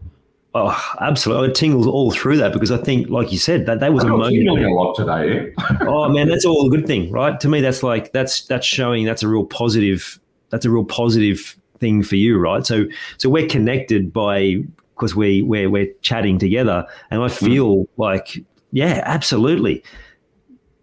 Oh, 0.55 0.95
absolutely! 1.01 1.45
I 1.45 1.47
got 1.49 1.57
tingles 1.57 1.87
all 1.87 2.11
through 2.11 2.39
that 2.39 2.53
because 2.53 2.71
I 2.71 2.79
think, 2.79 3.11
like 3.11 3.31
you 3.31 3.39
said, 3.39 3.67
that 3.67 3.81
that 3.81 3.93
was 3.93 4.05
I 4.05 4.09
a 4.09 4.11
moment. 4.11 4.49
a 4.49 4.69
lot 4.73 4.95
today. 4.95 5.53
Eh? 5.59 5.77
oh 5.83 6.09
man, 6.09 6.29
that's 6.29 6.45
all 6.45 6.67
a 6.67 6.71
good 6.71 6.87
thing, 6.87 7.11
right? 7.11 7.39
To 7.41 7.49
me, 7.49 7.61
that's 7.61 7.83
like 7.83 8.13
that's 8.13 8.43
that's 8.43 8.67
showing 8.67 9.05
that's 9.05 9.23
a 9.23 9.29
real 9.29 9.45
positive. 9.45 10.19
That's 10.51 10.65
a 10.65 10.71
real 10.71 10.85
positive 10.85 11.57
thing 11.81 12.03
for 12.03 12.17
you, 12.17 12.39
right? 12.39 12.65
So 12.65 12.87
so 13.19 13.29
we're 13.29 13.47
connected 13.47 14.13
by 14.13 14.63
because 14.99 15.15
we 15.15 15.43
we're 15.43 15.71
we're 15.71 15.93
chatting 16.03 16.39
together, 16.39 16.87
and 17.11 17.23
I 17.23 17.29
mm. 17.29 17.39
feel 17.39 17.77
mm. 17.77 17.89
like 17.97 18.45
yeah, 18.73 19.03
absolutely. 19.05 19.83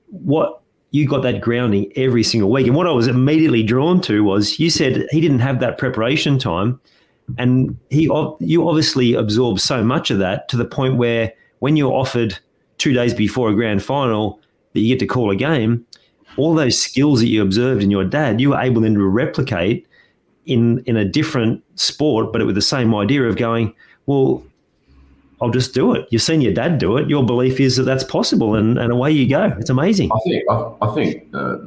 What 0.07 0.61
you 0.91 1.05
got 1.07 1.23
that 1.23 1.41
grounding 1.41 1.91
every 1.97 2.23
single 2.23 2.49
week. 2.49 2.67
And 2.67 2.75
what 2.75 2.87
I 2.87 2.91
was 2.91 3.07
immediately 3.07 3.63
drawn 3.63 3.99
to 4.01 4.23
was 4.23 4.59
you 4.59 4.69
said 4.69 5.05
he 5.11 5.19
didn't 5.19 5.39
have 5.39 5.59
that 5.59 5.77
preparation 5.77 6.39
time, 6.39 6.79
and 7.37 7.77
he 7.89 8.03
you 8.39 8.67
obviously 8.67 9.13
absorbed 9.13 9.59
so 9.59 9.83
much 9.83 10.09
of 10.09 10.19
that 10.19 10.47
to 10.49 10.57
the 10.57 10.65
point 10.65 10.97
where 10.97 11.33
when 11.59 11.75
you're 11.75 11.93
offered 11.93 12.37
two 12.77 12.93
days 12.93 13.13
before 13.13 13.49
a 13.49 13.53
grand 13.53 13.83
final 13.83 14.39
that 14.73 14.81
you 14.81 14.93
get 14.93 14.99
to 14.99 15.07
call 15.07 15.31
a 15.31 15.35
game, 15.35 15.85
all 16.37 16.53
those 16.53 16.79
skills 16.79 17.19
that 17.19 17.27
you 17.27 17.41
observed 17.41 17.81
in 17.83 17.91
your 17.91 18.05
dad, 18.05 18.39
you 18.39 18.49
were 18.51 18.59
able 18.59 18.81
then 18.81 18.93
to 18.93 19.05
replicate 19.05 19.87
in 20.45 20.79
in 20.85 20.95
a 20.95 21.05
different 21.05 21.61
sport, 21.75 22.31
but 22.31 22.45
with 22.45 22.55
the 22.55 22.61
same 22.61 22.93
idea 22.95 23.23
of 23.23 23.35
going, 23.35 23.73
well, 24.05 24.43
I'll 25.41 25.49
just 25.49 25.73
do 25.73 25.93
it. 25.93 26.07
You've 26.11 26.21
seen 26.21 26.41
your 26.41 26.53
dad 26.53 26.77
do 26.77 26.97
it. 26.97 27.09
Your 27.09 27.25
belief 27.25 27.59
is 27.59 27.75
that 27.75 27.83
that's 27.83 28.03
possible, 28.03 28.55
and, 28.55 28.77
and 28.77 28.91
away 28.91 29.11
you 29.11 29.27
go. 29.27 29.53
It's 29.59 29.69
amazing. 29.69 30.09
I 30.11 30.19
think 30.25 30.43
I, 30.49 30.71
I 30.81 30.95
think 30.95 31.27
uh, 31.33 31.57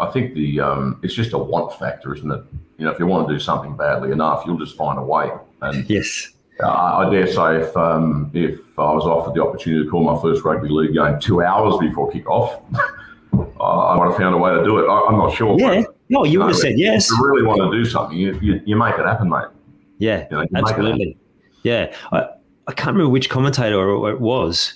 I 0.00 0.06
think 0.10 0.34
the 0.34 0.60
um, 0.60 1.00
it's 1.02 1.14
just 1.14 1.32
a 1.32 1.38
want 1.38 1.78
factor, 1.78 2.14
isn't 2.14 2.30
it? 2.30 2.42
You 2.78 2.84
know, 2.86 2.92
if 2.92 2.98
you 2.98 3.06
want 3.06 3.28
to 3.28 3.34
do 3.34 3.40
something 3.40 3.76
badly 3.76 4.12
enough, 4.12 4.44
you'll 4.46 4.58
just 4.58 4.76
find 4.76 4.98
a 4.98 5.02
way. 5.02 5.30
And 5.60 5.88
yes, 5.90 6.30
uh, 6.62 6.68
I 6.68 7.10
dare 7.10 7.26
say 7.26 7.56
if 7.56 7.76
um, 7.76 8.30
if 8.32 8.60
I 8.78 8.92
was 8.92 9.04
offered 9.04 9.34
the 9.34 9.42
opportunity 9.42 9.84
to 9.84 9.90
call 9.90 10.02
my 10.02 10.20
first 10.22 10.44
rugby 10.44 10.68
league 10.68 10.94
game 10.94 11.18
two 11.20 11.42
hours 11.42 11.76
before 11.78 12.10
kickoff, 12.10 12.62
I 13.60 13.96
might 13.96 14.06
have 14.06 14.16
found 14.16 14.34
a 14.34 14.38
way 14.38 14.54
to 14.54 14.64
do 14.64 14.78
it. 14.78 14.88
I, 14.88 15.08
am 15.08 15.18
not 15.18 15.34
sure. 15.34 15.58
Yeah, 15.58 15.82
no, 16.08 16.24
you 16.24 16.38
would 16.38 16.48
have 16.48 16.56
said 16.56 16.78
yes. 16.78 17.10
If 17.10 17.18
you 17.18 17.26
really 17.26 17.46
want 17.46 17.60
to 17.60 17.70
do 17.70 17.84
something, 17.84 18.16
you, 18.16 18.38
you, 18.40 18.62
you 18.64 18.76
make 18.76 18.94
it 18.94 19.04
happen, 19.04 19.28
mate. 19.28 19.48
Yeah, 19.98 20.26
you 20.30 20.36
know, 20.36 20.46
absolutely. 20.54 21.18
Yeah, 21.62 21.94
I, 22.12 22.28
I 22.66 22.72
can't 22.72 22.94
remember 22.94 23.10
which 23.10 23.30
commentator 23.30 24.08
it 24.08 24.20
was. 24.20 24.74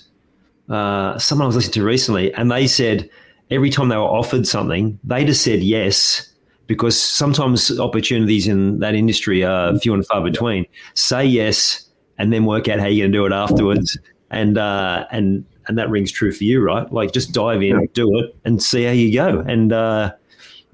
Uh, 0.69 1.17
someone 1.17 1.45
I 1.45 1.47
was 1.47 1.55
listening 1.55 1.73
to 1.73 1.83
recently, 1.83 2.33
and 2.33 2.51
they 2.51 2.67
said 2.67 3.09
every 3.51 3.69
time 3.69 3.89
they 3.89 3.97
were 3.97 4.03
offered 4.03 4.47
something, 4.47 4.99
they 5.03 5.25
just 5.25 5.43
said 5.43 5.61
yes 5.61 6.33
because 6.67 6.99
sometimes 6.99 7.79
opportunities 7.79 8.47
in 8.47 8.79
that 8.79 8.95
industry 8.95 9.43
are 9.43 9.77
few 9.79 9.93
and 9.93 10.05
far 10.07 10.21
between. 10.23 10.65
Say 10.93 11.25
yes, 11.25 11.89
and 12.17 12.31
then 12.31 12.45
work 12.45 12.67
out 12.67 12.79
how 12.79 12.87
you're 12.87 13.03
going 13.03 13.11
to 13.11 13.17
do 13.17 13.25
it 13.25 13.31
afterwards, 13.31 13.97
and 14.29 14.57
uh, 14.57 15.05
and 15.11 15.45
and 15.67 15.77
that 15.77 15.89
rings 15.89 16.11
true 16.11 16.31
for 16.31 16.43
you, 16.43 16.61
right? 16.61 16.91
Like 16.91 17.13
just 17.13 17.33
dive 17.33 17.61
in, 17.61 17.87
do 17.93 18.19
it, 18.19 18.35
and 18.45 18.61
see 18.61 18.83
how 18.83 18.91
you 18.91 19.13
go. 19.13 19.39
And 19.39 19.71
uh, 19.71 20.13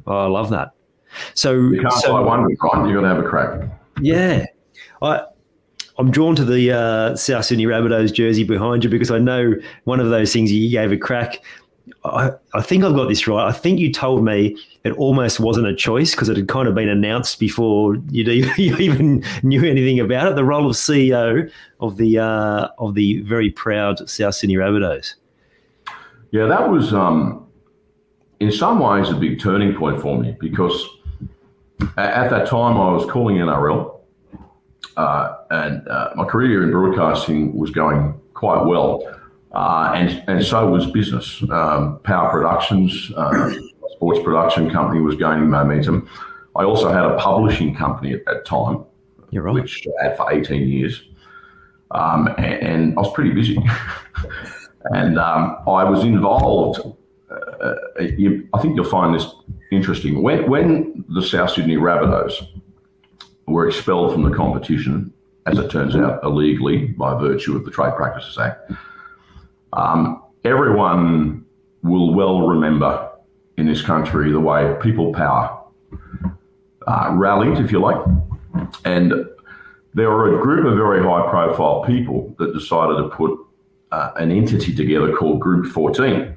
oh, 0.08 0.18
I 0.18 0.28
love 0.28 0.50
that. 0.52 0.72
So 1.34 1.54
you 1.54 1.82
can't 1.82 1.94
so, 1.94 2.22
one, 2.22 2.44
right? 2.44 2.50
You 2.50 2.58
got 2.58 3.02
to 3.02 3.08
have 3.08 3.20
a 3.20 3.24
crack. 3.24 3.70
Yeah, 4.02 4.46
I. 5.02 5.24
I'm 6.00 6.12
drawn 6.12 6.34
to 6.38 6.46
the 6.46 6.72
uh, 6.72 7.16
South 7.18 7.44
Sydney 7.44 7.66
Rabbitohs 7.66 8.14
jersey 8.14 8.46
behind 8.46 8.86
you 8.86 8.90
because 8.90 9.12
I 9.12 9.20
know 9.20 9.54
one 9.84 10.00
of 10.00 10.10
those 10.10 10.32
things 10.32 10.50
you 10.50 10.70
gave 10.72 10.94
a 10.94 10.98
crack. 10.98 11.44
I, 12.06 12.32
I 12.54 12.62
think 12.62 12.86
I've 12.86 12.96
got 12.96 13.10
this 13.10 13.28
right. 13.28 13.46
I 13.46 13.52
think 13.52 13.80
you 13.80 13.92
told 13.92 14.24
me 14.24 14.58
it 14.86 14.94
almost 14.94 15.42
wasn't 15.42 15.68
a 15.68 15.76
choice 15.76 16.12
because 16.12 16.30
it 16.30 16.38
had 16.38 16.48
kind 16.48 16.70
of 16.70 16.76
been 16.76 16.88
announced 16.88 17.38
before 17.38 17.96
you 18.12 18.32
even 18.58 19.26
knew 19.44 19.66
anything 19.66 20.00
about 20.00 20.32
it. 20.32 20.36
The 20.36 20.46
role 20.46 20.70
of 20.70 20.78
CEO 20.78 21.52
of 21.82 21.98
the 21.98 22.18
uh, 22.18 22.70
of 22.78 22.96
the 22.96 23.20
very 23.24 23.52
proud 23.52 24.10
South 24.10 24.36
Sydney 24.36 24.56
Rabbitohs. 24.56 25.16
Yeah, 26.32 26.46
that 26.46 26.70
was 26.70 26.94
um, 26.94 27.46
in 28.40 28.54
some 28.54 28.80
ways 28.80 29.10
a 29.10 29.16
big 29.16 29.42
turning 29.42 29.76
point 29.76 30.02
for 30.02 30.18
me 30.18 30.38
because 30.40 30.82
at 31.98 32.30
that 32.30 32.48
time 32.48 32.78
I 32.78 32.90
was 32.94 33.06
calling 33.10 33.36
NRL, 33.36 33.99
uh, 35.00 35.38
and 35.52 35.88
uh, 35.88 36.10
my 36.16 36.26
career 36.26 36.62
in 36.62 36.72
broadcasting 36.72 37.58
was 37.58 37.72
going 37.72 38.20
quite 38.34 38.66
well. 38.66 39.02
Uh, 39.54 39.94
and 39.96 40.24
and 40.28 40.44
so 40.46 40.70
was 40.70 40.92
business. 40.92 41.42
Um, 41.50 42.00
Power 42.04 42.30
Productions, 42.30 43.12
uh, 43.16 43.50
sports 43.94 44.20
production 44.24 44.70
company, 44.70 45.00
was 45.00 45.16
gaining 45.16 45.50
momentum. 45.50 46.10
I 46.56 46.64
also 46.66 46.92
had 46.92 47.06
a 47.06 47.18
publishing 47.18 47.74
company 47.74 48.14
at 48.14 48.26
that 48.26 48.46
time, 48.46 48.84
right. 49.32 49.54
which 49.54 49.88
I 50.02 50.04
had 50.04 50.18
for 50.18 50.32
18 50.32 50.68
years. 50.68 51.04
Um, 51.92 52.28
and, 52.38 52.56
and, 52.70 52.98
I 52.98 53.02
was 53.02 53.14
pretty 53.14 53.32
busy. 53.32 53.58
and 54.92 55.18
um, 55.18 55.58
I 55.66 55.84
was 55.86 56.04
involved. 56.04 56.82
Uh, 57.32 57.76
you, 58.00 58.48
I 58.54 58.62
think 58.62 58.76
you'll 58.76 58.86
find 58.86 59.16
this 59.16 59.28
interesting. 59.72 60.22
When, 60.22 60.48
when 60.50 61.06
the 61.10 61.22
South 61.22 61.52
Sydney 61.52 61.78
Rabbitohs 61.78 62.59
were 63.50 63.68
expelled 63.68 64.14
from 64.14 64.24
the 64.24 64.36
competition, 64.36 65.14
as 65.46 65.58
it 65.58 65.70
turns 65.70 65.96
out, 65.96 66.24
illegally 66.24 66.88
by 66.88 67.20
virtue 67.20 67.56
of 67.56 67.66
the 67.66 67.72
Trade 67.72 67.96
Practices 67.96 68.38
Act, 68.38 68.72
um, 69.74 70.24
everyone 70.44 71.46
will 71.84 72.14
well 72.14 72.48
remember 72.48 73.10
in 73.58 73.68
this 73.68 73.82
country 73.82 74.32
the 74.32 74.40
way 74.40 74.76
people 74.82 75.14
power 75.14 75.64
uh, 76.88 77.10
rallied, 77.14 77.60
if 77.60 77.72
you 77.72 77.80
like. 77.80 78.04
And 78.86 79.14
there 79.94 80.10
were 80.10 80.40
a 80.40 80.42
group 80.42 80.66
of 80.66 80.76
very 80.76 81.04
high 81.04 81.30
profile 81.30 81.84
people 81.84 82.36
that 82.40 82.54
decided 82.54 82.98
to 82.98 83.10
put 83.10 83.40
uh, 83.92 84.12
an 84.18 84.32
entity 84.32 84.74
together 84.74 85.16
called 85.16 85.40
Group 85.40 85.68
14. 85.68 86.36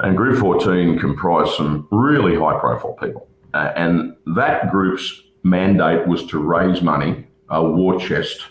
And 0.00 0.16
Group 0.16 0.38
14 0.38 0.98
comprised 0.98 1.54
some 1.54 1.86
really 1.90 2.36
high 2.36 2.58
profile 2.58 2.94
people. 2.94 3.28
Uh, 3.54 3.72
and 3.76 4.16
that 4.36 4.70
group's 4.70 5.22
mandate 5.42 6.06
was 6.06 6.26
to 6.26 6.38
raise 6.38 6.82
money, 6.82 7.26
a 7.50 7.62
war 7.62 7.98
chest 7.98 8.44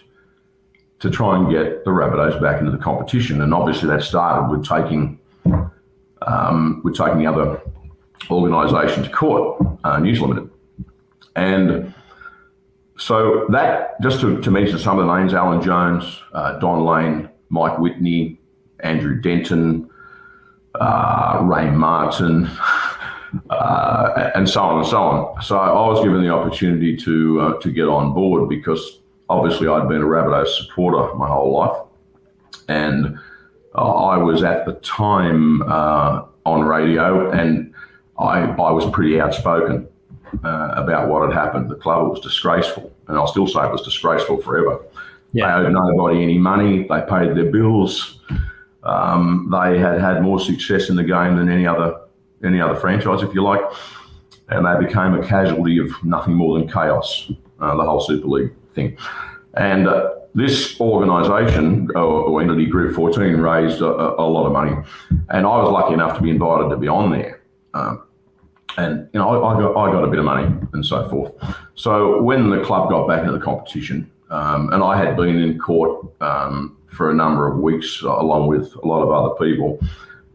to 0.99 1.09
try 1.09 1.37
and 1.37 1.49
get 1.49 1.85
the 1.85 1.91
Rabbitohs 1.91 2.41
back 2.41 2.59
into 2.59 2.71
the 2.71 2.77
competition. 2.77 3.41
And 3.41 3.53
obviously, 3.53 3.87
that 3.89 4.01
started 4.01 4.49
with 4.51 4.67
taking 4.67 5.19
um, 6.25 6.81
with 6.83 6.95
taking 6.95 7.19
the 7.19 7.27
other 7.27 7.61
organisation 8.31 9.03
to 9.03 9.09
court, 9.09 9.63
uh, 9.83 9.99
News 9.99 10.19
Limited, 10.19 10.49
and 11.35 11.93
so 12.97 13.45
that 13.49 14.01
just 14.01 14.19
to, 14.21 14.41
to 14.41 14.51
mention 14.51 14.79
some 14.79 14.99
of 14.99 15.05
the 15.05 15.17
names: 15.17 15.33
Alan 15.33 15.61
Jones, 15.61 16.19
uh, 16.33 16.57
Don 16.59 16.83
Lane, 16.83 17.29
Mike 17.49 17.77
Whitney, 17.77 18.39
Andrew 18.79 19.21
Denton, 19.21 19.89
uh, 20.75 21.39
Ray 21.43 21.69
Martin. 21.69 22.49
Uh, 23.49 24.31
and 24.35 24.49
so 24.49 24.61
on 24.61 24.79
and 24.79 24.87
so 24.87 24.97
on. 24.97 25.41
So 25.41 25.57
I 25.57 25.87
was 25.87 26.03
given 26.03 26.21
the 26.21 26.29
opportunity 26.29 26.95
to 26.97 27.41
uh, 27.41 27.59
to 27.59 27.71
get 27.71 27.87
on 27.87 28.13
board 28.13 28.47
because 28.47 28.99
obviously 29.29 29.67
I'd 29.67 29.87
been 29.89 30.01
a 30.01 30.05
Rabbitohs 30.05 30.47
supporter 30.47 31.13
my 31.15 31.27
whole 31.27 31.53
life, 31.53 31.77
and 32.69 33.19
uh, 33.75 34.05
I 34.05 34.17
was 34.17 34.43
at 34.43 34.65
the 34.65 34.73
time 34.75 35.61
uh, 35.63 36.23
on 36.45 36.63
radio, 36.63 37.29
and 37.31 37.73
I 38.17 38.39
I 38.43 38.71
was 38.71 38.89
pretty 38.91 39.19
outspoken 39.19 39.87
uh, 40.43 40.73
about 40.75 41.09
what 41.09 41.27
had 41.27 41.37
happened. 41.37 41.69
The 41.69 41.75
club 41.75 42.09
was 42.09 42.21
disgraceful, 42.21 42.93
and 43.07 43.17
I'll 43.17 43.27
still 43.27 43.47
say 43.47 43.65
it 43.65 43.71
was 43.71 43.83
disgraceful 43.83 44.41
forever. 44.41 44.83
Yeah. 45.33 45.59
They 45.59 45.67
owed 45.67 45.73
nobody 45.73 46.23
any 46.23 46.37
money. 46.37 46.87
They 46.87 47.01
paid 47.09 47.35
their 47.35 47.51
bills. 47.51 48.19
Um, 48.83 49.49
they 49.51 49.77
had 49.77 49.99
had 49.99 50.21
more 50.23 50.39
success 50.39 50.89
in 50.89 50.95
the 50.95 51.03
game 51.03 51.35
than 51.35 51.49
any 51.49 51.67
other 51.67 51.99
any 52.43 52.61
other 52.61 52.75
franchise, 52.75 53.21
if 53.21 53.33
you 53.33 53.43
like, 53.43 53.61
and 54.49 54.65
they 54.65 54.85
became 54.85 55.13
a 55.13 55.25
casualty 55.25 55.79
of 55.79 55.91
nothing 56.03 56.33
more 56.33 56.57
than 56.57 56.67
chaos. 56.67 57.31
Uh, 57.59 57.75
the 57.75 57.83
whole 57.83 57.99
Super 57.99 58.27
League 58.27 58.53
thing. 58.75 58.95
And 59.55 59.87
uh, 59.87 60.11
this 60.35 60.79
organisation 60.79 61.89
or, 61.95 62.03
or, 62.03 62.41
entity, 62.41 62.67
Group 62.67 62.95
14, 62.95 63.37
raised 63.37 63.81
a, 63.81 63.87
a, 63.87 64.27
lot 64.27 64.45
of 64.45 64.53
money. 64.53 64.75
And 65.29 65.47
I 65.47 65.57
was 65.57 65.71
lucky 65.71 65.95
enough 65.95 66.15
to 66.17 66.21
be 66.21 66.29
invited 66.29 66.69
to 66.69 66.77
be 66.77 66.87
on 66.87 67.11
there. 67.11 67.41
Um, 67.73 68.03
and 68.77 69.09
you 69.11 69.19
know, 69.19 69.43
I, 69.43 69.55
I, 69.55 69.59
got, 69.59 69.75
I 69.75 69.91
got 69.91 70.03
a 70.03 70.07
bit 70.07 70.19
of 70.19 70.25
money 70.25 70.55
and 70.73 70.85
so 70.85 71.09
forth. 71.09 71.33
So 71.73 72.21
when 72.21 72.51
the 72.51 72.63
club 72.63 72.91
got 72.91 73.07
back 73.07 73.21
into 73.21 73.31
the 73.31 73.43
competition, 73.43 74.11
um, 74.29 74.71
and 74.71 74.83
I 74.83 75.03
had 75.03 75.17
been 75.17 75.39
in 75.39 75.57
court 75.57 76.05
um, 76.21 76.77
for 76.87 77.09
a 77.09 77.13
number 77.13 77.51
of 77.51 77.57
weeks 77.57 78.01
along 78.03 78.47
with 78.47 78.75
a 78.75 78.87
lot 78.87 79.01
of 79.01 79.11
other 79.11 79.33
people, 79.43 79.79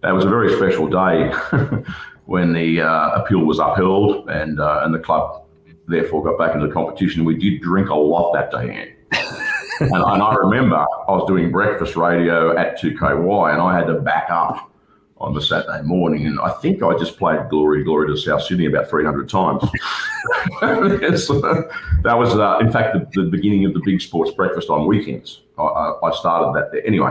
it 0.04 0.12
was 0.12 0.24
a 0.24 0.28
very 0.28 0.54
special 0.56 0.88
day 0.88 1.30
when 2.26 2.52
the 2.52 2.80
uh, 2.80 3.10
appeal 3.10 3.40
was 3.40 3.58
upheld 3.58 4.28
and 4.30 4.60
uh, 4.60 4.82
and 4.84 4.94
the 4.94 4.98
club 4.98 5.44
therefore 5.86 6.24
got 6.24 6.38
back 6.38 6.54
into 6.54 6.66
the 6.66 6.72
competition. 6.72 7.24
We 7.24 7.36
did 7.36 7.60
drink 7.60 7.88
a 7.88 7.94
lot 7.94 8.32
that 8.32 8.50
day, 8.50 8.94
and, 9.80 9.92
and, 9.92 10.22
I 10.22 10.34
remember 10.34 10.76
I 10.76 11.12
was 11.12 11.26
doing 11.26 11.50
breakfast 11.50 11.96
radio 11.96 12.56
at 12.56 12.80
2KY 12.80 13.52
and 13.52 13.62
I 13.62 13.76
had 13.76 13.86
to 13.86 14.00
back 14.00 14.30
up 14.30 14.72
on 15.22 15.32
the 15.34 15.40
Saturday 15.40 15.82
morning. 15.82 16.26
And 16.26 16.38
I 16.40 16.50
think 16.50 16.82
I 16.82 16.98
just 16.98 17.16
played 17.16 17.48
Glory, 17.48 17.84
Glory 17.84 18.08
to 18.08 18.16
South 18.16 18.42
Sydney 18.42 18.66
about 18.66 18.90
300 18.90 19.28
times. 19.28 19.62
that 20.60 22.14
was, 22.16 22.34
uh, 22.36 22.58
in 22.60 22.72
fact, 22.72 22.94
the, 22.94 23.22
the, 23.22 23.28
beginning 23.30 23.64
of 23.64 23.72
the 23.72 23.80
big 23.84 24.00
sports 24.00 24.32
breakfast 24.32 24.68
on 24.68 24.86
weekends. 24.86 25.42
I, 25.58 25.62
I, 25.62 26.08
I 26.08 26.14
started 26.16 26.60
that 26.60 26.72
there. 26.72 26.84
Anyway, 26.84 27.10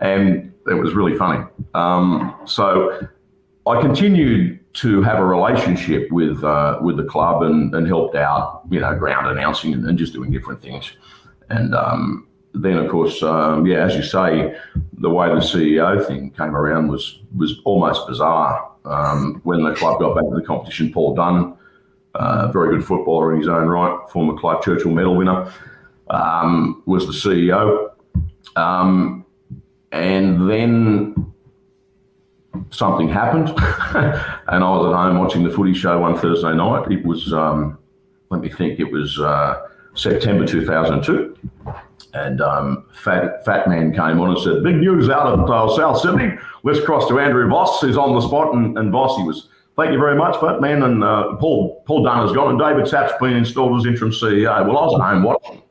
and 0.00 0.52
it 0.66 0.74
was 0.74 0.94
really 0.94 1.16
funny. 1.16 1.44
Um, 1.74 2.36
so 2.46 3.08
I 3.66 3.80
continued 3.80 4.60
to 4.72 5.02
have 5.02 5.18
a 5.18 5.24
relationship 5.24 6.10
with 6.10 6.42
uh, 6.44 6.78
with 6.80 6.96
the 6.96 7.04
club 7.04 7.42
and, 7.42 7.74
and 7.74 7.86
helped 7.86 8.16
out, 8.16 8.62
you 8.70 8.80
know, 8.80 8.94
ground 8.94 9.26
announcing 9.26 9.72
and, 9.74 9.86
and 9.86 9.98
just 9.98 10.12
doing 10.12 10.30
different 10.30 10.60
things. 10.60 10.92
And 11.48 11.74
um, 11.74 12.28
then, 12.54 12.76
of 12.76 12.90
course, 12.90 13.22
um, 13.22 13.66
yeah, 13.66 13.84
as 13.84 13.94
you 13.94 14.02
say, 14.02 14.56
the 14.94 15.10
way 15.10 15.28
the 15.28 15.36
CEO 15.36 16.04
thing 16.06 16.30
came 16.30 16.56
around 16.56 16.88
was 16.88 17.20
was 17.36 17.60
almost 17.64 18.06
bizarre. 18.06 18.68
Um, 18.84 19.40
when 19.44 19.62
the 19.62 19.74
club 19.74 20.00
got 20.00 20.14
back 20.14 20.24
to 20.24 20.34
the 20.34 20.42
competition, 20.42 20.92
Paul 20.92 21.14
Dunn, 21.14 21.54
uh, 22.14 22.50
very 22.50 22.76
good 22.76 22.86
footballer 22.86 23.32
in 23.32 23.40
his 23.40 23.48
own 23.48 23.68
right, 23.68 23.98
former 24.10 24.38
Clive 24.38 24.62
Churchill 24.62 24.90
Medal 24.90 25.16
winner, 25.16 25.52
um, 26.08 26.82
was 26.86 27.06
the 27.06 27.12
CEO. 27.12 27.90
And 29.92 30.48
then 30.48 31.32
something 32.70 33.08
happened, 33.08 33.48
and 33.48 34.64
I 34.64 34.70
was 34.70 34.92
at 34.92 34.96
home 34.96 35.18
watching 35.18 35.42
the 35.42 35.50
footy 35.50 35.74
show 35.74 35.98
one 35.98 36.16
Thursday 36.16 36.54
night. 36.54 36.90
It 36.90 37.04
was 37.04 37.32
um, 37.32 37.78
let 38.30 38.40
me 38.40 38.48
think, 38.48 38.78
it 38.78 38.90
was 38.90 39.18
uh, 39.18 39.66
September 39.94 40.46
2002. 40.46 41.36
And 42.14 42.40
um, 42.40 42.86
Fat, 42.92 43.44
Fat 43.44 43.68
Man 43.68 43.92
came 43.92 44.20
on 44.20 44.30
and 44.30 44.38
said, 44.38 44.62
Big 44.62 44.76
news 44.76 45.10
out 45.10 45.26
of 45.26 45.50
uh, 45.50 45.76
South 45.76 46.00
Sydney. 46.00 46.36
Let's 46.62 46.80
cross 46.80 47.08
to 47.08 47.18
Andrew 47.20 47.48
Voss, 47.48 47.80
who's 47.80 47.96
on 47.96 48.14
the 48.14 48.20
spot. 48.20 48.54
And, 48.54 48.78
and 48.78 48.90
Voss, 48.90 49.16
he 49.16 49.24
was, 49.24 49.48
thank 49.76 49.92
you 49.92 49.98
very 49.98 50.16
much, 50.16 50.40
Fat 50.40 50.60
Man. 50.60 50.82
And 50.82 51.04
uh, 51.04 51.36
Paul 51.36 51.82
Paul 51.86 52.04
Dunn 52.04 52.26
has 52.26 52.32
gone, 52.32 52.50
and 52.50 52.58
David 52.58 52.90
Tapp's 52.90 53.12
been 53.20 53.36
installed 53.36 53.78
as 53.78 53.86
interim 53.86 54.10
CEO. 54.10 54.66
Well, 54.66 54.78
I 54.78 54.84
was 54.86 54.94
at 54.94 55.06
home 55.06 55.22
watching 55.22 55.62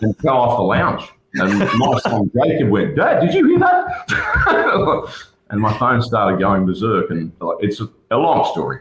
and 0.02 0.16
fell 0.18 0.36
off 0.36 0.58
the 0.58 0.62
lounge. 0.62 1.10
And 1.34 1.58
my 1.78 1.98
son 2.00 2.30
Jacob 2.34 2.68
went, 2.68 2.96
Dad, 2.96 3.20
did 3.20 3.34
you 3.34 3.46
hear 3.46 3.58
that? 3.60 5.08
and 5.50 5.60
my 5.60 5.76
phone 5.78 6.02
started 6.02 6.38
going 6.38 6.66
berserk. 6.66 7.10
And 7.10 7.32
it's 7.60 7.80
a, 7.80 8.16
long 8.16 8.50
story. 8.52 8.80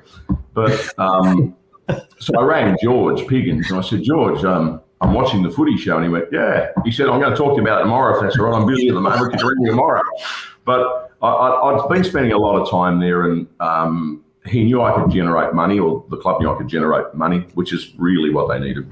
But 0.54 0.94
um, 1.00 1.56
so 2.20 2.40
I 2.40 2.44
rang 2.44 2.78
George 2.82 3.22
Piggins 3.28 3.70
and 3.70 3.80
I 3.80 3.82
said, 3.82 4.04
George, 4.04 4.44
um, 4.44 4.82
I'm 5.00 5.14
watching 5.14 5.44
the 5.44 5.50
footy 5.50 5.78
show. 5.78 5.96
And 5.96 6.06
he 6.06 6.10
went, 6.10 6.26
Yeah. 6.32 6.72
He 6.84 6.92
said, 6.92 7.08
I'm 7.08 7.20
going 7.20 7.32
to 7.32 7.38
talk 7.38 7.52
to 7.52 7.56
you 7.56 7.62
about 7.62 7.80
it 7.80 7.84
tomorrow 7.84 8.16
if 8.16 8.22
that's 8.22 8.38
all 8.38 8.46
right. 8.46 8.56
I'm 8.56 8.68
busy 8.68 8.90
at 8.90 8.96
the 8.96 9.02
moment. 9.02 9.40
You 9.40 9.48
ring 9.48 9.64
me 9.64 9.70
tomorrow? 9.70 10.02
But 10.66 11.12
I, 11.22 11.78
have 11.80 11.90
been 11.90 12.04
spending 12.04 12.34
a 12.34 12.38
lot 12.38 12.60
of 12.60 12.70
time 12.70 13.00
there 13.00 13.32
and 13.32 13.48
um, 13.60 14.24
he 14.46 14.64
knew 14.64 14.82
I 14.82 14.92
could 14.94 15.12
generate 15.12 15.54
money, 15.54 15.80
or 15.80 16.04
the 16.10 16.18
club 16.18 16.42
knew 16.42 16.50
I 16.52 16.58
could 16.58 16.68
generate 16.68 17.14
money, 17.14 17.46
which 17.54 17.74
is 17.74 17.94
really 17.98 18.32
what 18.32 18.50
they 18.50 18.60
needed. 18.60 18.90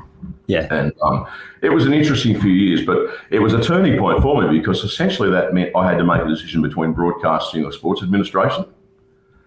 Yeah. 0.49 0.67
And 0.71 0.91
um, 1.03 1.27
it 1.61 1.69
was 1.69 1.85
an 1.85 1.93
interesting 1.93 2.39
few 2.41 2.51
years, 2.51 2.83
but 2.83 2.97
it 3.29 3.37
was 3.37 3.53
a 3.53 3.61
turning 3.61 3.99
point 3.99 4.21
for 4.23 4.41
me 4.41 4.57
because 4.57 4.83
essentially 4.83 5.29
that 5.29 5.53
meant 5.53 5.75
I 5.75 5.87
had 5.87 5.99
to 5.99 6.03
make 6.03 6.21
a 6.21 6.27
decision 6.27 6.63
between 6.63 6.91
broadcasting 6.91 7.63
or 7.63 7.71
sports 7.71 8.01
administration. 8.01 8.65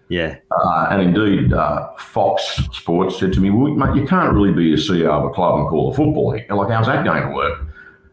Yeah. 0.07 0.37
Uh, 0.49 0.87
and 0.91 1.01
indeed, 1.01 1.51
uh, 1.51 1.89
Fox 1.97 2.43
Sports 2.71 3.19
said 3.19 3.33
to 3.33 3.41
me, 3.41 3.49
well, 3.49 3.73
mate, 3.73 3.99
you 3.99 4.07
can't 4.07 4.33
really 4.33 4.53
be 4.53 4.73
a 4.73 4.77
CEO 4.77 5.09
of 5.09 5.25
a 5.25 5.29
club 5.29 5.59
and 5.59 5.67
call 5.67 5.91
a 5.91 5.93
football 5.93 6.29
league. 6.29 6.45
And 6.47 6.57
like, 6.57 6.69
how's 6.69 6.87
that 6.87 7.03
going 7.03 7.21
to 7.21 7.35
work? 7.35 7.67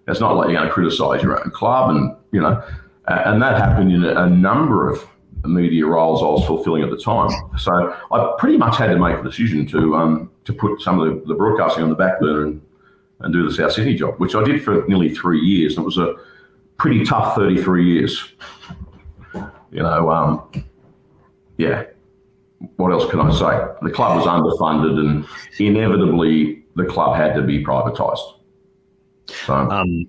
It's 0.08 0.18
not 0.18 0.34
like 0.34 0.48
you're 0.48 0.56
going 0.56 0.66
to 0.66 0.74
criticise 0.74 1.22
your 1.22 1.40
own 1.40 1.52
club. 1.52 1.90
And, 1.90 2.16
you 2.32 2.40
know, 2.40 2.60
and 3.06 3.40
that 3.40 3.56
happened 3.56 3.92
in 3.92 4.04
a 4.04 4.28
number 4.28 4.90
of 4.90 5.06
media 5.44 5.86
roles 5.86 6.22
I 6.22 6.26
was 6.26 6.44
fulfilling 6.44 6.82
at 6.82 6.90
the 6.90 6.98
time. 6.98 7.30
So 7.56 7.96
I 8.10 8.34
pretty 8.38 8.56
much 8.56 8.76
had 8.76 8.88
to 8.88 8.98
make 8.98 9.16
a 9.16 9.22
decision 9.22 9.66
to 9.68 9.94
um, 9.96 10.30
to 10.44 10.52
put 10.52 10.80
some 10.80 11.00
of 11.00 11.06
the, 11.06 11.26
the, 11.26 11.34
broadcasting 11.34 11.82
on 11.82 11.90
the 11.90 11.94
back 11.94 12.20
burner 12.20 12.46
and, 12.46 12.62
and 13.20 13.32
do 13.32 13.48
the 13.48 13.54
South 13.54 13.72
Sydney 13.72 13.94
job, 13.94 14.14
which 14.18 14.34
I 14.34 14.42
did 14.42 14.62
for 14.62 14.84
nearly 14.88 15.14
three 15.14 15.40
years. 15.40 15.76
And 15.76 15.84
it 15.84 15.86
was 15.86 15.98
a 15.98 16.14
pretty 16.78 17.04
tough 17.04 17.36
33 17.36 17.92
years. 17.92 18.32
You 19.70 19.82
know, 19.82 20.10
um, 20.10 20.64
yeah. 21.56 21.84
What 22.76 22.92
else 22.92 23.10
can 23.10 23.20
I 23.20 23.30
say? 23.30 23.74
The 23.82 23.90
club 23.90 24.16
was 24.16 24.26
underfunded, 24.26 24.98
and 24.98 25.26
inevitably 25.58 26.64
the 26.76 26.84
club 26.84 27.16
had 27.16 27.34
to 27.34 27.42
be 27.42 27.64
privatised. 27.64 28.40
So. 29.28 29.54
Um, 29.54 30.06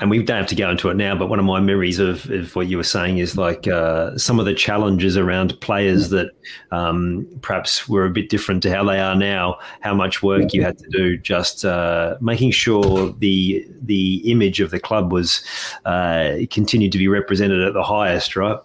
and 0.00 0.10
we 0.10 0.22
don't 0.22 0.36
have 0.36 0.46
to 0.46 0.54
go 0.54 0.70
into 0.70 0.88
it 0.90 0.96
now, 0.96 1.16
but 1.16 1.28
one 1.28 1.40
of 1.40 1.44
my 1.44 1.58
memories 1.60 1.98
of, 1.98 2.30
of 2.30 2.54
what 2.54 2.68
you 2.68 2.76
were 2.76 2.84
saying 2.84 3.18
is 3.18 3.36
like 3.36 3.66
uh, 3.66 4.16
some 4.16 4.38
of 4.38 4.46
the 4.46 4.54
challenges 4.54 5.16
around 5.16 5.60
players 5.60 6.10
that 6.10 6.30
um, 6.70 7.26
perhaps 7.42 7.88
were 7.88 8.04
a 8.04 8.10
bit 8.10 8.28
different 8.28 8.62
to 8.62 8.70
how 8.70 8.84
they 8.84 9.00
are 9.00 9.16
now. 9.16 9.58
How 9.80 9.94
much 9.94 10.22
work 10.22 10.54
you 10.54 10.62
had 10.62 10.78
to 10.78 10.88
do 10.90 11.16
just 11.18 11.64
uh, 11.64 12.16
making 12.20 12.52
sure 12.52 13.12
the 13.18 13.66
the 13.82 14.30
image 14.30 14.60
of 14.60 14.70
the 14.70 14.78
club 14.78 15.12
was 15.12 15.42
uh, 15.84 16.36
continued 16.50 16.92
to 16.92 16.98
be 16.98 17.08
represented 17.08 17.60
at 17.62 17.74
the 17.74 17.82
highest, 17.82 18.36
right? 18.36 18.58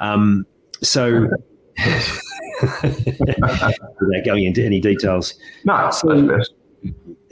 Um, 0.00 0.46
so. 0.82 1.28
without 2.72 4.24
going 4.24 4.44
into 4.44 4.62
any 4.62 4.78
details. 4.78 5.34
No, 5.64 5.90
so, 5.90 6.38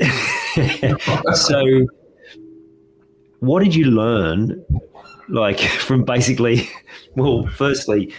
so 1.35 1.87
what 3.41 3.63
did 3.63 3.75
you 3.75 3.87
learn, 3.87 4.65
like 5.29 5.59
from 5.89 6.05
basically, 6.05 6.69
well, 7.17 7.47
firstly, 7.49 8.15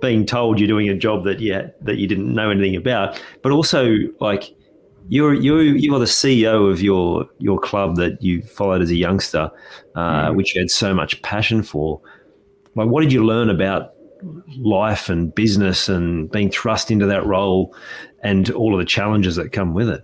being 0.00 0.24
told 0.24 0.60
you're 0.60 0.68
doing 0.68 0.88
a 0.88 0.94
job 0.94 1.24
that 1.24 1.40
yeah 1.40 1.66
that 1.80 1.96
you 1.96 2.06
didn't 2.06 2.32
know 2.32 2.50
anything 2.50 2.76
about, 2.76 3.20
but 3.42 3.52
also 3.52 3.96
like 4.20 4.54
you're 5.08 5.34
you 5.34 5.58
you 5.58 5.94
are 5.94 5.98
the 5.98 6.04
CEO 6.04 6.70
of 6.70 6.80
your 6.80 7.26
your 7.38 7.58
club 7.58 7.96
that 7.96 8.22
you 8.22 8.42
followed 8.42 8.82
as 8.82 8.90
a 8.90 8.96
youngster, 8.96 9.50
uh, 9.94 10.28
mm. 10.28 10.36
which 10.36 10.54
you 10.54 10.60
had 10.60 10.70
so 10.70 10.94
much 10.94 11.20
passion 11.22 11.62
for. 11.62 12.00
Like, 12.74 12.88
what 12.88 13.02
did 13.02 13.12
you 13.12 13.24
learn 13.24 13.50
about 13.50 13.94
life 14.56 15.08
and 15.08 15.34
business 15.34 15.88
and 15.88 16.30
being 16.30 16.50
thrust 16.50 16.90
into 16.90 17.06
that 17.06 17.26
role 17.26 17.74
and 18.22 18.50
all 18.52 18.72
of 18.72 18.78
the 18.78 18.86
challenges 18.86 19.36
that 19.36 19.52
come 19.52 19.74
with 19.74 19.90
it? 19.90 20.02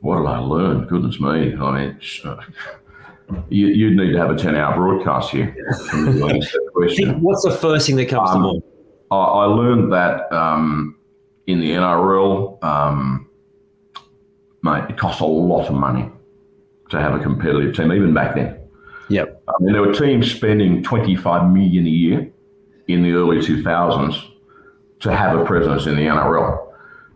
What 0.00 0.18
did 0.18 0.26
I 0.26 0.38
learn? 0.38 0.86
Goodness 0.86 1.20
me! 1.20 1.54
I 1.56 1.86
mean, 1.86 2.00
you, 3.48 3.86
would 3.86 3.96
need 3.96 4.12
to 4.12 4.18
have 4.18 4.30
a 4.30 4.36
10 4.36 4.54
hour 4.54 4.74
broadcast 4.74 5.30
here. 5.30 5.54
What's 5.92 7.42
the 7.44 7.58
first 7.60 7.86
thing 7.86 7.96
that 7.96 8.08
comes 8.08 8.30
um, 8.30 8.36
to 8.36 8.48
mind? 8.48 8.62
I, 9.10 9.16
I 9.16 9.44
learned 9.44 9.92
that 9.92 10.30
um, 10.32 10.96
in 11.46 11.60
the 11.60 11.70
NRL, 11.70 12.62
um, 12.62 13.28
mate, 14.62 14.84
it 14.88 14.96
costs 14.96 15.20
a 15.20 15.26
lot 15.26 15.68
of 15.68 15.74
money 15.74 16.10
to 16.90 17.00
have 17.00 17.14
a 17.14 17.18
competitive 17.18 17.74
team, 17.74 17.92
even 17.92 18.14
back 18.14 18.34
then. 18.34 18.58
Yep. 19.08 19.42
I 19.48 19.52
mean, 19.60 19.72
there 19.72 19.82
were 19.82 19.94
teams 19.94 20.30
spending 20.30 20.82
25 20.82 21.50
million 21.50 21.86
a 21.86 21.90
year 21.90 22.30
in 22.88 23.02
the 23.02 23.12
early 23.12 23.38
2000s 23.38 24.30
to 25.00 25.14
have 25.14 25.38
a 25.38 25.44
presence 25.44 25.86
in 25.86 25.96
the 25.96 26.02
NRL. 26.02 26.66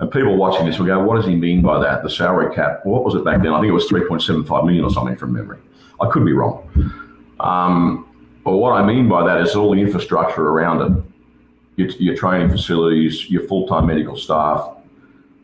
And 0.00 0.10
people 0.10 0.36
watching 0.36 0.66
this 0.66 0.78
will 0.78 0.86
go, 0.86 1.02
what 1.02 1.16
does 1.16 1.26
he 1.26 1.36
mean 1.36 1.62
by 1.62 1.78
that? 1.80 2.02
The 2.02 2.10
salary 2.10 2.54
cap, 2.54 2.80
what 2.84 3.04
was 3.04 3.14
it 3.14 3.24
back 3.24 3.42
then? 3.42 3.52
I 3.52 3.60
think 3.60 3.70
it 3.70 3.72
was 3.72 3.88
3.75 3.88 4.64
million 4.64 4.84
or 4.84 4.90
something 4.90 5.16
from 5.16 5.32
memory. 5.32 5.58
I 6.02 6.10
could 6.10 6.24
be 6.24 6.32
wrong. 6.32 6.68
Um, 7.40 8.08
but 8.44 8.56
what 8.56 8.72
I 8.72 8.84
mean 8.84 9.08
by 9.08 9.24
that 9.26 9.40
is 9.40 9.54
all 9.54 9.72
the 9.72 9.80
infrastructure 9.80 10.42
around 10.42 10.82
it 10.82 11.04
your, 11.76 11.88
your 11.92 12.16
training 12.16 12.50
facilities, 12.50 13.30
your 13.30 13.46
full 13.46 13.66
time 13.66 13.86
medical 13.86 14.16
staff, 14.16 14.76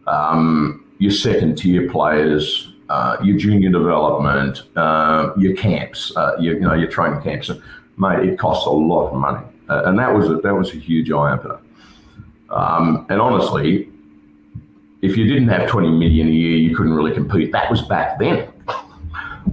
um, 0.07 0.85
your 0.99 1.13
second 1.13 1.57
tier 1.57 1.91
players, 1.91 2.73
uh, 2.89 3.17
your 3.23 3.39
junior 3.39 3.71
development, 3.71 4.63
uh, 4.77 5.33
your 5.37 5.55
camps, 5.57 6.15
uh, 6.17 6.37
your, 6.39 6.55
you 6.55 6.61
know, 6.61 6.75
your 6.75 6.89
training 6.89 7.23
camps. 7.23 7.51
Mate, 7.97 8.29
it 8.29 8.39
costs 8.39 8.67
a 8.67 8.71
lot 8.71 9.09
of 9.09 9.15
money. 9.19 9.45
Uh, 9.69 9.83
and 9.87 9.99
that 9.99 10.13
was, 10.13 10.29
a, 10.29 10.37
that 10.37 10.55
was 10.55 10.71
a 10.71 10.77
huge 10.77 11.11
eye 11.11 11.33
opener. 11.33 11.59
Um, 12.51 13.07
and 13.11 13.21
honestly, 13.21 13.91
if 15.03 15.17
you 15.17 15.27
didn't 15.27 15.49
have 15.49 15.69
20 15.69 15.91
million 15.91 16.29
a 16.29 16.31
year, 16.31 16.57
you 16.57 16.77
couldn't 16.77 16.95
really 16.95 17.13
compete. 17.13 17.53
That 17.53 17.71
was 17.71 17.83
back 17.83 18.19
then 18.19 18.49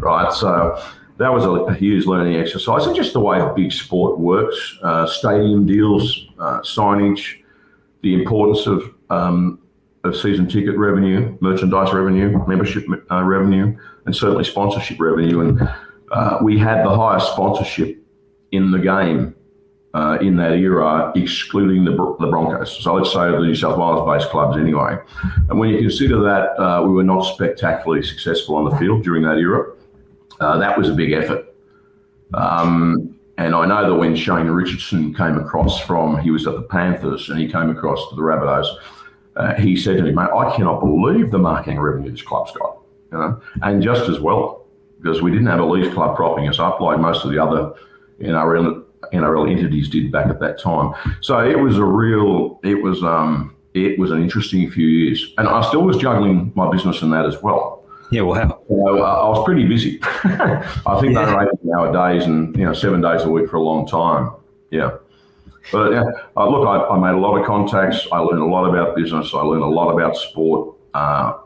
right? 0.05 0.31
So 0.31 0.81
that 1.17 1.33
was 1.33 1.43
a, 1.45 1.49
a, 1.49 1.73
huge 1.73 2.05
learning 2.05 2.35
exercise, 2.35 2.85
and 2.85 2.95
just 2.95 3.13
the 3.13 3.19
way 3.19 3.39
a 3.39 3.51
big 3.53 3.71
sport 3.71 4.19
works, 4.19 4.77
uh, 4.83 5.07
stadium 5.07 5.65
deals, 5.65 6.27
uh, 6.39 6.59
signage, 6.61 7.41
the 8.01 8.13
importance 8.13 8.67
of 8.67 8.93
um, 9.09 9.59
of 10.03 10.15
season 10.15 10.47
ticket 10.47 10.77
revenue, 10.77 11.35
merchandise 11.41 11.91
revenue, 11.91 12.45
membership 12.47 12.85
uh, 13.11 13.23
revenue, 13.23 13.75
and 14.05 14.15
certainly 14.15 14.43
sponsorship 14.43 14.99
revenue. 14.99 15.39
And 15.41 15.69
uh, 16.11 16.37
we 16.43 16.59
had 16.59 16.85
the 16.85 16.95
highest 16.95 17.31
sponsorship 17.31 17.97
in 18.51 18.69
the 18.69 18.77
game 18.77 19.35
uh, 19.95 20.17
in 20.21 20.35
that 20.35 20.51
era, 20.51 21.11
excluding 21.15 21.85
the, 21.85 21.91
the 22.19 22.27
Broncos. 22.27 22.83
So 22.83 22.93
let's 22.93 23.11
say 23.13 23.31
the 23.31 23.39
New 23.39 23.55
South 23.55 23.77
Wales 23.79 24.05
based 24.05 24.29
clubs 24.29 24.57
anyway. 24.57 24.97
And 25.49 25.57
when 25.57 25.69
you 25.69 25.79
consider 25.79 26.21
that 26.21 26.61
uh, 26.61 26.83
we 26.83 26.89
were 26.89 27.03
not 27.03 27.21
spectacularly 27.21 28.03
successful 28.03 28.55
on 28.57 28.65
the 28.69 28.77
field 28.77 29.03
during 29.03 29.23
that 29.23 29.37
era, 29.37 29.73
uh, 30.39 30.57
that 30.57 30.77
was 30.77 30.89
a 30.89 30.93
big 30.93 31.11
effort. 31.11 31.55
Um, 32.33 33.15
and 33.37 33.53
I 33.53 33.65
know 33.65 33.89
that 33.89 33.95
when 33.95 34.15
Shane 34.15 34.47
Richardson 34.47 35.13
came 35.13 35.37
across 35.37 35.79
from, 35.81 36.19
he 36.19 36.31
was 36.31 36.47
at 36.47 36.55
the 36.55 36.61
Panthers 36.61 37.29
and 37.29 37.39
he 37.39 37.47
came 37.51 37.69
across 37.69 38.09
to 38.09 38.15
the 38.15 38.21
Rabbitohs, 38.21 38.67
uh, 39.35 39.53
he 39.55 39.75
said 39.75 39.97
to 39.97 40.03
me, 40.03 40.11
mate, 40.11 40.29
I 40.29 40.55
cannot 40.55 40.79
believe 40.79 41.31
the 41.31 41.37
marketing 41.37 41.79
revenue 41.79 42.11
this 42.11 42.21
club's 42.21 42.51
got. 42.53 42.79
You 43.11 43.17
know? 43.17 43.41
And 43.61 43.83
just 43.83 44.09
as 44.09 44.19
well, 44.19 44.65
because 45.01 45.21
we 45.21 45.31
didn't 45.31 45.47
have 45.47 45.59
a 45.59 45.65
league 45.65 45.93
club 45.93 46.15
propping 46.15 46.47
us 46.47 46.59
up 46.59 46.79
like 46.79 46.99
most 46.99 47.25
of 47.25 47.31
the 47.31 47.39
other 47.39 47.73
NRL, 48.21 48.85
NRL 49.13 49.51
entities 49.51 49.89
did 49.89 50.11
back 50.11 50.27
at 50.27 50.39
that 50.39 50.57
time. 50.57 50.93
So 51.19 51.39
it 51.39 51.59
was 51.59 51.77
a 51.77 51.83
real, 51.83 52.59
it 52.63 52.75
was, 52.75 53.03
um, 53.03 53.55
it 53.73 53.99
was 53.99 54.11
an 54.11 54.21
interesting 54.23 54.69
few 54.71 54.87
years. 54.87 55.33
And 55.37 55.49
I 55.49 55.67
still 55.67 55.83
was 55.83 55.97
juggling 55.97 56.53
my 56.55 56.71
business 56.71 57.01
and 57.01 57.11
that 57.11 57.25
as 57.25 57.41
well. 57.41 57.84
Yeah, 58.11 58.21
wow. 58.21 58.61
So, 58.67 59.03
uh, 59.03 59.23
I 59.25 59.29
was 59.29 59.43
pretty 59.45 59.65
busy. 59.65 59.99
I 60.03 60.97
think 60.99 61.13
yeah. 61.13 61.25
they're 61.25 61.43
eight 61.43 61.63
nowadays 61.63 62.25
and, 62.25 62.55
you 62.55 62.65
know, 62.65 62.73
seven 62.73 63.01
days 63.01 63.23
a 63.23 63.29
week 63.29 63.49
for 63.49 63.57
a 63.57 63.63
long 63.63 63.87
time. 63.87 64.31
Yeah. 64.71 64.97
But 65.71 65.93
yeah, 65.93 66.03
uh, 66.37 66.47
look, 66.47 66.67
I, 66.67 66.93
I, 66.93 66.99
made 66.99 67.17
a 67.17 67.19
lot 67.19 67.39
of 67.39 67.45
contacts. 67.47 68.07
I 68.11 68.19
learned 68.19 68.41
a 68.41 68.45
lot 68.45 68.69
about 68.69 68.95
business. 68.95 69.33
I 69.33 69.39
learned 69.39 69.63
a 69.63 69.67
lot 69.67 69.91
about 69.91 70.15
sport. 70.15 70.75
Uh, 70.93 71.39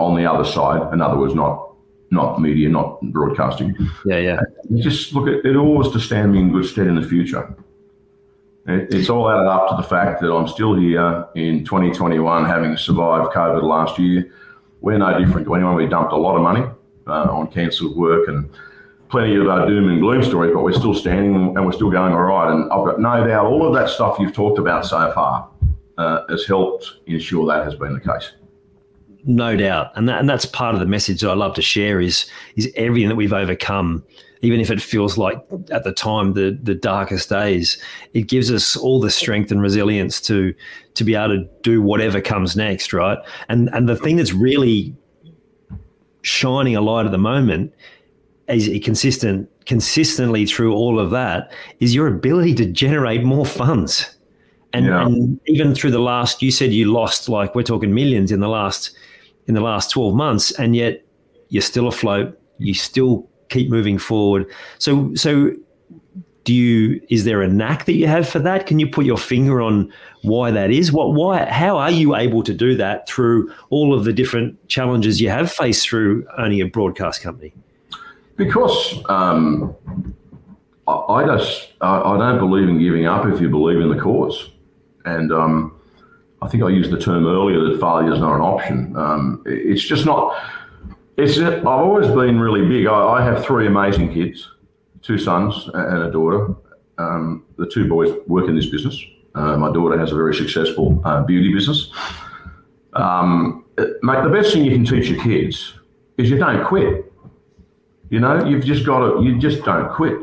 on 0.00 0.16
the 0.16 0.24
other 0.24 0.44
side, 0.44 0.92
in 0.92 1.00
other 1.00 1.18
words, 1.18 1.34
not 1.34 1.74
not 2.10 2.40
media, 2.40 2.68
not 2.68 3.00
broadcasting. 3.12 3.76
Yeah, 4.04 4.18
yeah. 4.18 4.40
just 4.76 5.12
look 5.12 5.28
at 5.28 5.44
it. 5.44 5.56
Always 5.56 5.92
to 5.92 6.00
stand 6.00 6.32
me 6.32 6.40
in 6.40 6.50
good 6.50 6.64
stead 6.64 6.88
in 6.88 6.96
the 6.96 7.06
future. 7.06 7.54
it's 8.66 9.08
all 9.08 9.30
added 9.30 9.48
up 9.48 9.68
to 9.68 9.76
the 9.76 9.88
fact 9.88 10.20
that 10.20 10.32
I'm 10.32 10.48
still 10.48 10.74
here 10.74 11.26
in 11.36 11.64
2021, 11.64 12.44
having 12.46 12.76
survived 12.76 13.32
COVID 13.32 13.62
last 13.62 13.98
year. 13.98 14.32
We're 14.80 14.98
no 14.98 15.18
different 15.18 15.46
to 15.46 15.54
anyone. 15.54 15.74
We 15.76 15.86
dumped 15.86 16.12
a 16.12 16.16
lot 16.16 16.36
of 16.36 16.42
money 16.42 16.66
uh, 17.06 17.30
on 17.30 17.50
cancelled 17.50 17.96
work 17.96 18.28
and 18.28 18.50
plenty 19.10 19.36
of 19.36 19.48
uh, 19.48 19.66
doom 19.66 19.88
and 19.90 20.00
gloom 20.00 20.22
stories, 20.22 20.52
but 20.54 20.62
we're 20.62 20.72
still 20.72 20.94
standing 20.94 21.34
and 21.34 21.66
we're 21.66 21.72
still 21.72 21.90
going 21.90 22.12
all 22.12 22.22
right. 22.22 22.52
And 22.52 22.72
I've 22.72 22.84
got 22.84 23.00
no 23.00 23.26
doubt 23.26 23.46
all 23.46 23.66
of 23.66 23.74
that 23.74 23.90
stuff 23.90 24.18
you've 24.18 24.32
talked 24.32 24.58
about 24.58 24.86
so 24.86 25.12
far 25.12 25.50
uh, 25.98 26.22
has 26.28 26.46
helped 26.46 26.98
ensure 27.06 27.46
that 27.46 27.64
has 27.64 27.74
been 27.74 27.94
the 27.94 28.00
case. 28.00 28.32
No 29.24 29.54
doubt, 29.54 29.92
and 29.96 30.08
that, 30.08 30.20
and 30.20 30.28
that's 30.28 30.46
part 30.46 30.74
of 30.74 30.80
the 30.80 30.86
message 30.86 31.20
that 31.20 31.28
I 31.28 31.34
love 31.34 31.54
to 31.56 31.62
share 31.62 32.00
is 32.00 32.24
is 32.56 32.72
everything 32.74 33.10
that 33.10 33.16
we've 33.16 33.34
overcome, 33.34 34.02
even 34.42 34.60
if 34.60 34.70
it 34.70 34.80
feels 34.80 35.18
like 35.18 35.38
at 35.70 35.84
the 35.84 35.92
time 35.92 36.34
the 36.34 36.58
the 36.62 36.74
darkest 36.74 37.28
days, 37.28 37.82
it 38.14 38.22
gives 38.22 38.50
us 38.50 38.76
all 38.76 39.00
the 39.00 39.10
strength 39.10 39.50
and 39.50 39.62
resilience 39.62 40.20
to 40.22 40.54
to 40.94 41.04
be 41.04 41.14
able 41.14 41.36
to 41.36 41.48
do 41.62 41.82
whatever 41.82 42.20
comes 42.20 42.56
next, 42.56 42.92
right? 42.92 43.18
And 43.48 43.68
and 43.72 43.88
the 43.88 43.96
thing 43.96 44.16
that's 44.16 44.32
really 44.32 44.94
shining 46.22 46.76
a 46.76 46.80
light 46.80 47.06
at 47.06 47.12
the 47.12 47.18
moment 47.18 47.74
is 48.48 48.68
consistent 48.84 49.48
consistently 49.66 50.44
through 50.44 50.74
all 50.74 50.98
of 50.98 51.10
that 51.10 51.52
is 51.78 51.94
your 51.94 52.08
ability 52.08 52.54
to 52.54 52.66
generate 52.66 53.22
more 53.22 53.46
funds 53.46 54.16
and, 54.72 54.86
yeah. 54.86 55.06
and, 55.06 55.40
even 55.46 55.74
through 55.74 55.90
the 55.90 56.00
last, 56.00 56.42
you 56.42 56.50
said 56.50 56.72
you 56.72 56.92
lost 56.92 57.28
like 57.28 57.54
we're 57.54 57.62
talking 57.62 57.92
millions 57.92 58.30
in 58.30 58.40
the 58.40 58.48
last 58.48 58.96
in 59.46 59.54
the 59.54 59.60
last 59.60 59.90
twelve 59.90 60.14
months, 60.14 60.52
and 60.52 60.76
yet 60.76 61.04
you're 61.48 61.62
still 61.62 61.88
afloat. 61.88 62.38
You 62.58 62.74
still 62.74 63.28
keep 63.50 63.68
moving 63.68 63.98
forward. 63.98 64.46
So 64.78 65.14
so 65.14 65.52
do 66.44 66.54
you 66.54 67.00
is 67.10 67.24
there 67.24 67.42
a 67.42 67.48
knack 67.48 67.84
that 67.84 67.92
you 67.92 68.06
have 68.06 68.26
for 68.26 68.38
that 68.38 68.66
can 68.66 68.78
you 68.78 68.88
put 68.88 69.04
your 69.04 69.18
finger 69.18 69.60
on 69.60 69.92
why 70.22 70.50
that 70.50 70.70
is 70.70 70.90
what 70.90 71.12
why 71.12 71.44
how 71.44 71.76
are 71.76 71.90
you 71.90 72.16
able 72.16 72.42
to 72.42 72.54
do 72.54 72.74
that 72.74 73.06
through 73.06 73.52
all 73.68 73.92
of 73.92 74.04
the 74.04 74.12
different 74.12 74.56
challenges 74.66 75.20
you 75.20 75.28
have 75.28 75.52
faced 75.52 75.86
through 75.86 76.26
owning 76.38 76.62
a 76.62 76.66
broadcast 76.66 77.20
company 77.20 77.52
because 78.36 79.04
um, 79.10 79.76
I, 80.88 80.92
I, 80.92 81.36
just 81.36 81.74
I, 81.82 82.00
I, 82.00 82.16
don't 82.16 82.38
believe 82.38 82.70
in 82.70 82.78
giving 82.78 83.04
up 83.04 83.26
if 83.26 83.38
you 83.38 83.50
believe 83.50 83.78
in 83.78 83.90
the 83.90 84.00
cause 84.02 84.50
and 85.04 85.30
um, 85.30 85.78
I 86.42 86.48
think 86.48 86.62
I 86.62 86.68
used 86.68 86.90
the 86.90 86.98
term 86.98 87.26
earlier 87.26 87.60
that 87.64 87.80
failure 87.80 88.12
is 88.12 88.20
not 88.20 88.34
an 88.34 88.40
option. 88.40 88.96
Um, 88.96 89.42
it's 89.46 89.82
just 89.82 90.06
not. 90.06 90.34
It's. 91.22 91.38
I've 91.38 91.66
always 91.66 92.06
been 92.08 92.40
really 92.40 92.66
big. 92.66 92.86
I, 92.86 92.94
I, 92.94 93.22
have 93.22 93.44
three 93.44 93.66
amazing 93.66 94.12
kids, 94.12 94.50
two 95.02 95.18
sons 95.18 95.68
and 95.74 96.02
a 96.04 96.10
daughter. 96.10 96.54
Um, 96.98 97.44
the 97.58 97.66
two 97.66 97.88
boys 97.88 98.10
work 98.26 98.48
in 98.48 98.56
this 98.56 98.66
business. 98.66 98.98
Uh, 99.34 99.56
my 99.56 99.72
daughter 99.72 99.98
has 99.98 100.12
a 100.12 100.14
very 100.14 100.34
successful 100.34 101.00
uh, 101.04 101.22
beauty 101.22 101.52
business. 101.52 101.92
Um, 102.94 103.64
mate, 104.02 104.22
the 104.24 104.30
best 104.30 104.52
thing 104.52 104.64
you 104.64 104.72
can 104.72 104.84
teach 104.84 105.08
your 105.08 105.22
kids 105.22 105.74
is 106.16 106.30
you 106.30 106.38
don't 106.38 106.64
quit. 106.66 107.12
You 108.08 108.20
know, 108.20 108.44
you've 108.44 108.64
just 108.64 108.84
got 108.86 109.00
to. 109.00 109.22
You 109.22 109.38
just 109.38 109.64
don't 109.64 109.92
quit. 109.92 110.16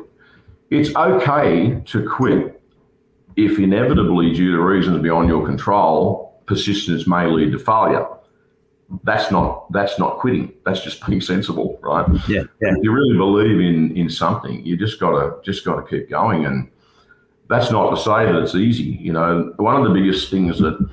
It's 0.70 0.94
okay 0.96 1.82
to 1.86 2.10
quit 2.10 2.62
if 3.38 3.60
inevitably, 3.60 4.34
due 4.34 4.52
to 4.52 4.62
reasons 4.62 5.02
beyond 5.02 5.30
your 5.30 5.46
control, 5.46 6.42
persistence 6.48 7.08
may 7.08 7.28
lead 7.28 7.52
to 7.52 7.60
failure. 7.60 8.08
That's 9.04 9.32
not 9.32 9.72
that's 9.72 10.00
not 10.00 10.20
quitting. 10.20 10.54
That's 10.66 10.82
just 10.82 11.06
being 11.06 11.22
sensible, 11.22 11.78
right? 11.82 12.08
Yeah. 12.28 12.44
yeah. 12.62 12.70
If 12.70 12.78
you 12.84 12.92
really 12.92 13.18
believe 13.18 13.60
in 13.60 13.96
in 13.98 14.10
something, 14.10 14.66
you 14.66 14.78
just 14.78 15.00
gotta 15.00 15.36
just 15.44 15.66
gotta 15.66 15.86
keep 15.86 16.10
going. 16.10 16.46
And 16.46 16.70
that's 17.50 17.70
not 17.72 17.90
to 17.90 17.98
say 17.98 18.26
that 18.26 18.36
it's 18.36 18.56
easy. 18.56 18.98
You 19.02 19.14
know, 19.14 19.54
one 19.58 19.76
of 19.76 19.88
the 19.88 19.94
biggest 19.94 20.32
things 20.32 20.60
that, 20.60 20.90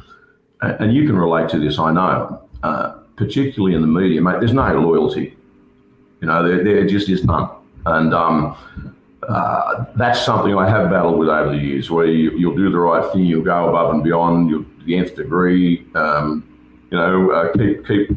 and 0.61 0.95
you 0.95 1.07
can 1.07 1.17
relate 1.17 1.49
to 1.51 1.59
this, 1.59 1.79
I 1.79 1.93
know, 1.93 2.49
uh, 2.63 2.99
particularly 3.17 3.77
in 3.77 3.83
the 3.83 3.89
media, 3.89 4.21
mate. 4.21 4.41
There's 4.41 4.53
no 4.53 4.73
loyalty. 4.81 5.37
You 6.21 6.29
know, 6.29 6.47
there, 6.47 6.65
there 6.65 6.87
just 6.87 7.09
is 7.09 7.25
none. 7.25 7.49
And 7.87 8.15
um, 8.15 8.57
uh, 9.29 9.85
that's 9.97 10.25
something 10.25 10.57
I 10.57 10.69
have 10.69 10.91
battled 10.91 11.19
with 11.19 11.29
over 11.29 11.51
the 11.51 11.59
years, 11.59 11.91
where 11.91 12.07
you, 12.07 12.49
will 12.49 12.57
do 12.57 12.71
the 12.71 12.79
right 12.79 13.13
thing, 13.13 13.25
you'll 13.25 13.45
go 13.45 13.69
above 13.69 13.95
and 13.95 14.03
beyond, 14.03 14.51
you'll 14.51 14.65
the 14.85 14.97
nth 14.97 15.17
degree, 15.17 15.87
um, 15.95 16.54
you 16.95 17.01
know, 17.01 17.31
uh, 17.33 17.53
keep 17.55 17.85
keep 17.87 18.09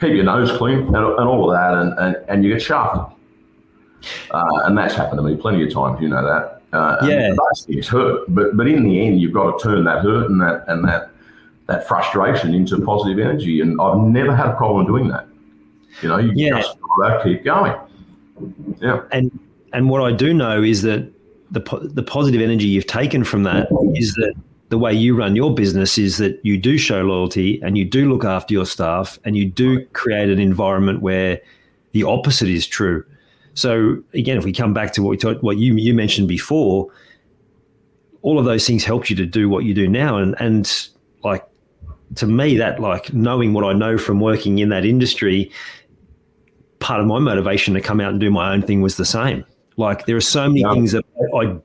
keep 0.00 0.14
your 0.14 0.24
nose 0.24 0.50
clean 0.56 0.78
and, 0.78 0.96
and 0.96 1.28
all 1.28 1.50
of 1.50 1.54
that, 1.54 1.74
and, 1.74 1.98
and, 1.98 2.16
and 2.30 2.44
you 2.44 2.52
get 2.52 2.62
shafted. 2.62 3.14
Uh, 4.30 4.60
and 4.64 4.76
that's 4.76 4.94
happened 4.94 5.18
to 5.18 5.22
me 5.22 5.36
plenty 5.36 5.62
of 5.62 5.72
times, 5.72 6.00
you 6.00 6.08
know 6.08 6.24
that. 6.24 6.62
Uh, 6.72 6.96
yeah, 7.06 7.34
things 7.66 7.86
hurt, 7.86 8.24
but 8.28 8.56
but 8.56 8.66
in 8.66 8.84
the 8.84 9.06
end, 9.06 9.20
you've 9.20 9.34
got 9.34 9.58
to 9.58 9.62
turn 9.62 9.84
that 9.84 10.02
hurt 10.02 10.30
and 10.30 10.40
that 10.40 10.64
and 10.68 10.82
that 10.88 11.10
that 11.66 11.86
frustration 11.86 12.54
into 12.54 12.80
positive 12.80 13.18
energy. 13.18 13.60
And 13.60 13.78
I've 13.78 13.98
never 13.98 14.34
had 14.34 14.46
a 14.46 14.56
problem 14.56 14.86
doing 14.86 15.08
that. 15.08 15.26
You 16.00 16.08
know, 16.08 16.16
you 16.16 16.32
yeah. 16.34 16.62
just 16.62 16.78
keep 17.22 17.44
going. 17.44 17.74
Yeah, 18.80 19.02
and 19.12 19.38
and 19.74 19.90
what 19.90 20.00
I 20.00 20.12
do 20.12 20.32
know 20.32 20.62
is 20.62 20.80
that 20.82 21.12
the 21.50 21.60
the 21.82 22.02
positive 22.02 22.40
energy 22.40 22.64
you've 22.64 22.86
taken 22.86 23.24
from 23.24 23.42
that 23.42 23.68
is 23.94 24.14
that 24.14 24.32
the 24.72 24.78
way 24.78 24.90
you 24.90 25.14
run 25.14 25.36
your 25.36 25.54
business 25.54 25.98
is 25.98 26.16
that 26.16 26.40
you 26.42 26.56
do 26.56 26.78
show 26.78 27.02
loyalty 27.02 27.60
and 27.60 27.76
you 27.76 27.84
do 27.84 28.10
look 28.10 28.24
after 28.24 28.54
your 28.54 28.64
staff 28.64 29.18
and 29.22 29.36
you 29.36 29.44
do 29.44 29.84
create 29.88 30.30
an 30.30 30.38
environment 30.38 31.02
where 31.02 31.38
the 31.92 32.02
opposite 32.04 32.48
is 32.48 32.66
true. 32.66 33.04
So 33.52 34.02
again, 34.14 34.38
if 34.38 34.44
we 34.44 34.52
come 34.54 34.72
back 34.72 34.94
to 34.94 35.02
what 35.02 35.10
we 35.10 35.18
talked, 35.18 35.42
what 35.42 35.58
you 35.58 35.74
you 35.74 35.92
mentioned 35.92 36.26
before, 36.26 36.90
all 38.22 38.38
of 38.38 38.46
those 38.46 38.66
things 38.66 38.82
helped 38.82 39.10
you 39.10 39.16
to 39.16 39.26
do 39.26 39.46
what 39.46 39.64
you 39.64 39.74
do 39.74 39.86
now, 39.86 40.16
and 40.16 40.34
and 40.40 40.88
like 41.22 41.44
to 42.14 42.26
me 42.26 42.56
that 42.56 42.80
like 42.80 43.12
knowing 43.12 43.52
what 43.52 43.64
I 43.64 43.74
know 43.74 43.98
from 43.98 44.20
working 44.20 44.58
in 44.58 44.70
that 44.70 44.86
industry, 44.86 45.50
part 46.78 46.98
of 46.98 47.06
my 47.06 47.18
motivation 47.18 47.74
to 47.74 47.82
come 47.82 48.00
out 48.00 48.12
and 48.12 48.20
do 48.20 48.30
my 48.30 48.54
own 48.54 48.62
thing 48.62 48.80
was 48.80 48.96
the 48.96 49.04
same. 49.04 49.44
Like 49.76 50.06
there 50.06 50.16
are 50.16 50.22
so 50.22 50.48
many 50.48 50.62
yeah. 50.62 50.72
things 50.72 50.92
that 50.92 51.04
I 51.36 51.58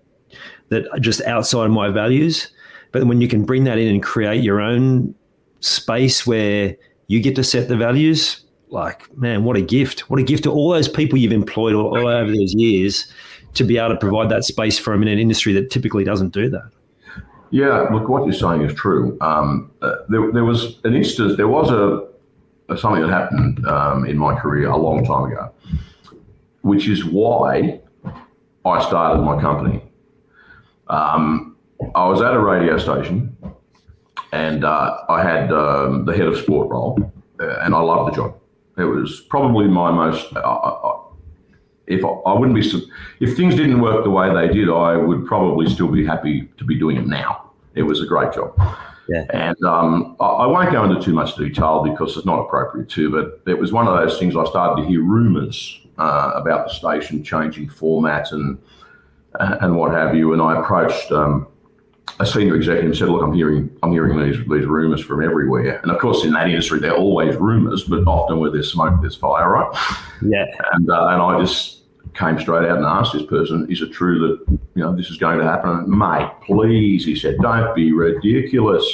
that 0.68 0.92
are 0.92 1.00
just 1.00 1.22
outside 1.22 1.68
my 1.68 1.88
values, 1.88 2.52
but 2.92 3.06
when 3.06 3.22
you 3.22 3.28
can 3.28 3.44
bring 3.44 3.64
that 3.66 3.78
in 3.78 3.88
and 3.88 4.04
create 4.04 4.44
your 4.44 4.62
own 4.62 5.14
space 5.60 6.26
where 6.26 6.76
you 7.08 7.22
get 7.22 7.36
to 7.36 7.44
set 7.44 7.68
the 7.68 7.78
values, 7.78 8.44
like 8.70 9.16
man, 9.18 9.44
what 9.44 9.58
a 9.58 9.62
gift! 9.62 10.10
What 10.10 10.20
a 10.20 10.24
gift 10.24 10.44
to 10.44 10.52
all 10.52 10.72
those 10.72 10.88
people 10.88 11.18
you've 11.18 11.32
employed 11.32 11.74
all, 11.74 11.98
all 11.98 12.08
over 12.08 12.30
those 12.30 12.54
years 12.54 13.12
to 13.54 13.64
be 13.64 13.78
able 13.78 13.90
to 13.90 13.98
provide 13.98 14.30
that 14.30 14.44
space 14.44 14.78
for 14.78 14.94
them 14.94 15.02
in 15.02 15.08
an 15.08 15.20
industry 15.20 15.54
that 15.54 15.72
typically 15.72 16.04
doesn't 16.04 16.34
do 16.34 16.50
that. 16.50 16.70
Yeah, 17.50 17.88
look, 17.92 18.10
what 18.10 18.26
you're 18.26 18.34
saying 18.34 18.62
is 18.62 18.74
true. 18.74 19.18
Um, 19.22 19.72
uh, 19.82 19.96
there, 20.10 20.32
there, 20.32 20.44
was 20.44 20.80
an 20.84 20.96
instance, 20.96 21.38
there 21.38 21.48
was 21.48 21.72
a, 21.72 22.08
a 22.72 22.78
something 22.78 23.02
that 23.02 23.10
happened 23.10 23.66
um, 23.68 24.06
in 24.06 24.18
my 24.18 24.38
career 24.38 24.70
a 24.70 24.78
long 24.78 25.06
time 25.06 25.32
ago, 25.32 25.52
which 26.62 26.88
is 26.88 27.06
why 27.06 27.80
I 28.66 28.86
started 28.86 29.22
my 29.22 29.40
company. 29.40 29.82
Um, 30.90 31.47
I 31.96 32.08
was 32.08 32.22
at 32.22 32.34
a 32.34 32.40
radio 32.40 32.78
station 32.78 33.38
and 34.32 34.64
uh, 34.64 34.98
I 35.10 35.24
had 35.24 35.52
um, 35.52 36.06
the 36.06 36.16
head 36.16 36.28
of 36.28 36.38
sport 36.38 36.70
role, 36.70 37.00
uh, 37.40 37.60
and 37.62 37.74
I 37.74 37.80
loved 37.80 38.12
the 38.12 38.16
job. 38.16 38.36
It 38.78 38.84
was 38.84 39.22
probably 39.30 39.68
my 39.68 39.92
most. 39.92 40.36
Uh, 40.36 40.40
uh, 40.40 41.04
if 41.88 42.04
I, 42.04 42.10
I, 42.10 42.38
wouldn't 42.38 42.54
be, 42.54 42.90
if 43.22 43.38
things 43.38 43.56
didn't 43.56 43.80
work 43.80 44.04
the 44.04 44.10
way 44.10 44.34
they 44.34 44.54
did, 44.54 44.70
I 44.70 44.98
would 44.98 45.26
probably 45.26 45.70
still 45.70 45.88
be 45.88 46.06
happy 46.06 46.50
to 46.58 46.66
be 46.66 46.78
doing 46.78 46.98
it 46.98 47.08
now. 47.08 47.52
It 47.76 47.84
was 47.84 48.02
a 48.02 48.06
great 48.06 48.34
job. 48.34 48.54
Yeah. 49.08 49.24
And 49.30 49.56
um, 49.64 50.18
I, 50.20 50.26
I, 50.26 50.48
won't 50.48 50.74
go 50.74 50.84
into 50.84 51.02
too 51.02 51.14
much 51.14 51.38
detail 51.38 51.82
because 51.82 52.18
it's 52.18 52.26
not 52.26 52.40
appropriate 52.40 52.90
to, 52.90 53.10
but 53.10 53.50
it 53.50 53.58
was 53.58 53.72
one 53.72 53.88
of 53.88 53.94
those 53.98 54.20
things 54.20 54.36
I 54.36 54.44
started 54.44 54.82
to 54.82 54.88
hear 54.88 55.02
rumours 55.02 55.80
uh, 55.98 56.34
about 56.36 56.68
the 56.68 56.74
station 56.74 57.24
changing 57.24 57.70
format 57.70 58.34
and 58.34 58.60
and 59.40 59.78
what 59.78 59.92
have 59.92 60.16
you. 60.16 60.34
And 60.34 60.42
I 60.42 60.60
approached 60.60 61.12
um, 61.12 61.48
a 62.20 62.26
senior 62.26 62.56
executive 62.56 62.98
said, 62.98 63.10
"Look, 63.10 63.22
I'm 63.22 63.34
hearing 63.34 63.70
I'm 63.84 63.92
hearing 63.92 64.18
these 64.20 64.38
these 64.48 64.66
rumours 64.66 65.02
from 65.02 65.24
everywhere." 65.24 65.80
And 65.82 65.92
of 65.92 66.00
course, 66.00 66.24
in 66.24 66.34
that 66.34 66.48
industry, 66.48 66.80
they're 66.80 66.96
always 66.96 67.36
rumours, 67.36 67.84
but 67.84 68.08
often 68.08 68.40
where 68.40 68.52
there's 68.52 68.72
smoke, 68.72 69.02
there's 69.02 69.16
fire, 69.16 69.52
right? 69.52 69.68
Yeah. 70.22 70.46
And 70.74 70.90
uh, 70.90 71.08
and 71.08 71.22
I 71.22 71.40
just 71.40 71.84
came 72.14 72.40
straight 72.40 72.68
out 72.68 72.78
and 72.78 72.86
asked 72.86 73.14
this 73.14 73.26
person, 73.26 73.70
"Is 73.70 73.82
it 73.82 73.92
true 73.92 74.20
that 74.20 74.58
you 74.76 74.84
know 74.84 74.96
this 74.96 75.10
is 75.10 75.18
going 75.18 75.40
to 75.40 75.46
happen?" 75.46 75.70
And, 75.70 75.88
Mate, 75.88 76.30
please, 76.46 77.06
he 77.06 77.16
said, 77.16 77.38
"Don't 77.42 77.76
be 77.76 77.92
ridiculous. 77.94 78.86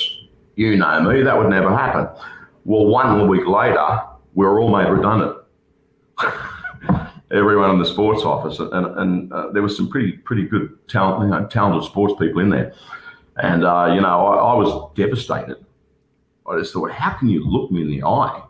You 0.55 0.76
know 0.78 1.01
me, 1.01 1.22
that 1.24 1.38
would 1.38 1.49
never 1.49 1.70
happen." 1.70 2.07
Well, 2.66 2.86
one 2.86 3.28
week 3.28 3.47
later, 3.47 4.01
we 4.34 4.45
were 4.45 4.59
all 4.59 4.70
made 4.70 4.89
redundant. 4.89 5.38
everyone 7.32 7.72
in 7.72 7.80
the 7.80 7.86
sports 7.86 8.24
office, 8.24 8.59
and 8.59 8.72
and 8.72 9.34
uh, 9.34 9.49
there 9.51 9.64
was 9.64 9.76
some 9.76 9.89
pretty 9.89 10.14
pretty 10.14 10.43
good 10.43 10.78
talent, 10.88 11.24
you 11.24 11.30
know, 11.30 11.45
talented 11.47 11.84
sports 11.84 12.14
people 12.20 12.41
in 12.41 12.49
there, 12.49 12.74
and 13.38 13.64
uh, 13.64 13.92
you 13.94 14.02
know 14.02 14.28
I, 14.28 14.52
I, 14.52 14.54
was 14.56 14.92
devastated. 14.96 15.58
I 16.48 16.60
just 16.60 16.74
thought, 16.74 16.92
how 16.92 17.12
can 17.12 17.30
you 17.30 17.46
look 17.46 17.72
me 17.72 17.82
in 17.82 17.88
the 17.90 18.04
eye 18.04 18.44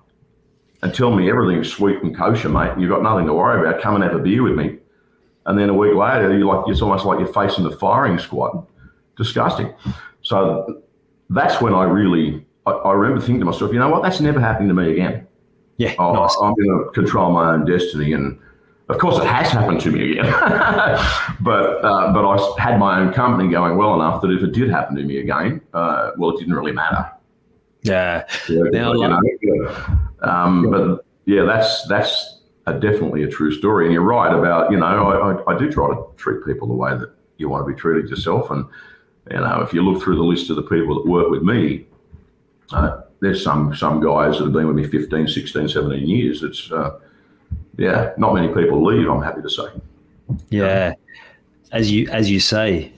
and 0.82 0.94
tell 0.94 1.16
me 1.16 1.30
everything's 1.30 1.72
sweet 1.72 2.02
and 2.02 2.16
kosher, 2.16 2.50
mate, 2.50 2.72
and 2.72 2.82
you've 2.82 2.90
got 2.90 3.04
nothing 3.04 3.28
to 3.28 3.34
worry 3.34 3.68
about? 3.68 3.82
Come 3.82 3.96
and 3.96 4.04
have 4.04 4.16
a 4.16 4.20
beer 4.20 4.44
with 4.44 4.56
me, 4.56 4.80
and 5.46 5.58
then 5.58 5.70
a 5.70 5.74
week 5.74 5.96
later, 5.96 6.38
you 6.38 6.48
like 6.48 6.68
it's 6.68 6.82
almost 6.82 7.06
like 7.06 7.20
you're 7.20 7.34
facing 7.34 7.64
the 7.64 7.72
firing 7.78 8.18
squad, 8.20 8.66
disgusting. 9.16 9.74
So 10.22 10.82
that's 11.30 11.62
when 11.62 11.74
I 11.74 11.84
really, 11.84 12.46
I, 12.66 12.72
I 12.72 12.94
remember 12.94 13.20
thinking 13.20 13.40
to 13.40 13.46
myself, 13.46 13.74
you 13.74 13.80
know 13.80 13.90
what, 13.90 14.04
that's 14.04 14.20
never 14.20 14.40
happening 14.40 14.70
to 14.70 14.74
me 14.74 14.92
again. 14.92 15.28
Yeah, 15.78 15.96
I, 16.00 16.14
nice. 16.14 16.36
I'm 16.42 16.54
going 16.54 16.86
to 16.86 16.92
control 16.94 17.32
my 17.32 17.54
own 17.54 17.66
destiny, 17.66 18.14
and 18.14 18.40
of 18.90 18.98
course, 18.98 19.18
it 19.18 19.26
has 19.26 19.50
happened 19.50 19.80
to 19.82 19.92
me 19.92 20.12
again. 20.12 20.26
but 21.42 21.84
uh, 21.84 22.12
but 22.12 22.26
I 22.26 22.62
had 22.62 22.78
my 22.80 23.00
own 23.00 23.14
company 23.14 23.50
going 23.50 23.78
well 23.78 23.94
enough 23.96 24.22
that 24.22 24.32
if 24.32 24.44
it 24.44 24.52
did 24.52 24.70
happen 24.70 24.96
to 24.98 25.04
me 25.04 25.20
again, 25.20 25.62
uh, 25.74 26.12
well, 26.18 26.32
it 26.32 26.40
didn't 26.40 26.54
really 26.54 26.74
matter. 26.74 27.10
Yeah. 27.84 28.26
Yeah, 28.50 28.64
Now, 28.72 28.94
you 28.94 29.08
know, 29.08 30.00
um, 30.22 30.72
but 30.72 31.06
yeah, 31.26 31.44
that's 31.44 31.88
that's 31.88 32.42
a, 32.66 32.74
definitely 32.74 33.24
a 33.24 33.30
true 33.30 33.52
story. 33.52 33.86
And 33.86 33.94
you're 33.94 34.04
right 34.04 34.34
about 34.34 34.72
you 34.72 34.78
know 34.78 34.86
I, 34.86 35.34
I, 35.34 35.56
I 35.56 35.58
do 35.58 35.72
try 35.72 35.88
to 35.90 36.06
treat 36.18 36.46
people 36.46 36.68
the 36.68 36.74
way 36.74 36.92
that 36.92 37.14
you 37.38 37.50
want 37.50 37.66
to 37.66 37.74
be 37.74 37.80
treated 37.80 38.10
yourself. 38.10 38.52
And 38.52 38.66
you 39.32 39.38
know 39.38 39.62
if 39.62 39.74
you 39.74 39.82
look 39.82 40.02
through 40.04 40.16
the 40.16 40.24
list 40.24 40.50
of 40.50 40.56
the 40.56 40.64
people 40.64 40.96
that 40.96 41.10
work 41.10 41.30
with 41.30 41.44
me, 41.44 41.86
uh, 42.72 43.02
there's 43.22 43.44
some 43.44 43.76
some 43.76 44.02
guys 44.02 44.38
that 44.38 44.46
have 44.46 44.54
been 44.54 44.68
with 44.68 44.76
me 44.76 44.88
15, 44.88 45.28
16, 45.28 45.70
17 45.70 46.08
years. 46.08 46.44
It's 46.44 46.72
uh, 46.72 47.00
yeah, 47.78 48.14
not 48.18 48.34
many 48.34 48.48
people 48.50 48.84
leave. 48.84 49.10
I'm 49.10 49.22
happy 49.22 49.42
to 49.42 49.50
say. 49.50 49.66
Yeah. 50.50 50.94
As 51.72 51.92
you 51.92 52.08
as 52.10 52.30
you 52.30 52.40
say, 52.40 52.92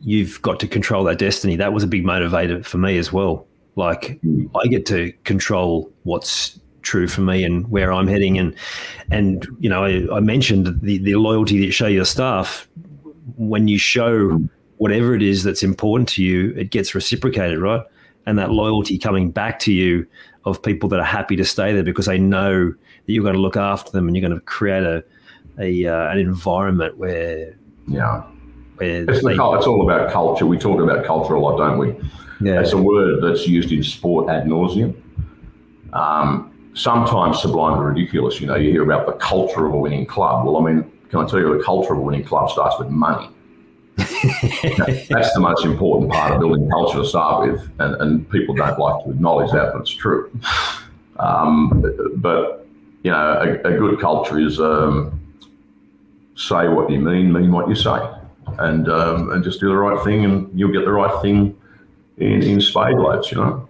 you've 0.00 0.40
got 0.42 0.60
to 0.60 0.68
control 0.68 1.04
that 1.04 1.18
destiny. 1.18 1.56
That 1.56 1.72
was 1.72 1.82
a 1.82 1.86
big 1.86 2.04
motivator 2.04 2.64
for 2.64 2.78
me 2.78 2.98
as 2.98 3.12
well. 3.12 3.46
Like 3.76 4.18
Mm. 4.24 4.50
I 4.60 4.66
get 4.66 4.86
to 4.86 5.12
control 5.24 5.90
what's 6.02 6.58
true 6.82 7.06
for 7.06 7.20
me 7.20 7.44
and 7.44 7.68
where 7.70 7.92
I'm 7.92 8.06
heading 8.06 8.38
and 8.38 8.54
and 9.10 9.46
you 9.60 9.68
know 9.68 9.84
I, 9.84 10.16
I 10.16 10.20
mentioned 10.20 10.80
the, 10.80 10.98
the 10.98 11.16
loyalty 11.16 11.58
that 11.58 11.66
you 11.66 11.70
show 11.72 11.86
your 11.86 12.04
staff 12.04 12.68
when 13.36 13.68
you 13.68 13.78
show 13.78 14.40
whatever 14.78 15.14
it 15.14 15.22
is 15.22 15.42
that's 15.42 15.62
important 15.62 16.08
to 16.10 16.24
you 16.24 16.54
it 16.56 16.70
gets 16.70 16.94
reciprocated 16.94 17.58
right 17.58 17.82
and 18.26 18.38
that 18.38 18.52
loyalty 18.52 18.96
coming 18.96 19.30
back 19.30 19.58
to 19.60 19.72
you 19.72 20.06
of 20.44 20.62
people 20.62 20.88
that 20.88 21.00
are 21.00 21.04
happy 21.04 21.36
to 21.36 21.44
stay 21.44 21.72
there 21.72 21.82
because 21.82 22.06
they 22.06 22.18
know 22.18 22.72
that 23.08 23.14
you're 23.14 23.22
going 23.24 23.34
to 23.34 23.40
look 23.40 23.56
after 23.56 23.90
them 23.90 24.06
and 24.06 24.14
you're 24.14 24.28
going 24.28 24.38
to 24.38 24.44
create 24.44 24.82
a, 24.82 25.02
a 25.58 25.86
uh, 25.86 26.10
an 26.10 26.18
environment 26.18 26.98
where 26.98 27.56
Yeah, 27.88 28.22
where 28.76 29.04
it's, 29.08 29.24
they, 29.24 29.34
cul- 29.34 29.56
it's 29.56 29.66
all 29.66 29.82
about 29.90 30.12
culture. 30.12 30.44
We 30.44 30.58
talk 30.58 30.78
about 30.78 31.06
culture 31.06 31.34
a 31.34 31.40
lot, 31.40 31.56
don't 31.56 31.78
we? 31.78 31.96
yeah 32.40 32.60
It's 32.60 32.72
a 32.72 32.78
word 32.78 33.22
that's 33.22 33.48
used 33.48 33.72
in 33.72 33.82
sport 33.82 34.28
ad 34.28 34.44
nauseum. 34.44 34.94
Um, 35.94 36.70
sometimes 36.74 37.40
sublime 37.40 37.78
and 37.78 37.86
ridiculous. 37.96 38.42
You 38.42 38.46
know, 38.46 38.56
you 38.56 38.70
hear 38.70 38.82
about 38.82 39.06
the 39.06 39.14
culture 39.14 39.66
of 39.66 39.72
a 39.72 39.78
winning 39.78 40.04
club. 40.04 40.44
Well, 40.44 40.58
I 40.58 40.70
mean, 40.70 40.92
can 41.08 41.20
I 41.20 41.26
tell 41.26 41.40
you, 41.40 41.56
the 41.56 41.64
culture 41.64 41.94
of 41.94 41.98
a 42.00 42.02
winning 42.02 42.24
club 42.24 42.50
starts 42.50 42.78
with 42.78 42.90
money. 42.90 43.30
That's 43.96 45.32
the 45.32 45.40
most 45.40 45.64
important 45.64 46.12
part 46.12 46.34
of 46.34 46.40
building 46.40 46.68
culture 46.68 46.98
to 46.98 47.06
start 47.06 47.48
with, 47.50 47.68
and, 47.78 47.96
and 48.02 48.30
people 48.30 48.54
don't 48.54 48.78
like 48.78 49.04
to 49.04 49.10
acknowledge 49.10 49.50
that, 49.52 49.72
but 49.72 49.80
it's 49.80 49.90
true. 49.90 50.30
Um, 51.18 51.82
but 52.16 52.67
you 53.02 53.10
know, 53.10 53.60
a, 53.64 53.74
a 53.74 53.78
good 53.78 54.00
culture 54.00 54.38
is 54.38 54.60
um, 54.60 55.20
say 56.36 56.68
what 56.68 56.90
you 56.90 57.00
mean, 57.00 57.32
mean 57.32 57.52
what 57.52 57.68
you 57.68 57.74
say, 57.74 57.98
and 58.58 58.88
um, 58.88 59.30
and 59.32 59.44
just 59.44 59.60
do 59.60 59.68
the 59.68 59.76
right 59.76 60.02
thing, 60.04 60.24
and 60.24 60.58
you'll 60.58 60.72
get 60.72 60.84
the 60.84 60.92
right 60.92 61.22
thing 61.22 61.56
in, 62.18 62.42
in 62.42 62.60
spade 62.60 62.96
loads, 62.96 63.30
you 63.30 63.38
know. 63.38 63.68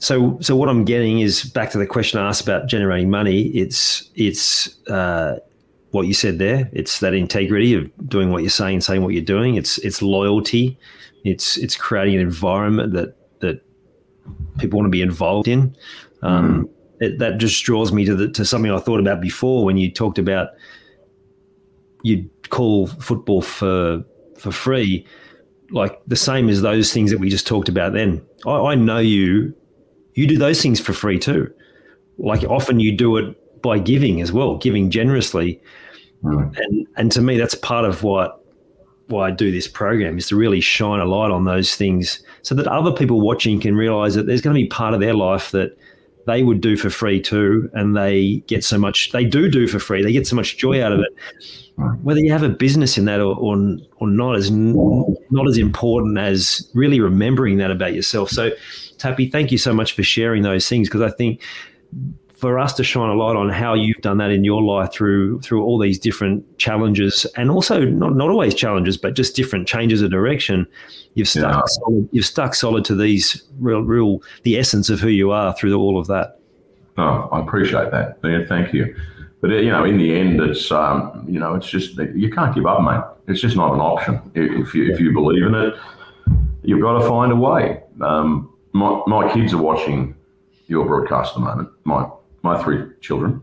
So, 0.00 0.38
so 0.40 0.54
what 0.54 0.68
I'm 0.68 0.84
getting 0.84 1.20
is 1.20 1.44
back 1.44 1.70
to 1.72 1.78
the 1.78 1.86
question 1.86 2.20
I 2.20 2.28
asked 2.28 2.42
about 2.42 2.68
generating 2.68 3.10
money. 3.10 3.48
It's 3.48 4.10
it's 4.14 4.86
uh, 4.88 5.38
what 5.90 6.06
you 6.06 6.14
said 6.14 6.38
there. 6.38 6.68
It's 6.72 7.00
that 7.00 7.14
integrity 7.14 7.74
of 7.74 7.90
doing 8.08 8.30
what 8.30 8.42
you're 8.42 8.50
saying, 8.50 8.82
saying 8.82 9.02
what 9.02 9.12
you're 9.12 9.22
doing. 9.22 9.56
It's 9.56 9.78
it's 9.78 10.00
loyalty. 10.00 10.78
It's 11.24 11.56
it's 11.56 11.76
creating 11.76 12.14
an 12.14 12.20
environment 12.20 12.92
that 12.92 13.16
that 13.40 13.60
people 14.58 14.78
want 14.78 14.86
to 14.86 14.90
be 14.90 15.02
involved 15.02 15.48
in. 15.48 15.76
Um, 16.22 16.68
it, 17.00 17.18
that 17.18 17.38
just 17.38 17.64
draws 17.64 17.92
me 17.92 18.04
to 18.04 18.14
the, 18.14 18.28
to 18.30 18.44
something 18.44 18.70
I 18.70 18.78
thought 18.78 19.00
about 19.00 19.20
before 19.20 19.64
when 19.64 19.76
you 19.76 19.90
talked 19.90 20.18
about 20.18 20.48
you'd 22.02 22.28
call 22.50 22.86
football 22.86 23.42
for 23.42 24.04
for 24.38 24.52
free, 24.52 25.06
like 25.70 26.00
the 26.06 26.16
same 26.16 26.48
as 26.48 26.62
those 26.62 26.92
things 26.92 27.10
that 27.10 27.18
we 27.18 27.28
just 27.28 27.46
talked 27.46 27.68
about. 27.68 27.92
Then 27.92 28.24
I, 28.46 28.50
I 28.50 28.74
know 28.74 28.98
you 28.98 29.54
you 30.14 30.26
do 30.26 30.38
those 30.38 30.60
things 30.62 30.80
for 30.80 30.92
free 30.92 31.18
too. 31.18 31.52
Like 32.18 32.42
often 32.44 32.80
you 32.80 32.96
do 32.96 33.16
it 33.16 33.62
by 33.62 33.78
giving 33.78 34.20
as 34.20 34.32
well, 34.32 34.56
giving 34.56 34.90
generously. 34.90 35.60
Mm. 36.22 36.56
And 36.56 36.86
and 36.96 37.12
to 37.12 37.20
me 37.20 37.38
that's 37.38 37.54
part 37.54 37.84
of 37.84 38.02
what 38.02 38.44
why 39.08 39.28
I 39.28 39.30
do 39.30 39.50
this 39.50 39.66
program 39.66 40.18
is 40.18 40.28
to 40.28 40.36
really 40.36 40.60
shine 40.60 41.00
a 41.00 41.04
light 41.04 41.30
on 41.30 41.44
those 41.44 41.74
things 41.74 42.22
so 42.42 42.54
that 42.54 42.66
other 42.66 42.92
people 42.92 43.20
watching 43.20 43.58
can 43.58 43.74
realize 43.74 44.14
that 44.14 44.26
there's 44.26 44.42
going 44.42 44.54
to 44.54 44.62
be 44.62 44.68
part 44.68 44.92
of 44.92 45.00
their 45.00 45.14
life 45.14 45.50
that 45.52 45.78
they 46.28 46.44
would 46.44 46.60
do 46.60 46.76
for 46.76 46.90
free 46.90 47.20
too 47.20 47.68
and 47.72 47.96
they 47.96 48.36
get 48.46 48.62
so 48.62 48.78
much 48.78 49.10
they 49.12 49.24
do 49.24 49.50
do 49.50 49.66
for 49.66 49.80
free 49.80 50.02
they 50.02 50.12
get 50.12 50.26
so 50.26 50.36
much 50.36 50.56
joy 50.56 50.82
out 50.82 50.92
of 50.92 51.00
it 51.00 51.12
whether 52.02 52.20
you 52.20 52.32
have 52.32 52.42
a 52.42 52.48
business 52.48 52.98
in 52.98 53.04
that 53.04 53.20
or, 53.20 53.36
or, 53.36 53.76
or 53.98 54.08
not 54.08 54.36
is 54.36 54.50
n- 54.50 54.74
not 55.30 55.48
as 55.48 55.58
important 55.58 56.18
as 56.18 56.68
really 56.74 57.00
remembering 57.00 57.58
that 57.58 57.70
about 57.70 57.94
yourself. 57.94 58.30
So, 58.30 58.50
Tappy, 58.98 59.30
thank 59.30 59.52
you 59.52 59.58
so 59.58 59.72
much 59.72 59.92
for 59.92 60.02
sharing 60.02 60.42
those 60.42 60.68
things 60.68 60.88
because 60.88 61.02
I 61.02 61.10
think 61.10 61.40
for 62.38 62.58
us 62.58 62.72
to 62.74 62.84
shine 62.84 63.10
a 63.10 63.14
light 63.14 63.36
on 63.36 63.48
how 63.48 63.74
you've 63.74 63.96
done 64.00 64.18
that 64.18 64.30
in 64.30 64.44
your 64.44 64.62
life 64.62 64.92
through 64.92 65.40
through 65.40 65.62
all 65.64 65.78
these 65.78 65.98
different 65.98 66.44
challenges 66.58 67.26
and 67.36 67.50
also 67.50 67.84
not, 67.84 68.14
not 68.14 68.30
always 68.30 68.54
challenges 68.54 68.96
but 68.96 69.14
just 69.14 69.34
different 69.34 69.66
changes 69.66 70.02
of 70.02 70.10
direction 70.10 70.66
you've 71.14 71.28
stuck 71.28 71.52
Yeah. 71.52 71.62
solid, 71.66 72.08
you've 72.12 72.26
stuck 72.26 72.54
solid 72.54 72.84
to 72.86 72.94
these 72.94 73.42
real 73.58 73.82
real 73.82 74.22
the 74.44 74.56
essence 74.58 74.88
of 74.90 75.00
who 75.00 75.08
you 75.08 75.32
are 75.32 75.52
through 75.54 75.74
all 75.76 75.98
of 75.98 76.06
that 76.06 76.36
Oh, 77.00 77.28
I 77.30 77.38
appreciate 77.40 77.92
that. 77.92 78.18
Yeah, 78.24 78.40
thank 78.48 78.72
you. 78.74 78.92
But 79.40 79.50
you 79.50 79.70
know, 79.70 79.84
in 79.84 79.98
the 79.98 80.18
end, 80.18 80.40
it's 80.40 80.72
um, 80.72 81.24
you 81.28 81.38
know, 81.38 81.54
it's 81.54 81.68
just 81.70 81.96
you 81.96 82.28
can't 82.28 82.52
give 82.52 82.66
up, 82.66 82.82
mate. 82.82 83.04
It's 83.28 83.40
just 83.40 83.54
not 83.54 83.72
an 83.72 83.78
option. 83.78 84.20
If 84.34 84.74
you 84.74 84.92
if 84.92 84.98
you 84.98 85.12
believe 85.12 85.44
in 85.46 85.54
it, 85.54 85.74
you've 86.64 86.80
got 86.80 86.98
to 87.00 87.08
find 87.08 87.30
a 87.30 87.36
way. 87.36 87.80
Um, 88.00 88.52
my 88.72 89.00
my 89.06 89.32
kids 89.32 89.52
are 89.54 89.62
watching 89.62 90.16
your 90.66 90.86
broadcast 90.86 91.34
at 91.34 91.34
the 91.34 91.40
moment. 91.44 91.68
My 91.84 92.08
my 92.42 92.62
three 92.62 92.92
children, 93.00 93.40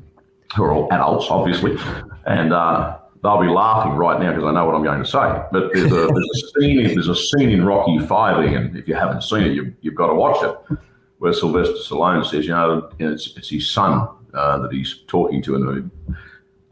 who 0.56 0.64
are 0.64 0.72
all 0.72 0.88
adults, 0.92 1.28
obviously, 1.30 1.78
and 2.26 2.54
uh, 2.54 2.98
they'll 3.22 3.42
be 3.42 3.48
laughing 3.48 3.94
right 3.94 4.20
now 4.22 4.32
because 4.32 4.46
I 4.46 4.52
know 4.52 4.66
what 4.66 4.76
I'm 4.76 4.84
going 4.84 5.04
to 5.04 5.10
say. 5.10 5.42
But 5.52 5.74
there's 5.74 5.92
a 5.92 6.08
there's 6.08 6.44
a 6.44 6.60
scene 6.60 6.80
in, 6.80 6.94
there's 6.94 7.10
a 7.10 7.16
scene 7.16 7.50
in 7.50 7.66
Rocky 7.66 8.00
Five, 8.00 8.46
and 8.46 8.78
if 8.78 8.88
you 8.88 8.96
haven't 8.96 9.24
seen 9.24 9.44
it, 9.44 9.54
you, 9.54 9.74
you've 9.82 9.96
got 9.96 10.08
to 10.08 10.16
watch 10.16 10.44
it 10.44 10.78
where 11.20 11.34
Sylvester 11.34 11.76
Stallone 11.76 12.26
says, 12.26 12.46
you 12.46 12.52
know, 12.52 12.90
it's, 13.00 13.36
it's 13.38 13.50
his 13.50 13.70
son 13.70 14.08
uh, 14.34 14.60
that 14.60 14.72
he's 14.72 15.00
talking 15.08 15.42
to 15.44 15.56
in 15.56 15.66
the 15.66 15.72
movie. 15.72 15.90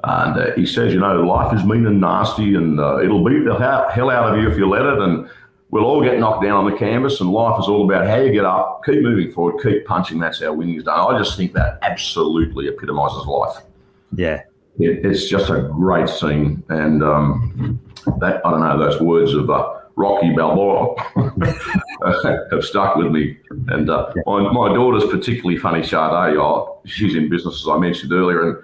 And 0.03 0.37
uh, 0.37 0.51
he 0.55 0.65
says, 0.65 0.93
you 0.93 0.99
know, 0.99 1.21
life 1.21 1.53
is 1.55 1.63
mean 1.63 1.85
and 1.87 2.01
nasty, 2.01 2.55
and 2.55 2.79
uh, 2.79 2.99
it'll 3.01 3.23
beat 3.23 3.45
the 3.45 3.55
hell 3.57 3.89
hell 3.89 4.09
out 4.09 4.33
of 4.33 4.41
you 4.41 4.49
if 4.49 4.57
you 4.57 4.67
let 4.67 4.85
it. 4.85 4.99
And 4.99 5.29
we'll 5.73 5.85
all 5.85 6.03
get 6.03 6.19
knocked 6.19 6.43
down 6.43 6.63
on 6.63 6.71
the 6.71 6.77
canvas, 6.77 7.19
and 7.19 7.31
life 7.31 7.59
is 7.59 7.67
all 7.67 7.83
about 7.83 8.05
how 8.05 8.17
you 8.17 8.31
get 8.31 8.45
up, 8.45 8.83
keep 8.85 9.01
moving 9.01 9.31
forward, 9.31 9.59
keep 9.63 9.85
punching. 9.87 10.19
That's 10.19 10.39
how 10.39 10.53
winning 10.53 10.75
is 10.75 10.83
done. 10.83 11.15
I 11.15 11.17
just 11.17 11.35
think 11.35 11.51
that 11.53 11.79
absolutely 11.81 12.67
epitomizes 12.67 13.25
life. 13.25 13.63
yeah 14.15 14.43
It, 14.77 15.03
it's 15.03 15.27
just 15.27 15.49
a 15.49 15.61
great 15.61 16.09
scene, 16.09 16.63
and 16.69 17.03
um, 17.03 17.81
that 18.19 18.45
I 18.45 18.51
don't 18.51 18.59
know 18.59 18.77
those 18.77 19.01
words 19.01 19.33
of 19.33 19.49
uh, 19.49 19.79
Rocky 19.95 20.31
Balboa 20.35 20.93
have 22.51 22.63
stuck 22.63 22.95
with 22.95 23.11
me. 23.11 23.37
And 23.69 23.89
uh, 23.89 24.13
my, 24.27 24.41
my 24.51 24.73
daughter's 24.75 25.05
particularly 25.09 25.57
funny, 25.57 25.81
Sade. 25.81 26.37
Oh, 26.37 26.81
she's 26.85 27.15
in 27.15 27.29
business, 27.29 27.61
as 27.61 27.67
I 27.67 27.77
mentioned 27.77 28.13
earlier, 28.13 28.47
and 28.47 28.63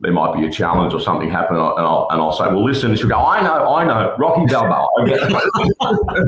there 0.00 0.12
might 0.12 0.34
be 0.34 0.46
a 0.46 0.50
challenge 0.50 0.94
or 0.94 1.00
something 1.00 1.30
happen, 1.30 1.56
and 1.56 1.62
I'll, 1.64 2.06
and 2.10 2.20
I'll, 2.20 2.32
say, 2.32 2.44
"Well, 2.46 2.64
listen." 2.64 2.90
And 2.90 2.98
she'll 2.98 3.08
go, 3.08 3.18
"I 3.18 3.42
know, 3.42 3.74
I 3.74 3.84
know, 3.84 4.14
Rocky 4.18 4.46
Balboa." 4.46 4.88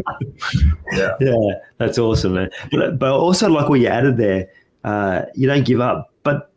Yeah, 0.93 1.11
Yeah, 1.21 1.55
that's 1.79 1.99
awesome, 1.99 2.35
man. 2.35 2.51
But, 2.71 2.99
but 2.99 3.13
also, 3.13 3.49
like 3.49 3.69
what 3.69 3.81
you 3.81 3.87
added 3.87 4.17
there, 4.19 4.49
uh, 4.85 5.23
you 5.35 5.47
don't 5.47 5.65
give 5.65 5.81
up. 5.81 6.13
But 6.23 6.53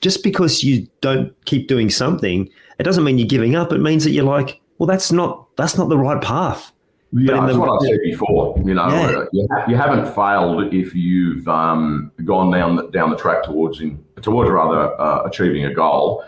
just 0.00 0.22
because 0.22 0.62
you 0.62 0.86
don't 1.00 1.32
keep 1.46 1.66
doing 1.68 1.88
something, 1.90 2.48
it 2.78 2.82
doesn't 2.82 3.04
mean 3.04 3.18
you're 3.18 3.26
giving 3.28 3.56
up. 3.56 3.72
It 3.72 3.78
means 3.80 4.04
that 4.04 4.10
you're 4.10 4.24
like, 4.24 4.60
well, 4.78 4.86
that's 4.86 5.10
not 5.12 5.46
that's 5.56 5.76
not 5.78 5.88
the 5.88 5.98
right 5.98 6.20
path. 6.20 6.72
Yeah, 7.12 7.38
in 7.38 7.46
that's 7.46 7.54
the- 7.54 7.60
what 7.60 7.82
I 7.82 7.86
said 7.88 7.98
before. 8.04 8.56
You 8.64 8.74
know, 8.74 8.88
Yeah. 8.88 9.24
you, 9.32 9.48
ha- 9.50 9.64
you 9.66 9.76
haven't 9.76 10.14
failed 10.14 10.72
if 10.72 10.94
you've 10.94 11.48
um, 11.48 12.12
gone 12.24 12.52
down 12.52 12.76
the, 12.76 12.88
down 12.90 13.10
the 13.10 13.16
track 13.16 13.42
towards 13.42 13.80
in, 13.80 14.02
towards 14.22 14.48
rather 14.50 15.00
uh, 15.00 15.22
achieving 15.24 15.64
a 15.64 15.74
goal, 15.74 16.22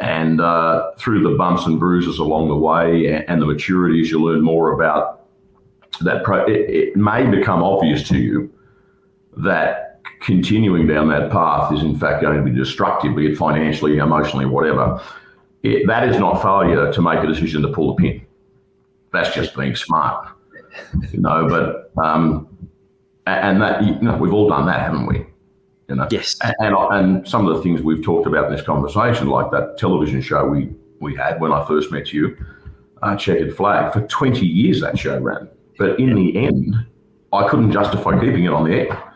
and 0.00 0.40
uh, 0.40 0.92
through 0.98 1.22
the 1.22 1.36
bumps 1.36 1.66
and 1.66 1.78
bruises 1.78 2.18
along 2.18 2.48
the 2.48 2.56
way 2.56 3.06
and, 3.06 3.40
the 3.40 3.46
maturities, 3.46 4.06
you 4.06 4.20
learn 4.20 4.40
more 4.42 4.72
about 4.72 5.26
that. 6.00 6.24
Pro- 6.24 6.46
it, 6.46 6.70
it 6.70 6.96
may 6.96 7.26
become 7.26 7.62
obvious 7.62 8.08
to 8.08 8.18
you 8.18 8.52
that 9.36 10.00
continuing 10.20 10.86
down 10.86 11.08
that 11.08 11.30
path 11.30 11.72
is 11.72 11.82
in 11.82 11.98
fact 11.98 12.22
going 12.22 12.36
to 12.36 12.42
be 12.42 12.56
destructive, 12.56 13.14
be 13.14 13.30
it 13.30 13.36
financially, 13.36 13.98
emotionally, 13.98 14.46
whatever. 14.46 15.02
It, 15.62 15.86
that 15.86 16.08
is 16.08 16.18
not 16.18 16.40
failure 16.40 16.90
to 16.90 17.02
make 17.02 17.22
a 17.22 17.26
decision 17.26 17.60
to 17.62 17.68
pull 17.68 17.94
the 17.94 18.02
pin. 18.02 18.26
That's 19.12 19.34
just 19.34 19.54
being 19.54 19.76
smart. 19.76 20.28
you 21.12 21.20
know. 21.20 21.46
But 21.48 21.92
um, 22.02 22.48
and 23.26 23.60
that 23.60 23.84
you 23.84 23.94
know 24.00 24.16
we've 24.16 24.32
all 24.32 24.48
done 24.48 24.66
that, 24.66 24.80
haven't 24.80 25.06
we? 25.06 25.26
You 25.90 25.96
know. 25.96 26.08
Yes. 26.10 26.38
And 26.40 26.54
and, 26.60 26.76
and 26.92 27.28
some 27.28 27.46
of 27.46 27.56
the 27.56 27.62
things 27.62 27.82
we've 27.82 28.02
talked 28.02 28.26
about 28.26 28.46
in 28.46 28.56
this 28.56 28.64
conversation, 28.64 29.28
like 29.28 29.50
that 29.50 29.76
television 29.76 30.22
show 30.22 30.46
we 30.46 30.70
we 31.00 31.14
had 31.16 31.40
when 31.40 31.52
I 31.52 31.66
first 31.66 31.90
met 31.92 32.12
you, 32.12 32.36
uh, 33.02 33.16
Checkered 33.16 33.56
Flag. 33.56 33.92
For 33.92 34.06
twenty 34.06 34.46
years 34.46 34.80
that 34.80 34.98
show 34.98 35.18
ran, 35.18 35.48
but 35.76 35.98
in 35.98 36.14
the 36.14 36.36
end, 36.36 36.76
I 37.32 37.48
couldn't 37.48 37.72
justify 37.72 38.18
keeping 38.20 38.44
it 38.44 38.52
on 38.52 38.70
the 38.70 38.74
air 38.74 39.12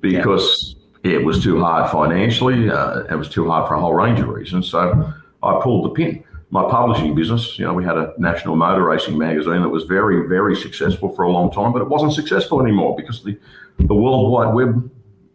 because 0.00 0.76
it 1.02 1.24
was 1.24 1.42
too 1.42 1.60
hard 1.60 1.90
financially. 1.90 2.70
Uh, 2.70 3.00
it 3.10 3.16
was 3.16 3.28
too 3.28 3.50
hard 3.50 3.68
for 3.68 3.74
a 3.74 3.80
whole 3.80 3.94
range 3.94 4.20
of 4.20 4.28
reasons. 4.28 4.68
So 4.68 5.12
I 5.42 5.60
pulled 5.60 5.86
the 5.86 5.90
pin. 5.90 6.24
My 6.50 6.62
publishing 6.70 7.16
business, 7.16 7.58
you 7.58 7.64
know, 7.64 7.74
we 7.74 7.84
had 7.84 7.98
a 7.98 8.14
national 8.16 8.54
motor 8.54 8.84
racing 8.84 9.18
magazine 9.18 9.60
that 9.62 9.68
was 9.68 9.84
very, 9.84 10.28
very 10.28 10.54
successful 10.54 11.08
for 11.14 11.24
a 11.24 11.30
long 11.30 11.50
time, 11.50 11.72
but 11.72 11.82
it 11.82 11.88
wasn't 11.88 12.12
successful 12.12 12.62
anymore 12.62 12.94
because 12.96 13.24
the, 13.24 13.36
the 13.78 13.94
World 13.94 14.30
Wide 14.30 14.54
Web, 14.54 14.88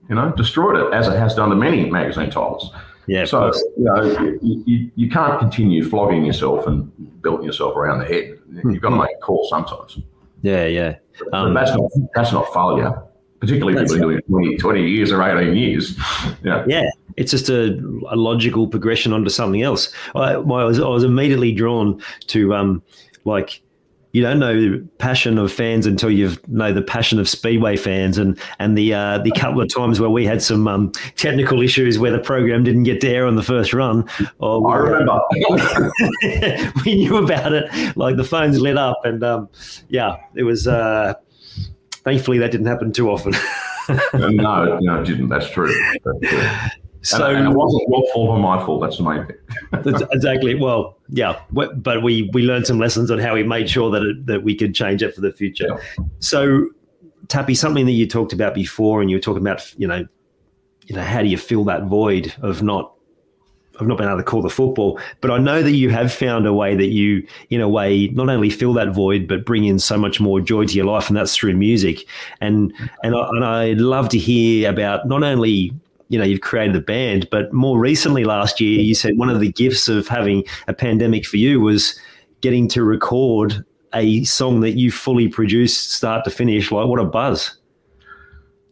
you 0.10 0.16
know, 0.16 0.32
destroyed 0.32 0.76
it, 0.76 0.94
as 0.94 1.08
it 1.08 1.18
has 1.18 1.36
done 1.36 1.50
to 1.50 1.56
many 1.56 1.90
magazine 1.90 2.30
titles. 2.30 2.72
Yeah. 3.08 3.26
So, 3.26 3.52
you 3.78 3.84
know, 3.84 4.02
you, 4.42 4.64
you, 4.66 4.92
you 4.96 5.10
can't 5.10 5.40
continue 5.40 5.88
flogging 5.88 6.26
yourself 6.26 6.68
and 6.68 6.92
belting 7.22 7.46
yourself 7.46 7.76
around 7.76 8.00
the 8.00 8.06
head. 8.06 8.38
You've 8.64 8.82
got 8.82 8.90
to 8.90 8.98
make 8.98 9.16
a 9.16 9.20
call 9.22 9.48
sometimes. 9.50 10.00
Yeah, 10.42 10.66
yeah. 10.66 10.96
Um, 11.34 11.54
that's 11.54 11.72
not 11.72 11.92
that's 12.14 12.32
not 12.32 12.54
failure 12.54 13.04
particularly 13.40 13.74
if 13.74 13.90
you've 13.90 14.00
been 14.00 14.02
doing 14.02 14.18
it 14.18 14.28
20, 14.28 14.58
20, 14.58 14.90
years 14.90 15.12
or 15.12 15.24
18 15.24 15.56
years. 15.56 15.98
Yeah. 16.44 16.66
Yeah. 16.68 16.90
It's 17.18 17.32
just 17.32 17.50
a, 17.50 17.74
a 18.10 18.16
logical 18.16 18.68
progression 18.68 19.14
onto 19.14 19.30
something 19.30 19.62
else. 19.62 19.94
I, 20.16 20.34
I, 20.34 20.38
was, 20.38 20.80
I 20.80 20.88
was 20.88 21.04
immediately 21.04 21.54
drawn 21.54 22.02
to, 22.28 22.54
um, 22.54 22.84
like, 23.26 23.62
you 24.12 24.22
don't 24.24 24.40
know 24.40 24.60
the 24.60 24.80
passion 24.98 25.38
of 25.38 25.52
fans 25.52 25.86
until 25.86 26.10
you 26.10 26.36
know 26.48 26.74
the 26.74 26.82
passion 26.82 27.20
of 27.20 27.30
Speedway 27.30 27.78
fans, 27.78 28.18
and 28.18 28.40
and 28.58 28.78
the 28.78 28.94
uh, 28.94 29.20
the 29.20 29.32
couple 29.32 29.62
of 29.62 29.74
times 29.74 30.00
where 30.00 30.10
we 30.10 30.26
had 30.26 30.42
some 30.42 30.68
um, 30.68 30.92
technical 31.16 31.62
issues 31.62 32.00
where 32.00 32.12
the 32.12 32.20
program 32.20 32.64
didn't 32.64 32.84
get 32.84 33.02
to 33.02 33.08
air 33.08 33.28
on 33.28 33.36
the 33.36 33.44
first 33.44 33.74
run. 33.74 34.10
Or 34.40 34.72
I 34.72 34.78
remember 34.78 35.22
we 36.86 36.96
knew 36.96 37.18
about 37.18 37.54
it, 37.54 37.96
like 37.98 38.18
the 38.18 38.24
phones 38.24 38.60
lit 38.60 38.78
up, 38.78 39.02
and 39.04 39.24
um, 39.24 39.50
yeah, 39.90 40.18
it 40.36 40.44
was. 40.44 40.68
Uh, 40.68 41.14
thankfully, 42.04 42.40
that 42.40 42.52
didn't 42.52 42.68
happen 42.68 42.92
too 42.92 43.10
often. 43.10 43.34
no, 44.14 44.80
no, 44.80 45.02
it 45.02 45.06
didn't. 45.06 45.30
That's 45.30 45.50
true. 45.50 45.74
That's 46.04 46.20
true. 46.34 46.50
So 47.02 47.26
and, 47.28 47.38
and, 47.38 47.48
it 47.48 47.56
wasn't 47.56 47.84
your 47.88 48.04
fault 48.14 48.30
or 48.30 48.40
my 48.40 48.64
fault. 48.66 48.82
That's 48.82 48.98
the 48.98 49.04
main 49.04 49.26
thing. 49.26 50.08
exactly. 50.12 50.56
Well, 50.56 50.98
yeah, 51.10 51.40
but 51.52 52.04
we 52.04 52.30
we 52.34 52.44
learned 52.44 52.68
some 52.68 52.80
lessons 52.80 53.10
on 53.10 53.20
how 53.20 53.36
we 53.36 53.44
made 53.44 53.70
sure 53.70 53.90
that 53.92 54.04
it, 54.04 54.26
that 54.26 54.44
we 54.44 54.56
could 54.56 54.76
change 54.76 55.02
it 55.02 55.16
for 55.16 55.22
the 55.22 55.32
future. 55.32 55.68
Yeah. 55.70 56.06
So, 56.20 56.70
Tappy, 57.30 57.56
something 57.56 57.86
that 57.86 57.94
you 57.94 58.08
talked 58.08 58.34
about 58.34 58.54
before, 58.54 59.02
and 59.02 59.10
you 59.10 59.16
were 59.16 59.22
talking 59.22 59.42
about, 59.42 59.74
you 59.78 59.88
know, 59.88 60.06
you 60.88 60.96
know, 60.96 61.04
how 61.04 61.22
do 61.22 61.28
you 61.28 61.38
fill 61.38 61.64
that 61.66 61.86
void 61.86 62.34
of 62.42 62.62
not 62.62 62.94
I've 63.80 63.88
not 63.88 63.98
been 63.98 64.08
able 64.08 64.18
to 64.18 64.24
call 64.24 64.42
the 64.42 64.50
football, 64.50 65.00
but 65.22 65.32
I 65.32 65.38
know 65.38 65.64
that 65.64 65.72
you 65.72 65.90
have 65.90 66.12
found 66.12 66.46
a 66.46 66.54
way 66.54 66.76
that 66.76 66.88
you, 66.88 67.26
in 67.50 67.62
a 67.62 67.70
way, 67.70 68.08
not 68.08 68.30
only 68.30 68.50
fill 68.50 68.74
that 68.74 68.90
void, 68.94 69.28
but 69.28 69.46
bring 69.46 69.64
in 69.64 69.80
so 69.80 69.98
much 69.98 70.20
more 70.20 70.42
joy 70.42 70.66
to 70.66 70.74
your 70.74 70.86
life, 70.86 71.08
and 71.08 71.16
that's 71.16 71.36
through 71.36 71.56
music. 71.56 72.06
And 72.42 72.74
and 73.04 73.16
I, 73.16 73.30
and 73.30 73.46
I'd 73.46 73.78
love 73.80 74.10
to 74.10 74.18
hear 74.18 74.70
about 74.70 75.08
not 75.08 75.24
only 75.24 75.74
you 76.10 76.20
know 76.20 76.26
you've 76.26 76.42
created 76.42 76.76
a 76.76 76.82
band, 76.82 77.28
but 77.32 77.54
more 77.54 77.80
recently 77.80 78.24
last 78.24 78.60
year 78.60 78.80
you 78.82 78.94
said 78.94 79.18
one 79.18 79.30
of 79.30 79.40
the 79.40 79.52
gifts 79.52 79.88
of 79.88 80.08
having 80.08 80.44
a 80.68 80.74
pandemic 80.74 81.26
for 81.26 81.38
you 81.38 81.62
was 81.62 81.98
getting 82.42 82.68
to 82.70 82.84
record 82.84 83.64
a 83.94 84.24
song 84.24 84.60
that 84.62 84.72
you 84.72 84.92
fully 84.92 85.28
produced, 85.28 85.92
start 85.94 86.24
to 86.24 86.30
finish. 86.30 86.72
Like 86.72 86.88
what 86.88 87.00
a 87.00 87.06
buzz! 87.06 87.58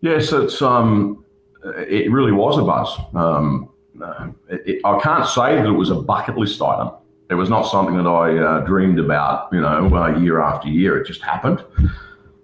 Yes, 0.02 0.32
it's 0.32 0.62
um, 0.62 1.24
it 1.64 2.12
really 2.12 2.32
was 2.32 2.58
a 2.58 2.64
buzz. 2.64 3.00
Um, 3.16 3.70
uh, 4.02 4.30
it, 4.50 4.82
I 4.86 5.00
can't 5.00 5.26
say 5.28 5.56
that 5.56 5.66
it 5.66 5.72
was 5.72 5.90
a 5.90 5.96
bucket 5.96 6.38
list 6.38 6.62
item. 6.62 6.92
It 7.30 7.36
was 7.36 7.50
not 7.50 7.64
something 7.64 7.98
that 7.98 8.08
I 8.08 8.38
uh, 8.38 8.60
dreamed 8.62 9.00
about, 9.00 9.50
you 9.52 9.60
know, 9.60 9.94
uh, 9.94 10.18
year 10.18 10.40
after 10.40 10.70
year. 10.70 10.98
It 10.98 11.08
just 11.08 11.22
happened. 11.22 11.64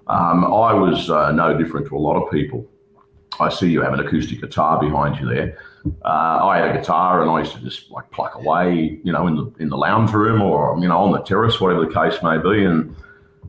Um, 0.08 0.44
I 0.44 0.74
was 0.74 1.10
uh, 1.10 1.32
no 1.32 1.58
different 1.58 1.88
to 1.88 1.96
a 1.96 2.00
lot 2.00 2.22
of 2.22 2.30
people. 2.32 2.68
I 3.40 3.50
see 3.50 3.70
you 3.70 3.82
have 3.82 3.94
an 3.94 4.00
acoustic 4.00 4.42
guitar 4.42 4.80
behind 4.80 5.20
you 5.20 5.28
there. 5.28 5.58
Uh, 6.06 6.46
I 6.46 6.60
had 6.60 6.76
a 6.76 6.80
guitar 6.80 7.22
and 7.22 7.30
I 7.30 7.40
used 7.40 7.54
to 7.54 7.62
just 7.62 7.92
like 7.92 8.10
pluck 8.12 8.36
away, 8.36 9.00
you 9.04 9.12
know, 9.12 9.28
in 9.28 9.36
the 9.36 9.52
in 9.60 9.70
the 9.70 9.78
lounge 9.78 10.12
room 10.12 10.42
or 10.42 10.78
you 10.80 10.88
know 10.88 10.98
on 11.00 11.12
the 11.12 11.22
terrace, 11.22 11.60
whatever 11.60 11.86
the 11.86 11.94
case 11.94 12.22
may 12.24 12.38
be. 12.38 12.64
And 12.64 12.96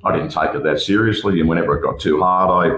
I 0.05 0.12
didn't 0.12 0.30
take 0.30 0.55
it 0.55 0.62
that 0.64 0.80
seriously. 0.80 1.41
And 1.41 1.49
whenever 1.49 1.78
it 1.78 1.82
got 1.82 2.01
too 2.01 2.20
hard, 2.20 2.72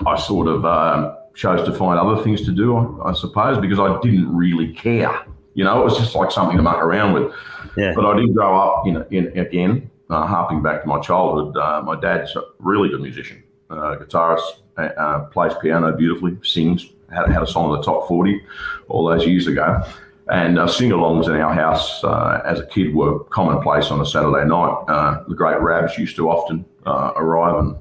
I 0.00 0.10
I 0.10 0.18
sort 0.18 0.48
of 0.48 0.64
um, 0.64 1.16
chose 1.34 1.64
to 1.66 1.72
find 1.72 1.98
other 1.98 2.22
things 2.22 2.42
to 2.42 2.52
do, 2.52 3.00
I, 3.04 3.12
suppose, 3.12 3.58
because 3.58 3.78
I 3.78 3.98
didn't 4.00 4.34
really 4.34 4.72
care. 4.72 5.24
You 5.54 5.64
know, 5.64 5.80
it 5.80 5.84
was 5.84 5.98
just 5.98 6.14
like 6.14 6.30
something 6.32 6.56
to 6.56 6.62
muck 6.62 6.82
around 6.82 7.12
with. 7.12 7.32
Yeah. 7.76 7.92
But 7.94 8.06
I 8.06 8.16
did 8.18 8.34
grow 8.34 8.56
up 8.56 8.86
in, 8.86 9.04
in 9.10 9.38
again, 9.38 9.90
uh, 10.10 10.26
harping 10.26 10.62
back 10.62 10.82
to 10.82 10.88
my 10.88 11.00
childhood. 11.00 11.56
Uh, 11.56 11.82
my 11.82 11.98
dad's 11.98 12.34
a 12.34 12.42
really 12.58 12.88
good 12.88 13.00
musician, 13.00 13.42
uh, 13.70 13.96
guitarist, 13.96 14.62
uh, 14.76 15.20
plays 15.26 15.52
piano 15.60 15.92
beautifully, 15.92 16.36
sings. 16.42 16.90
Had, 17.10 17.30
had 17.30 17.42
a 17.42 17.46
song 17.46 17.72
in 17.72 17.76
the 17.76 17.82
top 17.82 18.08
40 18.08 18.40
all 18.88 19.06
those 19.06 19.26
years 19.26 19.46
ago. 19.46 19.82
And 20.28 20.58
uh, 20.58 20.66
sing 20.66 20.90
alongs 20.90 21.26
in 21.26 21.32
our 21.32 21.52
house 21.52 22.02
uh, 22.02 22.40
as 22.46 22.58
a 22.58 22.66
kid 22.66 22.94
were 22.94 23.20
commonplace 23.24 23.90
on 23.90 24.00
a 24.00 24.06
Saturday 24.06 24.48
night. 24.48 24.84
Uh, 24.88 25.22
the 25.28 25.34
great 25.34 25.60
Rabs 25.60 25.98
used 25.98 26.16
to 26.16 26.30
often 26.30 26.64
uh, 26.86 27.12
arrive 27.14 27.58
and 27.58 27.76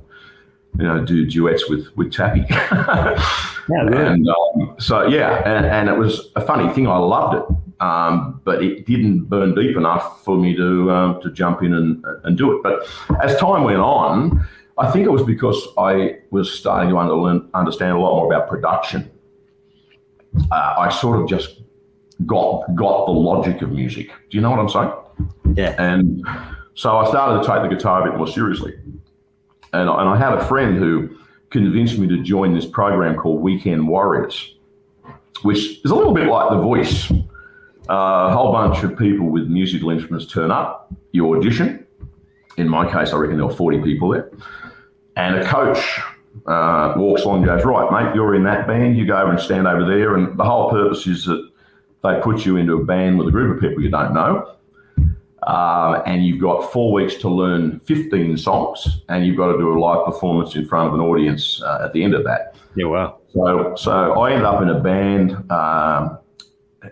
you 0.78 0.86
know, 0.86 1.04
do 1.06 1.26
duets 1.26 1.70
with 1.70 1.96
with 1.96 2.12
Tappy. 2.12 2.46
yeah. 2.50 3.18
And 3.70 4.28
um, 4.28 4.76
so 4.80 5.08
yeah, 5.08 5.41
and, 5.46 5.66
and, 5.66 5.88
it 5.88 5.98
was 5.98 6.32
a 6.36 6.41
funny 6.41 6.74
thing. 6.74 6.88
I 6.88 6.98
loved 6.98 7.38
it, 7.38 7.84
um, 7.84 8.41
but 8.44 8.64
it 8.64 8.86
didn't 8.86 9.26
burn 9.26 9.54
deep 9.54 9.78
enough 9.78 10.24
for 10.24 10.36
me 10.36 10.56
to 10.56 10.91
um, 10.91 11.22
to 11.22 11.32
jump 11.32 11.62
in 11.62 11.74
and 11.74 12.04
and 12.24 12.38
do 12.38 12.56
it. 12.56 12.64
But 12.64 12.88
as 13.22 13.38
time 13.38 13.64
went 13.64 13.80
on, 13.80 14.46
I 14.78 14.92
think 14.92 15.06
it 15.06 15.12
was 15.12 15.24
because 15.24 15.68
I 15.78 16.20
was 16.32 16.52
starting 16.52 16.90
to 16.90 16.98
under, 16.98 17.46
understand 17.54 17.92
a 17.92 18.00
lot 18.00 18.16
more 18.16 18.34
about 18.34 18.50
production. 18.50 19.12
Uh, 20.52 20.76
I 20.78 20.90
sort 20.90 21.22
of 21.22 21.28
just 21.28 21.62
got 22.26 22.64
got 22.76 23.06
the 23.06 23.12
logic 23.12 23.62
of 23.62 23.72
music. 23.72 24.08
Do 24.08 24.38
you 24.38 24.42
know 24.42 24.50
what 24.50 24.60
I'm 24.60 24.70
saying? 24.70 24.92
Yeah. 25.56 25.76
And 25.78 26.26
so 26.74 26.98
I 26.98 27.08
started 27.10 27.44
to 27.44 27.48
take 27.48 27.70
the 27.70 27.76
guitar 27.76 28.02
a 28.02 28.10
bit 28.10 28.18
more 28.18 28.28
seriously. 28.28 28.74
And, 29.74 29.90
and 29.90 30.10
I 30.10 30.18
had 30.18 30.34
a 30.34 30.46
friend 30.46 30.78
who 30.78 31.18
convinced 31.50 32.00
me 32.00 32.08
to 32.08 32.24
join 32.24 32.54
this 32.54 32.66
program 32.66 33.16
called 33.16 33.42
Weekend 33.42 33.88
Warriors, 33.88 34.56
which 35.44 35.84
is 35.84 35.92
a 35.92 35.96
little 35.96 36.14
bit 36.14 36.28
like 36.28 36.50
The 36.50 36.58
Voice. 36.58 37.12
Uh, 37.90 38.30
a 38.30 38.34
whole 38.34 38.52
bunch 38.52 38.84
of 38.84 38.98
people 38.98 39.28
with 39.30 39.48
musical 39.48 39.90
instruments 39.90 40.26
turn 40.26 40.52
up, 40.52 40.92
you 41.12 41.36
audition. 41.36 41.83
In 42.58 42.70
my 42.70 42.91
case, 42.91 43.14
I 43.14 43.18
reckon 43.18 43.38
there 43.38 43.47
were 43.47 43.54
40 43.54 43.82
people 43.82 44.10
there. 44.10 44.32
And 45.16 45.36
a 45.36 45.45
coach 45.45 45.99
uh, 46.45 46.93
walks 46.97 47.24
along 47.24 47.38
and 47.38 47.45
goes, 47.45 47.66
Right, 47.66 47.91
mate, 47.91 48.16
you're 48.16 48.36
in 48.36 48.43
that 48.43 48.68
band, 48.68 48.97
you 48.97 49.06
go 49.06 49.18
over 49.18 49.32
and 49.32 49.39
stand 49.39 49.68
over 49.68 49.86
there. 49.86 50.16
And 50.16 50.38
the 50.38 50.43
whole 50.43 50.70
purpose 50.70 51.08
is 51.08 51.26
that 51.26 51.49
they 52.04 52.20
put 52.22 52.45
you 52.45 52.58
into 52.58 52.74
a 52.74 52.84
band 52.84 53.18
with 53.18 53.28
a 53.28 53.32
group 53.32 53.56
of 53.56 53.62
people 53.62 53.82
you 53.82 53.89
don't 53.89 54.14
know. 54.14 54.56
Uh, 55.47 56.01
and 56.06 56.26
you've 56.26 56.39
got 56.39 56.72
four 56.72 56.93
weeks 56.93 57.16
to 57.16 57.30
learn 57.30 57.80
15 57.82 58.38
songs, 58.38 59.01
and 59.10 59.26
you've 59.26 59.36
got 59.36 59.51
to 59.51 59.58
do 59.58 59.74
a 59.74 59.78
live 59.78 60.06
performance 60.06 60.56
in 60.56 60.66
front 60.66 60.88
of 60.88 60.93
an 60.93 61.01
audience 61.01 61.62
uh, 61.64 61.82
at 61.84 61.93
the 61.93 62.04
end 62.04 62.14
of 62.14 62.24
that. 62.24 62.56
Yeah, 62.76 62.86
wow. 62.86 63.20
So, 63.34 63.76
so 63.76 64.22
I 64.22 64.32
ended 64.32 64.45
up 64.45 64.62
in 64.62 64.70
a 64.70 64.80
band. 64.80 65.32
Um, 65.51 66.20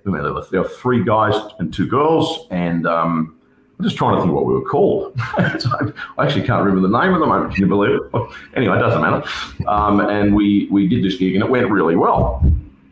there, 0.03 0.11
were, 0.11 0.45
there, 0.51 0.61
were, 0.61 0.67
three 0.67 1.03
guys 1.03 1.35
and 1.59 1.73
two 1.73 1.87
girls, 1.87 2.47
and 2.51 2.85
um, 2.85 3.39
I'm 3.81 3.89
just 3.89 3.97
trying 3.97 4.15
to 4.15 4.21
think 4.21 4.33
what 4.33 4.45
we 4.45 4.53
were 4.53 4.61
called. 4.61 5.13
I 5.17 5.91
actually 6.19 6.45
can't 6.45 6.63
remember 6.63 6.87
the 6.87 6.99
name 6.99 7.15
at 7.15 7.19
the 7.19 7.25
moment. 7.25 7.55
Can 7.55 7.63
you 7.63 7.67
believe 7.67 7.95
it? 7.95 8.29
Anyway, 8.55 8.77
it 8.77 8.79
doesn't 8.79 9.01
matter. 9.01 9.23
Um, 9.67 10.01
and 10.01 10.35
we 10.35 10.67
we 10.69 10.87
did 10.87 11.03
this 11.03 11.17
gig, 11.17 11.33
and 11.33 11.43
it 11.43 11.49
went 11.49 11.69
really 11.71 11.95
well. 11.95 12.41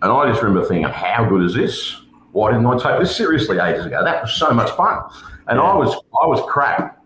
And 0.01 0.11
I 0.11 0.29
just 0.29 0.41
remember 0.41 0.67
thinking, 0.67 0.91
how 0.91 1.25
good 1.25 1.43
is 1.43 1.53
this? 1.53 2.01
Why 2.31 2.51
didn't 2.51 2.65
I 2.65 2.77
take 2.77 2.99
this 2.99 3.15
seriously 3.15 3.59
ages 3.59 3.85
ago? 3.85 4.03
That 4.03 4.23
was 4.23 4.33
so 4.33 4.51
much 4.51 4.71
fun 4.71 4.99
and 5.49 5.57
yeah. 5.57 5.63
I 5.63 5.75
was 5.75 5.93
I 6.21 6.27
was 6.27 6.41
crap. 6.47 7.03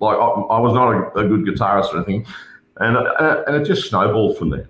Like 0.00 0.16
I, 0.16 0.20
I 0.20 0.60
was 0.60 0.74
not 0.74 0.92
a, 0.92 1.18
a, 1.18 1.28
good 1.28 1.44
guitarist 1.44 1.92
or 1.92 1.96
anything, 1.96 2.24
and 2.76 2.96
and 2.96 3.56
it 3.56 3.66
just 3.66 3.88
snowballed 3.88 4.38
from 4.38 4.50
there. 4.50 4.68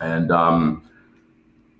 And 0.00 0.30
um, 0.30 0.88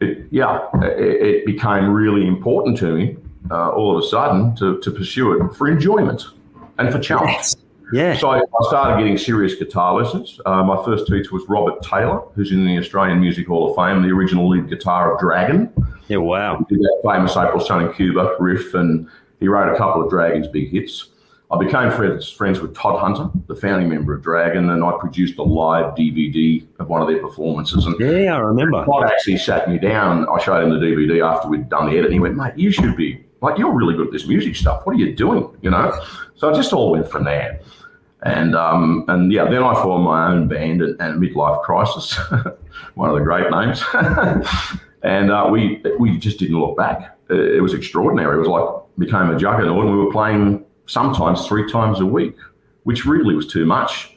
it, 0.00 0.26
yeah, 0.30 0.66
it, 0.74 1.22
it, 1.22 1.46
became 1.46 1.90
really 1.90 2.26
important 2.26 2.78
to 2.78 2.94
me 2.94 3.16
uh, 3.50 3.70
all 3.70 3.96
of 3.96 4.04
a 4.04 4.06
sudden 4.06 4.54
to, 4.56 4.78
to 4.80 4.90
pursue 4.90 5.32
it 5.32 5.54
for 5.54 5.68
enjoyment 5.68 6.24
and 6.78 6.90
for 6.92 6.98
challenge. 6.98 7.32
Yes. 7.32 7.56
Yeah. 7.92 8.16
So 8.16 8.30
I, 8.30 8.42
started 8.62 8.98
getting 8.98 9.16
serious 9.16 9.54
guitar 9.54 9.94
lessons. 9.94 10.40
Uh, 10.44 10.62
my 10.64 10.82
first 10.84 11.06
teacher 11.06 11.30
was 11.32 11.44
Robert 11.48 11.82
Taylor, 11.82 12.20
who's 12.34 12.50
in 12.50 12.66
the 12.66 12.78
Australian 12.78 13.20
Music 13.20 13.46
Hall 13.46 13.70
of 13.70 13.76
Fame, 13.76 14.02
the 14.02 14.12
original 14.12 14.48
lead 14.48 14.68
guitar 14.68 15.14
of 15.14 15.20
Dragon. 15.20 15.72
Yeah, 16.08 16.16
wow. 16.18 16.58
He 16.58 16.74
did 16.74 16.82
that 16.82 17.02
famous 17.04 17.36
April 17.36 17.60
Sun 17.60 17.86
in 17.86 17.92
Cuba 17.92 18.36
riff 18.40 18.74
and 18.74 19.08
he 19.38 19.48
wrote 19.48 19.72
a 19.72 19.76
couple 19.76 20.02
of 20.02 20.10
Dragons 20.10 20.48
big 20.48 20.70
hits. 20.70 21.10
I 21.48 21.58
became 21.58 21.92
friends, 21.92 22.28
friends 22.28 22.58
with 22.60 22.74
Todd 22.74 22.98
Hunter, 22.98 23.30
the 23.46 23.54
founding 23.54 23.88
member 23.88 24.12
of 24.14 24.22
Dragon, 24.22 24.70
and 24.70 24.82
I 24.82 24.92
produced 24.98 25.38
a 25.38 25.44
live 25.44 25.94
DVD 25.94 26.66
of 26.80 26.88
one 26.88 27.02
of 27.02 27.06
their 27.06 27.20
performances. 27.20 27.86
And 27.86 27.94
yeah, 28.00 28.34
I 28.34 28.38
remember. 28.38 28.84
Todd 28.84 29.04
actually 29.04 29.38
sat 29.38 29.70
me 29.70 29.78
down. 29.78 30.26
I 30.28 30.42
showed 30.42 30.64
him 30.64 30.70
the 30.70 30.84
DVD 30.84 31.24
after 31.24 31.48
we'd 31.48 31.68
done 31.68 31.86
the 31.86 31.92
edit, 31.92 32.06
and 32.06 32.14
he 32.14 32.18
went, 32.18 32.34
"Mate, 32.34 32.54
you 32.56 32.72
should 32.72 32.96
be 32.96 33.24
like 33.46 33.58
you're 33.58 33.72
really 33.72 33.94
good 33.94 34.08
at 34.08 34.12
this 34.12 34.26
music 34.26 34.56
stuff. 34.56 34.84
What 34.84 34.96
are 34.96 34.98
you 34.98 35.14
doing?" 35.14 35.48
You 35.62 35.70
know. 35.70 35.92
So 36.34 36.50
it 36.50 36.54
just 36.54 36.72
all 36.72 36.90
went 36.90 37.08
from 37.08 37.24
there. 37.24 37.60
And 38.22 38.54
um, 38.56 39.04
and 39.08 39.32
yeah, 39.32 39.44
then 39.44 39.62
I 39.62 39.74
formed 39.82 40.04
my 40.04 40.28
own 40.28 40.48
band 40.48 40.82
at 40.82 40.98
Midlife 40.98 41.62
Crisis, 41.62 42.14
one 42.94 43.10
of 43.10 43.14
the 43.16 43.22
great 43.22 43.50
names. 43.50 43.84
and 45.02 45.30
uh, 45.30 45.48
we 45.50 45.82
we 45.98 46.18
just 46.18 46.38
didn't 46.38 46.58
look 46.58 46.76
back. 46.76 47.16
It 47.28 47.62
was 47.62 47.74
extraordinary. 47.74 48.36
It 48.36 48.40
was 48.40 48.48
like 48.48 48.68
became 48.98 49.30
a 49.30 49.38
juggernaut, 49.38 49.84
and 49.84 49.96
we 49.96 50.04
were 50.04 50.12
playing 50.12 50.64
sometimes 50.86 51.46
three 51.46 51.70
times 51.70 52.00
a 52.00 52.06
week, 52.06 52.34
which 52.84 53.04
really 53.04 53.34
was 53.34 53.46
too 53.46 53.66
much. 53.66 54.16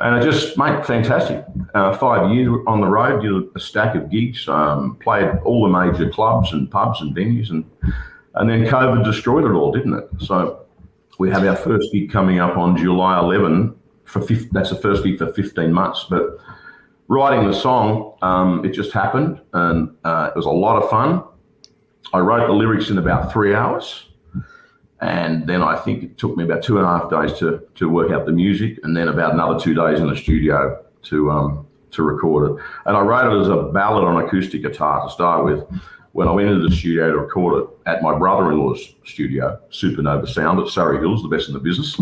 And 0.00 0.16
it 0.16 0.30
just 0.30 0.56
made 0.56 0.86
fantastic. 0.86 1.44
Uh, 1.74 1.96
five 1.96 2.32
years 2.32 2.56
on 2.68 2.80
the 2.80 2.86
road, 2.86 3.20
did 3.20 3.32
a 3.56 3.60
stack 3.60 3.96
of 3.96 4.10
gigs, 4.10 4.48
um, 4.48 4.96
played 5.02 5.28
all 5.44 5.64
the 5.64 5.68
major 5.68 6.08
clubs 6.08 6.52
and 6.52 6.70
pubs 6.70 7.00
and 7.00 7.14
venues, 7.14 7.50
and 7.50 7.64
and 8.34 8.48
then 8.48 8.64
COVID 8.64 9.04
destroyed 9.04 9.44
it 9.44 9.52
all, 9.52 9.72
didn't 9.72 9.94
it? 9.94 10.08
So 10.18 10.66
we 11.18 11.30
have 11.30 11.44
our 11.44 11.56
first 11.56 11.92
gig 11.92 12.10
coming 12.10 12.38
up 12.38 12.56
on 12.56 12.76
July 12.76 13.18
11. 13.18 13.74
For 14.04 14.22
50, 14.22 14.48
that's 14.52 14.70
the 14.70 14.76
first 14.76 15.04
gig 15.04 15.18
for 15.18 15.30
15 15.32 15.70
months, 15.70 16.06
but 16.08 16.38
writing 17.08 17.46
the 17.46 17.52
song, 17.52 18.14
um, 18.22 18.64
it 18.64 18.70
just 18.70 18.92
happened, 18.92 19.40
and 19.52 19.94
uh, 20.04 20.30
it 20.34 20.36
was 20.36 20.46
a 20.46 20.50
lot 20.50 20.82
of 20.82 20.88
fun. 20.88 21.22
I 22.14 22.20
wrote 22.20 22.46
the 22.46 22.54
lyrics 22.54 22.88
in 22.88 22.96
about 22.96 23.32
three 23.32 23.54
hours. 23.54 24.06
And 25.00 25.46
then 25.46 25.62
I 25.62 25.76
think 25.76 26.02
it 26.02 26.18
took 26.18 26.36
me 26.36 26.44
about 26.44 26.62
two 26.62 26.78
and 26.78 26.86
a 26.86 26.88
half 26.88 27.10
days 27.10 27.38
to, 27.38 27.62
to 27.76 27.88
work 27.88 28.10
out 28.10 28.26
the 28.26 28.32
music, 28.32 28.78
and 28.82 28.96
then 28.96 29.08
about 29.08 29.32
another 29.32 29.58
two 29.58 29.74
days 29.74 30.00
in 30.00 30.08
the 30.08 30.16
studio 30.16 30.84
to 31.02 31.30
um, 31.30 31.66
to 31.92 32.02
record 32.02 32.50
it. 32.50 32.64
And 32.86 32.96
I 32.96 33.00
wrote 33.00 33.32
it 33.32 33.40
as 33.40 33.48
a 33.48 33.70
ballad 33.72 34.04
on 34.04 34.24
acoustic 34.24 34.62
guitar 34.62 35.04
to 35.04 35.10
start 35.10 35.44
with. 35.44 35.64
When 36.18 36.26
I 36.26 36.32
went 36.32 36.48
into 36.48 36.68
the 36.68 36.74
studio 36.74 37.12
to 37.12 37.18
record 37.18 37.62
it 37.62 37.68
at 37.86 38.02
my 38.02 38.18
brother-in-law's 38.18 38.92
studio, 39.04 39.56
Supernova 39.70 40.26
Sound 40.26 40.58
at 40.58 40.66
Surry 40.66 40.98
Hills, 40.98 41.22
the 41.22 41.28
best 41.28 41.46
in 41.46 41.54
the 41.54 41.60
business, 41.60 41.96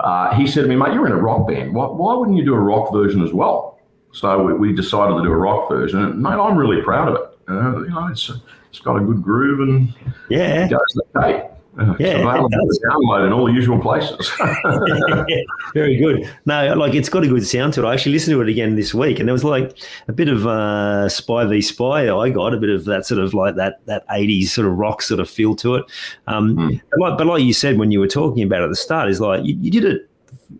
uh, 0.00 0.34
he 0.34 0.46
said 0.46 0.62
to 0.62 0.66
me, 0.66 0.76
"Mate, 0.76 0.94
you're 0.94 1.04
in 1.04 1.12
a 1.12 1.20
rock 1.20 1.46
band. 1.46 1.74
Why, 1.74 1.84
why 1.84 2.14
wouldn't 2.14 2.38
you 2.38 2.44
do 2.46 2.54
a 2.54 2.58
rock 2.58 2.90
version 2.90 3.22
as 3.22 3.34
well?" 3.34 3.78
So 4.12 4.42
we, 4.42 4.54
we 4.54 4.72
decided 4.72 5.14
to 5.18 5.22
do 5.22 5.30
a 5.30 5.36
rock 5.36 5.68
version, 5.68 6.02
and 6.02 6.22
mate, 6.22 6.30
I'm 6.30 6.56
really 6.56 6.80
proud 6.80 7.08
of 7.08 7.16
it. 7.16 7.38
Uh, 7.46 7.80
you 7.82 7.90
know, 7.90 8.06
it's 8.06 8.32
it's 8.70 8.80
got 8.80 8.96
a 8.96 9.04
good 9.04 9.22
groove 9.22 9.60
and 9.60 9.94
yeah, 10.30 10.64
it 10.64 10.70
goes 10.70 11.02
okay. 11.14 11.50
Yeah, 11.98 12.22
download 12.22 13.26
in 13.26 13.32
all 13.32 13.46
the 13.46 13.52
usual 13.52 13.80
places. 13.80 14.30
Very 15.74 15.96
good. 15.96 16.30
No, 16.46 16.74
like 16.74 16.94
it's 16.94 17.08
got 17.08 17.24
a 17.24 17.28
good 17.28 17.46
sound 17.46 17.74
to 17.74 17.84
it. 17.84 17.88
I 17.88 17.94
actually 17.94 18.12
listened 18.12 18.34
to 18.34 18.42
it 18.42 18.48
again 18.48 18.76
this 18.76 18.94
week, 18.94 19.18
and 19.18 19.28
there 19.28 19.32
was 19.32 19.44
like 19.44 19.76
a 20.06 20.12
bit 20.12 20.28
of 20.28 20.46
uh, 20.46 21.08
Spy 21.08 21.44
v 21.46 21.60
Spy. 21.60 22.14
I 22.16 22.30
got 22.30 22.54
a 22.54 22.58
bit 22.58 22.70
of 22.70 22.84
that 22.84 23.06
sort 23.06 23.20
of 23.20 23.34
like 23.34 23.56
that 23.56 23.84
that 23.86 24.04
eighties 24.10 24.52
sort 24.52 24.68
of 24.68 24.76
rock 24.76 25.02
sort 25.02 25.20
of 25.20 25.28
feel 25.28 25.56
to 25.56 25.74
it. 25.76 25.84
Um, 26.28 26.56
mm. 26.56 26.80
but, 26.90 27.00
like, 27.00 27.18
but 27.18 27.26
like 27.26 27.42
you 27.42 27.52
said 27.52 27.76
when 27.78 27.90
you 27.90 27.98
were 27.98 28.08
talking 28.08 28.44
about 28.44 28.60
it 28.60 28.64
at 28.64 28.70
the 28.70 28.76
start, 28.76 29.08
is 29.08 29.20
like 29.20 29.44
you, 29.44 29.56
you 29.60 29.70
did 29.70 29.84
it 29.84 30.08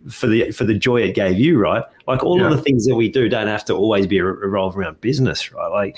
for 0.09 0.27
the 0.27 0.51
for 0.51 0.63
the 0.63 0.73
joy 0.73 1.01
it 1.01 1.15
gave 1.15 1.37
you, 1.39 1.59
right? 1.59 1.83
Like 2.07 2.23
all 2.23 2.39
yeah. 2.39 2.45
of 2.45 2.55
the 2.55 2.61
things 2.61 2.85
that 2.85 2.95
we 2.95 3.09
do 3.09 3.27
don't 3.29 3.47
have 3.47 3.65
to 3.65 3.73
always 3.73 4.07
be 4.07 4.21
revolve 4.21 4.77
around 4.77 5.01
business, 5.01 5.51
right? 5.51 5.67
Like 5.67 5.97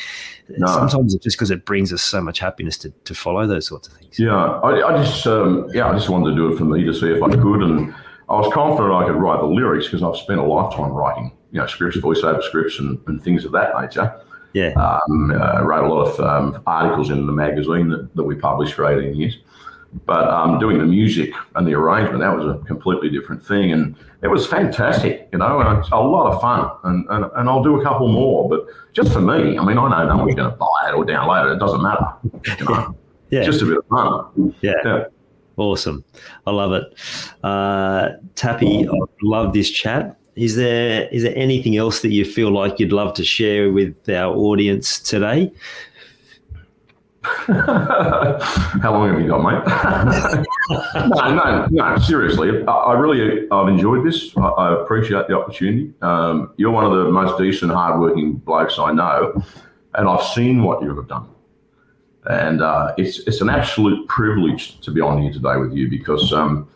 no. 0.49 0.67
sometimes 0.67 1.13
it's 1.13 1.23
just 1.23 1.37
because 1.37 1.51
it 1.51 1.65
brings 1.65 1.91
us 1.91 2.01
so 2.01 2.21
much 2.21 2.39
happiness 2.39 2.77
to, 2.79 2.89
to 3.05 3.13
follow 3.13 3.45
those 3.47 3.67
sorts 3.67 3.87
of 3.87 3.95
things. 3.95 4.17
Yeah, 4.19 4.35
I, 4.35 4.93
I 4.93 5.03
just 5.03 5.25
um, 5.27 5.69
yeah, 5.73 5.87
I 5.89 5.93
just 5.93 6.09
wanted 6.09 6.31
to 6.31 6.35
do 6.35 6.53
it 6.53 6.57
for 6.57 6.65
me 6.65 6.83
to 6.83 6.93
see 6.93 7.09
if 7.11 7.21
I 7.21 7.29
could, 7.29 7.61
and 7.61 7.93
I 8.29 8.39
was 8.39 8.51
confident 8.53 8.93
I 8.93 9.05
could 9.05 9.15
write 9.15 9.39
the 9.39 9.47
lyrics 9.47 9.85
because 9.87 10.03
I've 10.03 10.17
spent 10.17 10.39
a 10.39 10.43
lifetime 10.43 10.91
writing, 10.91 11.31
you 11.51 11.59
know, 11.59 11.67
scripts, 11.67 11.97
voiceover 11.97 12.43
scripts, 12.43 12.79
and, 12.79 12.99
and 13.07 13.23
things 13.23 13.45
of 13.45 13.51
that 13.53 13.79
nature. 13.79 14.21
Yeah, 14.53 14.73
um, 14.73 15.31
uh, 15.31 15.61
wrote 15.63 15.85
a 15.85 15.93
lot 15.93 16.07
of 16.07 16.19
um, 16.19 16.63
articles 16.65 17.09
in 17.09 17.27
the 17.27 17.33
magazine 17.33 17.89
that, 17.89 18.15
that 18.15 18.23
we 18.23 18.35
published 18.35 18.73
for 18.73 18.85
eighteen 18.85 19.15
years. 19.15 19.37
But 20.05 20.27
um, 20.29 20.59
doing 20.59 20.77
the 20.77 20.85
music 20.85 21.31
and 21.55 21.67
the 21.67 21.73
arrangement, 21.73 22.19
that 22.19 22.35
was 22.35 22.45
a 22.45 22.63
completely 22.65 23.09
different 23.09 23.43
thing. 23.43 23.71
And 23.71 23.95
it 24.21 24.27
was 24.27 24.45
fantastic, 24.45 25.29
you 25.31 25.39
know, 25.39 25.59
and 25.59 25.83
a 25.91 25.99
lot 25.99 26.33
of 26.33 26.41
fun. 26.41 26.69
And, 26.83 27.05
and, 27.09 27.31
and 27.35 27.49
I'll 27.49 27.63
do 27.63 27.79
a 27.79 27.83
couple 27.83 28.07
more. 28.07 28.49
But 28.49 28.65
just 28.93 29.11
for 29.11 29.21
me, 29.21 29.57
I 29.57 29.63
mean, 29.63 29.77
I 29.77 29.89
know 29.89 30.15
no 30.15 30.17
one's 30.17 30.35
going 30.35 30.51
to 30.51 30.55
buy 30.55 30.89
it 30.89 30.93
or 30.93 31.05
download 31.05 31.51
it. 31.51 31.55
It 31.55 31.59
doesn't 31.59 31.81
matter. 31.81 32.07
You 32.59 32.65
know? 32.65 32.97
yeah. 33.29 33.43
Just 33.43 33.61
a 33.61 33.65
bit 33.65 33.77
of 33.77 33.85
fun. 33.87 34.55
Yeah. 34.61 34.73
yeah. 34.83 35.03
Awesome. 35.57 36.03
I 36.45 36.51
love 36.51 36.71
it. 36.73 36.83
Uh, 37.43 38.09
Tappy, 38.35 38.87
I 38.87 38.91
love 39.23 39.53
this 39.53 39.71
chat. 39.71 40.17
Is 40.35 40.55
there 40.55 41.09
is 41.11 41.23
there 41.23 41.35
anything 41.35 41.77
else 41.77 42.01
that 42.01 42.11
you 42.11 42.23
feel 42.23 42.51
like 42.51 42.79
you'd 42.79 42.91
love 42.91 43.15
to 43.15 43.23
share 43.23 43.71
with 43.71 44.07
our 44.07 44.35
audience 44.35 44.99
today? 44.99 45.51
How 47.47 48.91
long 48.91 49.09
have 49.09 49.21
you 49.21 49.27
got, 49.27 49.41
mate? 49.41 50.45
no, 51.15 51.33
no, 51.33 51.67
no. 51.69 51.97
Seriously, 51.97 52.63
I, 52.67 52.71
I, 52.71 52.93
really, 52.93 53.49
I've 53.49 53.69
enjoyed 53.69 54.05
this. 54.05 54.35
I, 54.35 54.47
I 54.47 54.81
appreciate 54.81 55.27
the 55.27 55.37
opportunity. 55.37 55.93
Um, 56.01 56.51
you're 56.57 56.71
one 56.71 56.85
of 56.85 56.91
the 56.91 57.09
most 57.09 57.37
decent, 57.37 57.71
hardworking 57.71 58.33
blokes 58.33 58.77
I 58.79 58.91
know, 58.91 59.41
and 59.93 60.09
I've 60.09 60.23
seen 60.23 60.63
what 60.63 60.81
you 60.81 60.95
have 60.95 61.07
done. 61.07 61.29
And 62.29 62.61
uh, 62.61 62.93
it's 62.97 63.19
it's 63.19 63.39
an 63.39 63.49
absolute 63.49 64.07
privilege 64.09 64.81
to 64.81 64.91
be 64.91 64.99
on 64.99 65.21
here 65.21 65.31
today 65.31 65.55
with 65.55 65.71
you 65.71 65.89
because 65.89 66.33
um, 66.33 66.67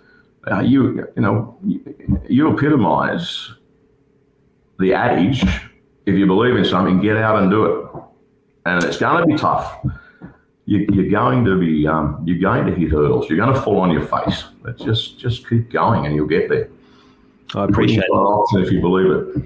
uh, 0.50 0.62
you 0.62 1.06
you 1.16 1.22
know 1.22 1.58
you, 1.66 2.22
you 2.30 2.54
epitomise 2.54 3.56
the 4.80 4.94
adage: 4.94 5.44
if 6.06 6.16
you 6.16 6.26
believe 6.26 6.56
in 6.56 6.64
something, 6.64 7.02
get 7.02 7.18
out 7.18 7.42
and 7.42 7.52
do 7.52 7.66
it. 7.66 7.88
And 8.66 8.84
it's 8.84 8.98
going 8.98 9.22
to 9.22 9.28
be 9.28 9.36
tough 9.36 9.84
you, 10.72 11.06
are 11.06 11.10
going 11.10 11.44
to 11.46 11.60
be 11.60 11.86
um, 11.88 12.22
you're 12.26 12.40
going 12.40 12.66
to 12.66 12.74
hit 12.74 12.92
hurdles. 12.92 13.30
You're 13.30 13.38
going 13.38 13.54
to 13.54 13.62
fall 13.62 13.80
on 13.80 13.92
your 13.92 14.06
face. 14.06 14.46
But 14.62 14.78
just 14.78 15.20
just 15.20 15.48
keep 15.48 15.70
going, 15.70 16.06
and 16.06 16.16
you'll 16.16 16.28
get 16.28 16.50
there. 16.50 16.70
I 17.56 17.66
appreciate 17.66 18.06
it 18.06 18.62
if 18.62 18.72
you 18.72 18.80
believe 18.80 19.12
it. 19.12 19.44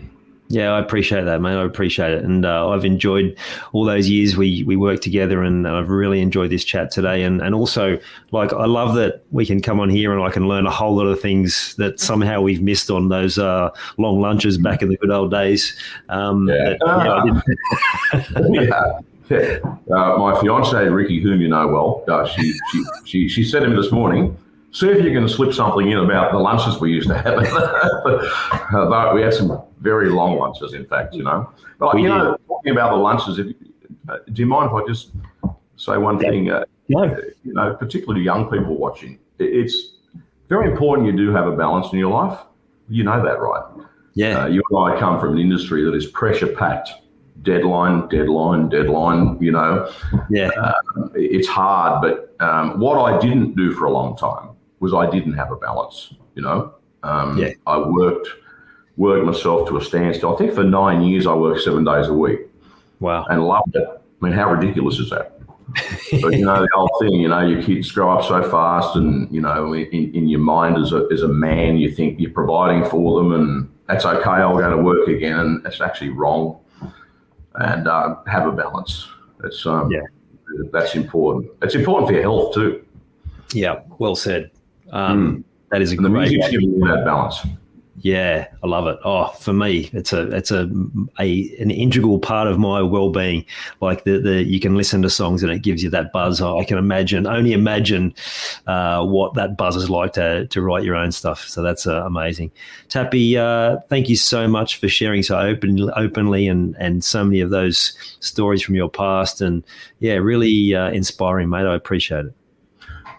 Yeah, 0.47 0.73
I 0.73 0.79
appreciate 0.79 1.23
that, 1.23 1.41
mate. 1.41 1.55
I 1.55 1.63
appreciate 1.63 2.11
it, 2.11 2.23
and 2.23 2.45
uh, 2.45 2.69
I've 2.69 2.85
enjoyed 2.85 3.35
all 3.73 3.83
those 3.83 4.07
years 4.07 4.37
we 4.37 4.63
we 4.63 4.75
worked 4.75 5.01
together, 5.01 5.41
and 5.41 5.67
I've 5.67 5.89
really 5.89 6.21
enjoyed 6.21 6.51
this 6.51 6.63
chat 6.63 6.91
today. 6.91 7.23
And 7.23 7.41
and 7.41 7.55
also, 7.55 7.97
like, 8.31 8.53
I 8.53 8.65
love 8.65 8.93
that 8.95 9.23
we 9.31 9.47
can 9.47 9.59
come 9.59 9.79
on 9.79 9.89
here 9.89 10.13
and 10.13 10.21
I 10.21 10.29
can 10.29 10.47
learn 10.47 10.67
a 10.67 10.71
whole 10.71 10.95
lot 10.95 11.07
of 11.07 11.19
things 11.19 11.73
that 11.77 11.99
somehow 11.99 12.41
we've 12.41 12.61
missed 12.61 12.91
on 12.91 13.09
those 13.09 13.39
uh, 13.39 13.71
long 13.97 14.21
lunches 14.21 14.59
back 14.59 14.83
in 14.83 14.89
the 14.89 14.97
good 14.97 15.09
old 15.09 15.31
days. 15.31 15.75
Um, 16.09 16.47
yeah. 16.47 16.75
That, 16.79 17.41
yeah, 18.51 18.99
Yeah. 19.29 19.57
Uh, 19.91 20.17
my 20.17 20.39
fiance 20.39 20.87
Ricky, 20.87 21.19
whom 21.19 21.41
you 21.41 21.47
know 21.47 21.67
well, 21.67 22.03
uh, 22.07 22.27
she, 22.27 22.53
she, 22.71 22.83
she, 23.05 23.27
she 23.27 23.43
said 23.43 23.61
to 23.61 23.67
me 23.69 23.75
this 23.75 23.91
morning, 23.91 24.37
see 24.71 24.89
if 24.89 25.03
you 25.03 25.11
can 25.11 25.27
slip 25.27 25.53
something 25.53 25.89
in 25.89 25.97
about 25.97 26.31
the 26.31 26.37
lunches 26.37 26.79
we 26.79 26.91
used 26.91 27.07
to 27.07 27.15
have. 27.15 27.37
uh, 28.73 29.11
we 29.13 29.21
had 29.21 29.33
some 29.33 29.61
very 29.79 30.09
long 30.09 30.37
lunches, 30.37 30.73
in 30.73 30.85
fact, 30.85 31.13
you 31.15 31.23
know. 31.23 31.49
But, 31.79 31.95
we 31.95 32.03
you 32.03 32.09
did. 32.09 32.17
know, 32.17 32.37
talking 32.47 32.71
about 32.71 32.91
the 32.91 32.97
lunches, 32.97 33.39
if, 33.39 33.47
uh, 34.09 34.17
do 34.31 34.41
you 34.41 34.45
mind 34.45 34.69
if 34.71 34.83
I 34.83 34.87
just 34.87 35.11
say 35.77 35.97
one 35.97 36.19
thing? 36.19 36.51
Uh, 36.51 36.65
no. 36.89 37.03
You 37.43 37.53
know, 37.53 37.73
particularly 37.75 38.21
to 38.21 38.25
young 38.25 38.49
people 38.49 38.75
watching, 38.77 39.17
it's 39.39 39.93
very 40.49 40.69
important 40.69 41.07
you 41.07 41.17
do 41.17 41.31
have 41.31 41.47
a 41.47 41.55
balance 41.55 41.91
in 41.91 41.99
your 41.99 42.11
life. 42.11 42.39
You 42.89 43.03
know 43.03 43.23
that, 43.23 43.39
right? 43.39 43.63
Yeah. 44.13 44.43
Uh, 44.43 44.47
you 44.47 44.61
and 44.69 44.93
I 44.93 44.99
come 44.99 45.19
from 45.19 45.33
an 45.33 45.39
industry 45.39 45.83
that 45.83 45.95
is 45.95 46.05
pressure 46.07 46.47
packed 46.47 46.91
deadline, 47.45 48.07
deadline, 48.09 48.67
deadline. 48.69 49.37
You 49.41 49.51
know, 49.51 49.91
yeah, 50.29 50.49
uh, 50.49 50.73
it's 51.13 51.47
hard. 51.47 52.01
But 52.01 52.35
um, 52.45 52.79
what 52.79 52.97
I 52.97 53.17
didn't 53.19 53.55
do 53.55 53.71
for 53.73 53.85
a 53.85 53.91
long 53.91 54.17
time 54.17 54.49
was 54.79 54.93
I 54.93 55.09
didn't 55.09 55.33
have 55.33 55.51
a 55.51 55.55
balance. 55.55 56.13
You 56.35 56.41
know, 56.41 56.73
um, 57.03 57.37
yeah, 57.37 57.51
I 57.65 57.77
worked 57.77 58.27
worked 58.97 59.25
myself 59.25 59.67
to 59.69 59.77
a 59.77 59.83
standstill. 59.83 60.35
I 60.35 60.37
think 60.37 60.53
for 60.53 60.63
nine 60.63 61.01
years 61.01 61.27
I 61.27 61.33
worked 61.33 61.61
seven 61.61 61.85
days 61.85 62.07
a 62.07 62.13
week. 62.13 62.41
Wow, 62.99 63.25
and 63.29 63.45
loved 63.45 63.75
it. 63.75 63.87
I 63.87 64.25
mean, 64.25 64.33
how 64.33 64.51
ridiculous 64.51 64.99
is 64.99 65.09
that? 65.11 65.31
but 66.21 66.33
you 66.33 66.45
know 66.45 66.61
the 66.61 66.69
old 66.75 66.91
thing, 67.01 67.13
you 67.13 67.27
know, 67.27 67.41
your 67.41 67.61
kids 67.61 67.91
grow 67.91 68.17
up 68.17 68.25
so 68.25 68.49
fast, 68.49 68.95
and 68.95 69.33
you 69.33 69.41
know, 69.41 69.73
in, 69.73 70.13
in 70.13 70.27
your 70.27 70.39
mind 70.39 70.77
as 70.77 70.91
a 70.91 71.07
as 71.11 71.21
a 71.21 71.27
man, 71.27 71.77
you 71.77 71.91
think 71.91 72.19
you're 72.19 72.31
providing 72.31 72.89
for 72.89 73.17
them, 73.17 73.33
and 73.33 73.69
that's 73.87 74.05
okay. 74.05 74.29
I'll 74.29 74.57
go 74.57 74.69
to 74.69 74.77
work 74.77 75.07
again, 75.07 75.39
and 75.39 75.63
that's 75.63 75.81
actually 75.81 76.09
wrong 76.09 76.59
and 77.59 77.87
uh, 77.87 78.15
have 78.27 78.47
a 78.47 78.51
balance. 78.51 79.07
It's 79.43 79.65
um, 79.65 79.91
yeah, 79.91 80.01
that's 80.71 80.95
important. 80.95 81.51
It's 81.61 81.75
important 81.75 82.07
for 82.07 82.13
your 82.13 82.23
health 82.23 82.53
too. 82.53 82.85
Yeah, 83.53 83.81
well 83.99 84.15
said. 84.15 84.51
Um, 84.91 85.37
mm. 85.37 85.43
That 85.71 85.81
is 85.81 85.91
a 85.91 85.95
and 85.95 86.05
the 86.05 86.09
music's 86.09 86.49
giving 86.49 86.71
you 86.71 86.79
that 86.87 87.05
balance. 87.05 87.45
Yeah, 88.05 88.49
I 88.63 88.67
love 88.67 88.85
it. 88.85 88.99
Oh, 89.03 89.29
for 89.29 89.51
me, 89.51 89.89
it's 89.91 90.13
a 90.13 90.29
it's 90.29 90.51
a, 90.51 90.69
a 91.19 91.57
an 91.57 91.71
integral 91.71 92.19
part 92.19 92.47
of 92.47 92.59
my 92.59 92.79
well 92.83 93.09
being. 93.09 93.43
Like 93.81 94.03
the 94.03 94.19
the 94.19 94.43
you 94.43 94.59
can 94.59 94.75
listen 94.75 95.01
to 95.01 95.09
songs 95.09 95.41
and 95.41 95.51
it 95.51 95.63
gives 95.63 95.81
you 95.81 95.89
that 95.89 96.13
buzz. 96.13 96.39
I 96.39 96.65
can 96.65 96.77
imagine, 96.77 97.25
only 97.25 97.51
imagine, 97.51 98.13
uh, 98.67 99.03
what 99.03 99.33
that 99.33 99.57
buzz 99.57 99.75
is 99.75 99.89
like 99.89 100.13
to 100.13 100.45
to 100.45 100.61
write 100.61 100.83
your 100.83 100.95
own 100.95 101.11
stuff. 101.11 101.47
So 101.47 101.63
that's 101.63 101.87
uh, 101.87 102.05
amazing. 102.05 102.51
Tappy, 102.89 103.39
uh, 103.39 103.77
thank 103.89 104.07
you 104.07 104.17
so 104.17 104.47
much 104.47 104.77
for 104.77 104.87
sharing 104.87 105.23
so 105.23 105.39
open 105.39 105.89
openly 105.95 106.47
and 106.47 106.75
and 106.77 107.03
so 107.03 107.23
many 107.23 107.41
of 107.41 107.49
those 107.49 107.97
stories 108.19 108.61
from 108.61 108.75
your 108.75 108.87
past. 108.87 109.41
And 109.41 109.63
yeah, 109.97 110.13
really 110.17 110.75
uh, 110.75 110.91
inspiring, 110.91 111.49
mate. 111.49 111.65
I 111.65 111.73
appreciate 111.73 112.25
it. 112.25 112.33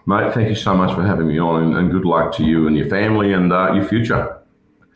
Mate, 0.05 0.33
thank 0.33 0.47
you 0.47 0.55
so 0.55 0.73
much 0.73 0.95
for 0.95 1.03
having 1.03 1.27
me 1.27 1.37
on, 1.37 1.61
and, 1.61 1.75
and 1.75 1.91
good 1.91 2.05
luck 2.05 2.33
to 2.37 2.45
you 2.45 2.67
and 2.67 2.77
your 2.77 2.87
family 2.87 3.33
and 3.33 3.51
uh, 3.51 3.73
your 3.73 3.83
future. 3.83 4.37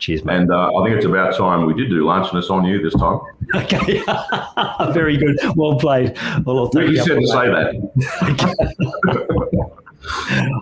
Cheers, 0.02 0.26
mate. 0.26 0.36
And 0.36 0.52
uh, 0.52 0.76
I 0.76 0.84
think 0.84 0.98
it's 0.98 1.06
about 1.06 1.38
time 1.38 1.64
we 1.68 1.76
did 1.76 1.90
do 1.90 2.04
lunch, 2.04 2.28
and 2.32 2.40
it's 2.40 2.50
on 2.50 2.66
you 2.66 2.82
this 2.82 2.96
time. 2.96 3.20
Okay, 3.54 4.02
very 4.94 5.18
good. 5.18 5.38
Well 5.58 5.78
played. 5.78 6.18
Well, 6.46 6.60
I'll 6.60 6.70
take 6.70 6.90
you 6.90 7.04
said 7.04 7.20
to 7.20 7.28
say 7.28 7.50
that. 7.50 7.76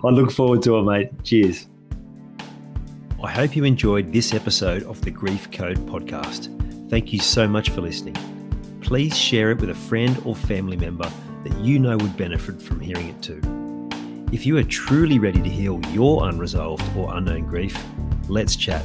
I 0.04 0.08
look 0.08 0.32
forward 0.32 0.60
to 0.62 0.76
it, 0.78 0.82
mate. 0.82 1.10
Cheers. 1.22 1.68
I 3.22 3.30
hope 3.30 3.54
you 3.54 3.62
enjoyed 3.62 4.12
this 4.12 4.34
episode 4.34 4.82
of 4.82 5.00
the 5.02 5.12
Grief 5.12 5.52
Code 5.52 5.78
podcast. 5.86 6.48
Thank 6.90 7.12
you 7.12 7.20
so 7.20 7.46
much 7.46 7.70
for 7.70 7.80
listening. 7.80 8.16
Please 8.80 9.16
share 9.16 9.52
it 9.52 9.60
with 9.60 9.70
a 9.70 9.74
friend 9.74 10.20
or 10.24 10.34
family 10.34 10.76
member 10.76 11.08
that 11.44 11.56
you 11.60 11.78
know 11.78 11.96
would 11.96 12.16
benefit 12.16 12.60
from 12.60 12.80
hearing 12.80 13.08
it 13.08 13.22
too. 13.22 13.40
If 14.32 14.44
you 14.44 14.56
are 14.58 14.64
truly 14.64 15.20
ready 15.20 15.40
to 15.40 15.48
heal 15.48 15.80
your 15.92 16.28
unresolved 16.28 16.84
or 16.96 17.14
unknown 17.16 17.46
grief, 17.46 17.80
let's 18.28 18.56
chat. 18.56 18.84